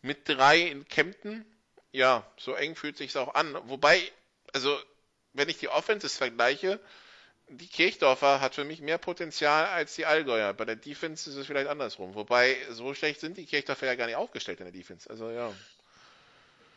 mit 0.00 0.28
drei 0.28 0.60
in 0.60 0.88
Kempten. 0.88 1.44
Ja, 1.92 2.26
so 2.38 2.54
eng 2.54 2.76
fühlt 2.76 2.96
sich's 2.96 3.16
auch 3.16 3.34
an. 3.34 3.56
Wobei, 3.64 4.00
also 4.52 4.76
wenn 5.32 5.48
ich 5.48 5.58
die 5.58 5.68
Offenses 5.68 6.16
vergleiche, 6.16 6.80
die 7.52 7.66
Kirchdorfer 7.66 8.40
hat 8.40 8.54
für 8.54 8.64
mich 8.64 8.80
mehr 8.80 8.98
Potenzial 8.98 9.66
als 9.66 9.94
die 9.94 10.06
Allgäuer. 10.06 10.52
Bei 10.54 10.64
der 10.64 10.76
Defense 10.76 11.28
ist 11.28 11.36
es 11.36 11.46
vielleicht 11.46 11.68
andersrum. 11.68 12.14
Wobei, 12.14 12.56
so 12.70 12.94
schlecht 12.94 13.20
sind 13.20 13.36
die 13.36 13.44
Kirchdorfer 13.44 13.86
ja 13.86 13.94
gar 13.94 14.06
nicht 14.06 14.16
aufgestellt 14.16 14.60
in 14.60 14.66
der 14.66 14.72
Defense. 14.72 15.08
Also 15.08 15.30
ja. 15.30 15.52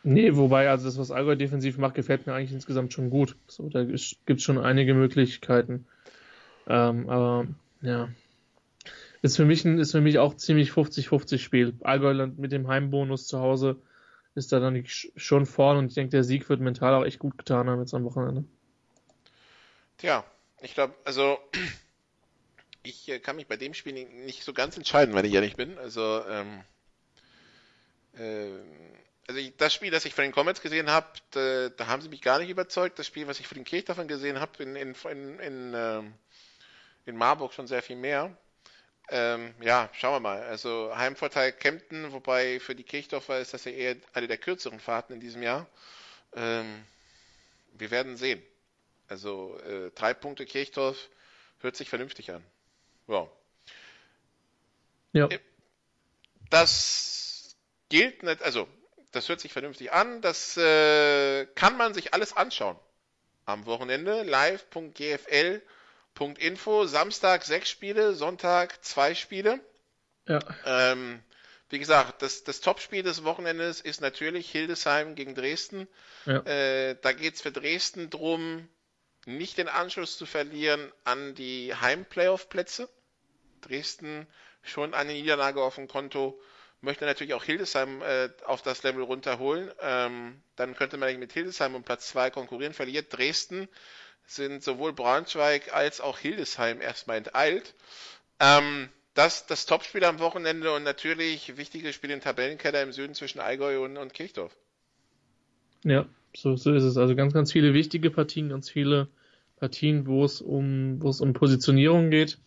Nee, 0.02 0.36
wobei, 0.36 0.68
also 0.68 0.84
das, 0.84 0.98
was 0.98 1.10
Allgäu 1.10 1.34
defensiv 1.34 1.78
macht, 1.78 1.94
gefällt 1.94 2.26
mir 2.26 2.34
eigentlich 2.34 2.52
insgesamt 2.52 2.92
schon 2.92 3.10
gut. 3.10 3.36
So, 3.48 3.68
da 3.68 3.82
gibt 3.84 3.98
es 4.28 4.42
schon 4.42 4.58
einige 4.58 4.94
Möglichkeiten. 4.94 5.86
Ähm, 6.68 7.08
aber 7.08 7.46
ja. 7.82 8.08
Ist 9.22 9.36
für 9.36 9.44
mich 9.44 9.64
ein, 9.64 9.78
ist 9.78 9.92
für 9.92 10.00
mich 10.00 10.18
auch 10.18 10.34
ziemlich 10.34 10.70
50-50 10.70 11.38
Spiel. 11.38 11.74
Allgäuland 11.82 12.38
mit 12.38 12.52
dem 12.52 12.68
Heimbonus 12.68 13.26
zu 13.26 13.40
Hause 13.40 13.76
ist 14.34 14.52
da 14.52 14.60
dann 14.60 14.84
schon 14.86 15.46
vorn 15.46 15.78
und 15.78 15.86
ich 15.86 15.94
denke, 15.94 16.10
der 16.10 16.22
Sieg 16.22 16.48
wird 16.48 16.60
mental 16.60 16.94
auch 16.94 17.04
echt 17.04 17.18
gut 17.18 17.38
getan 17.38 17.68
haben 17.68 17.80
jetzt 17.80 17.94
am 17.94 18.04
Wochenende. 18.04 18.44
Tja, 19.96 20.24
ich 20.60 20.74
glaube, 20.74 20.94
also 21.04 21.38
ich 22.82 23.08
äh, 23.08 23.18
kann 23.18 23.36
mich 23.36 23.46
bei 23.46 23.56
dem 23.56 23.74
Spiel 23.74 23.92
nicht 23.92 24.44
so 24.44 24.52
ganz 24.52 24.76
entscheiden, 24.76 25.14
wenn 25.14 25.24
ich 25.24 25.34
ehrlich 25.34 25.56
bin. 25.56 25.78
Also, 25.78 26.24
ähm, 26.26 26.64
äh, 28.18 28.50
also 29.28 29.40
ich, 29.40 29.56
das 29.56 29.74
Spiel, 29.74 29.90
das 29.90 30.04
ich 30.04 30.14
von 30.14 30.22
den 30.22 30.32
Comets 30.32 30.60
gesehen 30.60 30.88
habe, 30.88 31.06
da, 31.32 31.68
da, 31.70 31.86
haben 31.88 32.00
sie 32.00 32.08
mich 32.08 32.22
gar 32.22 32.38
nicht 32.38 32.48
überzeugt. 32.48 32.98
Das 32.98 33.06
Spiel, 33.06 33.26
was 33.26 33.40
ich 33.40 33.48
von 33.48 33.56
den 33.56 33.64
Kirchdorfern 33.64 34.08
gesehen 34.08 34.40
habe, 34.40 34.62
in, 34.62 34.76
in, 34.76 34.94
in, 35.10 35.38
in, 35.40 35.74
äh, 35.74 36.02
in 37.06 37.16
Marburg 37.16 37.52
schon 37.52 37.66
sehr 37.66 37.82
viel 37.82 37.96
mehr. 37.96 38.36
Ähm, 39.08 39.54
ja, 39.60 39.88
schauen 39.92 40.14
wir 40.14 40.20
mal. 40.20 40.42
Also 40.42 40.92
Heimvorteil 40.96 41.52
Kempten, 41.52 42.12
wobei 42.12 42.58
für 42.60 42.74
die 42.74 42.82
Kirchdorfer 42.82 43.38
ist 43.40 43.54
das 43.54 43.64
ja 43.64 43.72
eher 43.72 43.96
eine 44.12 44.26
der 44.26 44.38
kürzeren 44.38 44.80
Fahrten 44.80 45.12
in 45.12 45.20
diesem 45.20 45.42
Jahr. 45.42 45.66
Ähm, 46.34 46.84
wir 47.72 47.90
werden 47.90 48.16
sehen. 48.16 48.42
Also 49.08 49.58
äh, 49.60 49.90
drei 49.94 50.14
Punkte 50.14 50.46
Kirchdorf 50.46 50.96
hört 51.60 51.76
sich 51.76 51.88
vernünftig 51.88 52.32
an. 52.32 52.44
Ja. 53.08 53.28
ja. 55.12 55.28
Äh, 55.28 55.38
das 56.50 57.56
gilt 57.88 58.22
nicht, 58.22 58.42
also 58.42 58.68
das 59.12 59.28
hört 59.28 59.40
sich 59.40 59.52
vernünftig 59.52 59.92
an. 59.92 60.20
Das 60.20 60.56
äh, 60.56 61.46
kann 61.54 61.76
man 61.76 61.94
sich 61.94 62.14
alles 62.14 62.36
anschauen. 62.36 62.78
Am 63.44 63.66
Wochenende 63.66 64.22
live.gfl.info. 64.24 65.64
Samstag 66.86 67.44
sechs 67.44 67.70
Spiele, 67.70 68.14
Sonntag 68.14 68.84
zwei 68.84 69.14
Spiele. 69.14 69.60
Ja. 70.26 70.40
Ähm, 70.64 71.22
wie 71.68 71.78
gesagt, 71.78 72.22
das, 72.22 72.44
das 72.44 72.60
Topspiel 72.60 73.02
des 73.02 73.24
Wochenendes 73.24 73.80
ist 73.80 74.00
natürlich 74.00 74.50
Hildesheim 74.50 75.14
gegen 75.14 75.34
Dresden. 75.34 75.88
Ja. 76.24 76.40
Äh, 76.40 76.96
da 77.00 77.12
geht's 77.12 77.40
für 77.40 77.52
Dresden 77.52 78.10
drum, 78.10 78.68
nicht 79.26 79.58
den 79.58 79.68
Anschluss 79.68 80.16
zu 80.16 80.24
verlieren 80.24 80.90
an 81.04 81.34
die 81.34 81.74
Heim-Playoff-Plätze. 81.74 82.88
Dresden 83.60 84.26
schon 84.62 84.94
eine 84.94 85.12
Niederlage 85.12 85.62
auf 85.62 85.74
dem 85.74 85.88
Konto, 85.88 86.40
möchte 86.80 87.04
natürlich 87.04 87.34
auch 87.34 87.44
Hildesheim 87.44 88.02
äh, 88.02 88.30
auf 88.44 88.62
das 88.62 88.82
Level 88.82 89.02
runterholen. 89.02 89.70
Ähm, 89.80 90.40
dann 90.54 90.74
könnte 90.74 90.96
man 90.96 91.18
mit 91.18 91.32
Hildesheim 91.32 91.74
um 91.74 91.82
Platz 91.82 92.08
2 92.08 92.30
konkurrieren. 92.30 92.72
Verliert 92.72 93.16
Dresden, 93.16 93.68
sind 94.26 94.62
sowohl 94.62 94.92
Braunschweig 94.92 95.72
als 95.74 96.00
auch 96.00 96.18
Hildesheim 96.18 96.80
erstmal 96.80 97.18
enteilt. 97.18 97.74
Ähm, 98.40 98.88
das 99.14 99.46
das 99.46 99.66
Topspiel 99.66 100.04
am 100.04 100.18
Wochenende 100.18 100.72
und 100.72 100.82
natürlich 100.82 101.56
wichtige 101.56 101.92
Spiele 101.92 102.14
in 102.14 102.20
Tabellenkeller 102.20 102.82
im 102.82 102.92
Süden 102.92 103.14
zwischen 103.14 103.40
Allgäu 103.40 103.82
und, 103.82 103.96
und 103.96 104.12
Kirchdorf. 104.12 104.54
Ja, 105.84 106.06
so, 106.36 106.56
so 106.56 106.74
ist 106.74 106.82
es. 106.82 106.96
Also 106.96 107.16
ganz, 107.16 107.32
ganz 107.32 107.50
viele 107.52 107.72
wichtige 107.72 108.10
Partien, 108.10 108.50
ganz 108.50 108.68
viele 108.68 109.08
Partien, 109.56 110.06
wo 110.06 110.24
es 110.24 110.40
um, 110.40 111.02
wo 111.02 111.08
es 111.08 111.20
um 111.20 111.32
Positionierung 111.32 112.10
geht. 112.10 112.38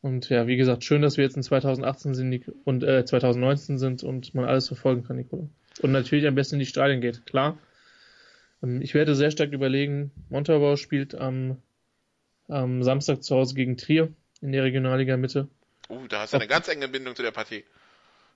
Und 0.00 0.28
ja, 0.30 0.46
wie 0.46 0.56
gesagt, 0.56 0.82
schön, 0.82 1.02
dass 1.02 1.16
wir 1.16 1.24
jetzt 1.24 1.36
in 1.36 1.42
2018 1.42 2.14
sind 2.14 2.52
und 2.64 2.82
äh, 2.82 3.04
2019 3.04 3.78
sind 3.78 4.02
und 4.02 4.34
man 4.34 4.46
alles 4.46 4.66
verfolgen 4.66 5.04
kann, 5.04 5.16
Nicola. 5.16 5.48
Und 5.80 5.92
natürlich 5.92 6.26
am 6.26 6.34
besten 6.34 6.56
in 6.56 6.60
die 6.60 6.66
Stadien 6.66 7.00
geht, 7.00 7.24
klar. 7.24 7.56
Ähm, 8.62 8.82
ich 8.82 8.94
werde 8.94 9.14
sehr 9.14 9.30
stark 9.30 9.52
überlegen, 9.52 10.10
Montabaur 10.28 10.76
spielt 10.76 11.14
am, 11.14 11.58
am 12.48 12.82
Samstag 12.82 13.22
zu 13.22 13.36
Hause 13.36 13.54
gegen 13.54 13.76
Trier 13.76 14.08
in 14.40 14.50
der 14.50 14.64
Regionalliga 14.64 15.16
Mitte. 15.16 15.46
Uh, 15.88 16.06
da 16.08 16.22
hast 16.22 16.32
du 16.32 16.38
eine 16.38 16.48
ganz 16.48 16.68
enge 16.68 16.88
Bindung 16.88 17.14
zu 17.14 17.22
der 17.22 17.30
Partie. 17.30 17.64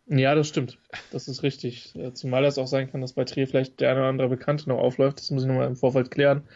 Ja, 0.09 0.37
das 0.37 0.47
stimmt. 0.47 0.79
Das 1.11 1.27
ist 1.27 1.43
richtig. 1.43 1.95
Zumal 2.15 2.45
das 2.45 2.59
auch 2.59 2.69
sein 2.69 2.89
kann, 2.91 3.01
dass 3.01 3.15
bei 3.15 3.25
Trier 3.25 3.49
vielleicht 3.49 3.81
der 3.81 3.91
eine 3.91 4.01
oder 4.01 4.09
andere 4.09 4.29
Bekannte 4.29 4.69
noch 4.69 4.79
aufläuft. 4.79 5.19
Das 5.19 5.33
muss 5.33 5.43
ich 5.43 5.49
nochmal 5.49 5.67
im 5.67 5.75
Vorfeld 5.75 6.13
klären. 6.13 6.47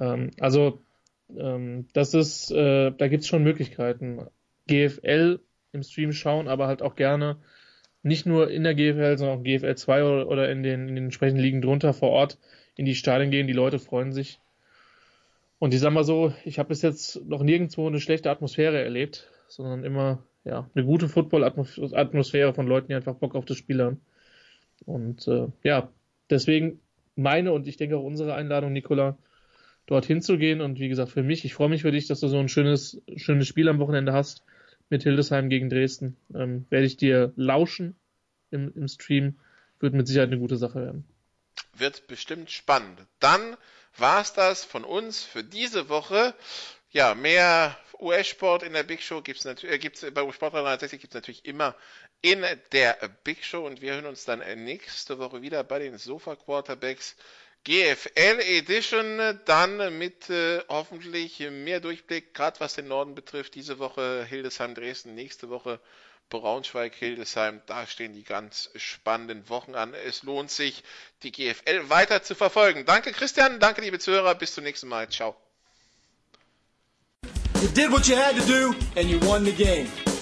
Ähm, 0.00 0.30
also, 0.40 0.80
ähm, 1.36 1.86
das 1.92 2.14
ist, 2.14 2.50
äh, 2.50 2.90
da 2.90 3.08
gibt's 3.08 3.28
schon 3.28 3.44
Möglichkeiten. 3.44 4.26
GFL 4.66 5.40
im 5.72 5.82
Stream 5.82 6.12
schauen, 6.12 6.48
aber 6.48 6.66
halt 6.66 6.82
auch 6.82 6.96
gerne 6.96 7.36
nicht 8.02 8.26
nur 8.26 8.50
in 8.50 8.64
der 8.64 8.74
GFL, 8.74 9.18
sondern 9.18 9.38
auch 9.38 9.44
GFL 9.44 9.74
2 9.74 10.04
oder, 10.04 10.28
oder 10.28 10.50
in, 10.50 10.62
den, 10.62 10.88
in 10.88 10.94
den 10.94 11.04
entsprechenden 11.04 11.42
Ligen 11.42 11.60
drunter 11.60 11.92
vor 11.92 12.10
Ort 12.10 12.38
in 12.76 12.86
die 12.86 12.94
Stadien 12.94 13.30
gehen. 13.30 13.46
Die 13.46 13.52
Leute 13.52 13.78
freuen 13.78 14.12
sich. 14.12 14.40
Und 15.58 15.74
ich 15.74 15.80
sag 15.80 15.92
mal 15.92 16.04
so, 16.04 16.32
ich 16.44 16.58
habe 16.58 16.70
bis 16.70 16.80
jetzt 16.80 17.22
noch 17.26 17.42
nirgendwo 17.42 17.86
eine 17.86 18.00
schlechte 18.00 18.30
Atmosphäre 18.30 18.82
erlebt, 18.82 19.28
sondern 19.48 19.84
immer, 19.84 20.24
ja, 20.44 20.70
eine 20.74 20.86
gute 20.86 21.08
Football-Atmosphäre 21.08 22.54
von 22.54 22.66
Leuten, 22.66 22.88
die 22.88 22.94
einfach 22.94 23.16
Bock 23.16 23.34
auf 23.34 23.44
das 23.44 23.58
Spiel 23.58 23.82
haben. 23.82 24.00
Und 24.86 25.28
äh, 25.28 25.48
ja, 25.62 25.90
deswegen 26.30 26.80
meine 27.14 27.52
und 27.52 27.68
ich 27.68 27.76
denke 27.76 27.98
auch 27.98 28.04
unsere 28.04 28.34
Einladung, 28.34 28.72
Nikola, 28.72 29.18
dorthin 29.90 30.22
zu 30.22 30.38
gehen. 30.38 30.60
Und 30.60 30.78
wie 30.78 30.88
gesagt, 30.88 31.10
für 31.10 31.22
mich, 31.22 31.44
ich 31.44 31.54
freue 31.54 31.68
mich 31.68 31.82
für 31.82 31.90
dich, 31.90 32.06
dass 32.06 32.20
du 32.20 32.28
so 32.28 32.38
ein 32.38 32.48
schönes, 32.48 33.02
schönes 33.16 33.48
Spiel 33.48 33.68
am 33.68 33.80
Wochenende 33.80 34.12
hast 34.12 34.44
mit 34.88 35.02
Hildesheim 35.02 35.48
gegen 35.48 35.68
Dresden. 35.68 36.16
Ähm, 36.34 36.66
werde 36.70 36.86
ich 36.86 36.96
dir 36.96 37.32
lauschen 37.36 37.96
im, 38.50 38.72
im 38.74 38.88
Stream. 38.88 39.38
Wird 39.80 39.94
mit 39.94 40.06
Sicherheit 40.06 40.28
eine 40.28 40.38
gute 40.38 40.56
Sache 40.56 40.80
werden. 40.80 41.04
Wird 41.74 42.06
bestimmt 42.06 42.50
spannend. 42.50 43.00
Dann 43.18 43.56
war's 43.96 44.32
das 44.32 44.64
von 44.64 44.84
uns 44.84 45.22
für 45.22 45.42
diese 45.42 45.88
Woche. 45.88 46.34
Ja, 46.90 47.14
mehr 47.14 47.76
US-Sport 48.00 48.62
in 48.62 48.72
der 48.72 48.82
Big 48.82 49.02
Show 49.02 49.20
gibt's 49.22 49.44
natürlich, 49.44 49.74
äh, 49.74 49.78
gibt's 49.78 50.04
bei 50.12 50.32
Sport 50.32 50.54
360 50.54 51.00
gibt's 51.00 51.14
natürlich 51.14 51.44
immer 51.44 51.74
in 52.22 52.44
der 52.72 52.96
Big 53.24 53.44
Show 53.44 53.66
und 53.66 53.80
wir 53.80 53.94
hören 53.94 54.06
uns 54.06 54.24
dann 54.24 54.42
nächste 54.64 55.18
Woche 55.18 55.42
wieder 55.42 55.64
bei 55.64 55.78
den 55.78 55.98
Sofa 55.98 56.36
Quarterbacks. 56.36 57.16
GFL 57.64 58.40
Edition, 58.40 59.38
dann 59.44 59.98
mit 59.98 60.30
äh, 60.30 60.60
hoffentlich 60.68 61.40
mehr 61.40 61.80
Durchblick, 61.80 62.32
gerade 62.32 62.58
was 62.60 62.74
den 62.74 62.88
Norden 62.88 63.14
betrifft. 63.14 63.54
Diese 63.54 63.78
Woche 63.78 64.24
Hildesheim 64.28 64.74
Dresden, 64.74 65.14
nächste 65.14 65.50
Woche 65.50 65.78
Braunschweig 66.30 66.94
Hildesheim. 66.94 67.60
Da 67.66 67.86
stehen 67.86 68.14
die 68.14 68.24
ganz 68.24 68.70
spannenden 68.76 69.48
Wochen 69.50 69.74
an. 69.74 69.92
Es 69.92 70.22
lohnt 70.22 70.50
sich, 70.50 70.82
die 71.22 71.32
GFL 71.32 71.90
weiter 71.90 72.22
zu 72.22 72.34
verfolgen. 72.34 72.86
Danke 72.86 73.12
Christian, 73.12 73.60
danke 73.60 73.82
liebe 73.82 73.98
Zuhörer, 73.98 74.34
bis 74.34 74.54
zum 74.54 74.64
nächsten 74.64 74.88
Mal. 74.88 75.08
Ciao. 75.10 75.36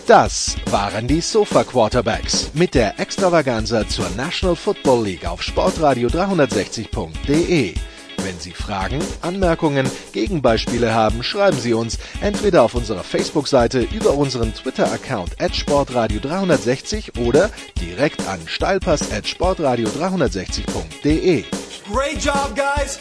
Das 0.09 0.57
waren 0.71 1.07
die 1.07 1.21
Sofa 1.21 1.63
Quarterbacks 1.65 2.51
mit 2.55 2.75
der 2.75 2.99
Extravaganza 2.99 3.87
zur 3.87 4.09
National 4.17 4.57
Football 4.57 5.05
League 5.05 5.27
auf 5.27 5.43
Sportradio 5.43 6.09
360.de. 6.09 7.75
Wenn 8.17 8.41
Sie 8.41 8.53
Fragen, 8.53 9.01
Anmerkungen, 9.21 9.87
Gegenbeispiele 10.15 10.95
haben, 10.95 11.23
schreiben 11.23 11.61
Sie 11.61 11.75
uns 11.75 11.99
entweder 12.23 12.63
auf 12.63 12.75
unserer 12.75 13.05
Facebook-Seite 13.05 13.87
über 13.93 14.15
unseren 14.15 14.55
Twitter-Account 14.55 15.43
at 15.43 15.55
Sportradio 15.55 16.21
360 16.21 17.19
oder 17.19 17.51
direkt 17.79 18.27
an 18.29 18.41
steilpass 18.47 19.13
at 19.13 19.29
Sportradio 19.29 19.91
360.de. 19.91 21.45
Great 21.93 22.25
job, 22.25 22.55
guys! 22.57 22.99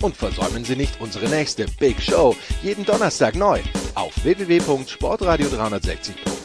Und 0.00 0.16
versäumen 0.16 0.64
Sie 0.64 0.76
nicht 0.76 0.98
unsere 0.98 1.28
nächste 1.28 1.66
Big 1.78 2.00
Show 2.00 2.34
jeden 2.62 2.86
Donnerstag 2.86 3.34
neu 3.34 3.60
auf 3.94 4.14
www.sportradio360.de. 4.24 6.37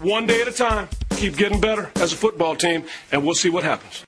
One 0.00 0.26
day 0.26 0.40
at 0.40 0.48
a 0.48 0.52
time, 0.52 0.88
keep 1.10 1.36
getting 1.36 1.60
better 1.60 1.90
as 1.96 2.14
a 2.14 2.16
football 2.16 2.56
team, 2.56 2.84
and 3.12 3.22
we'll 3.22 3.34
see 3.34 3.50
what 3.50 3.62
happens. 3.62 4.02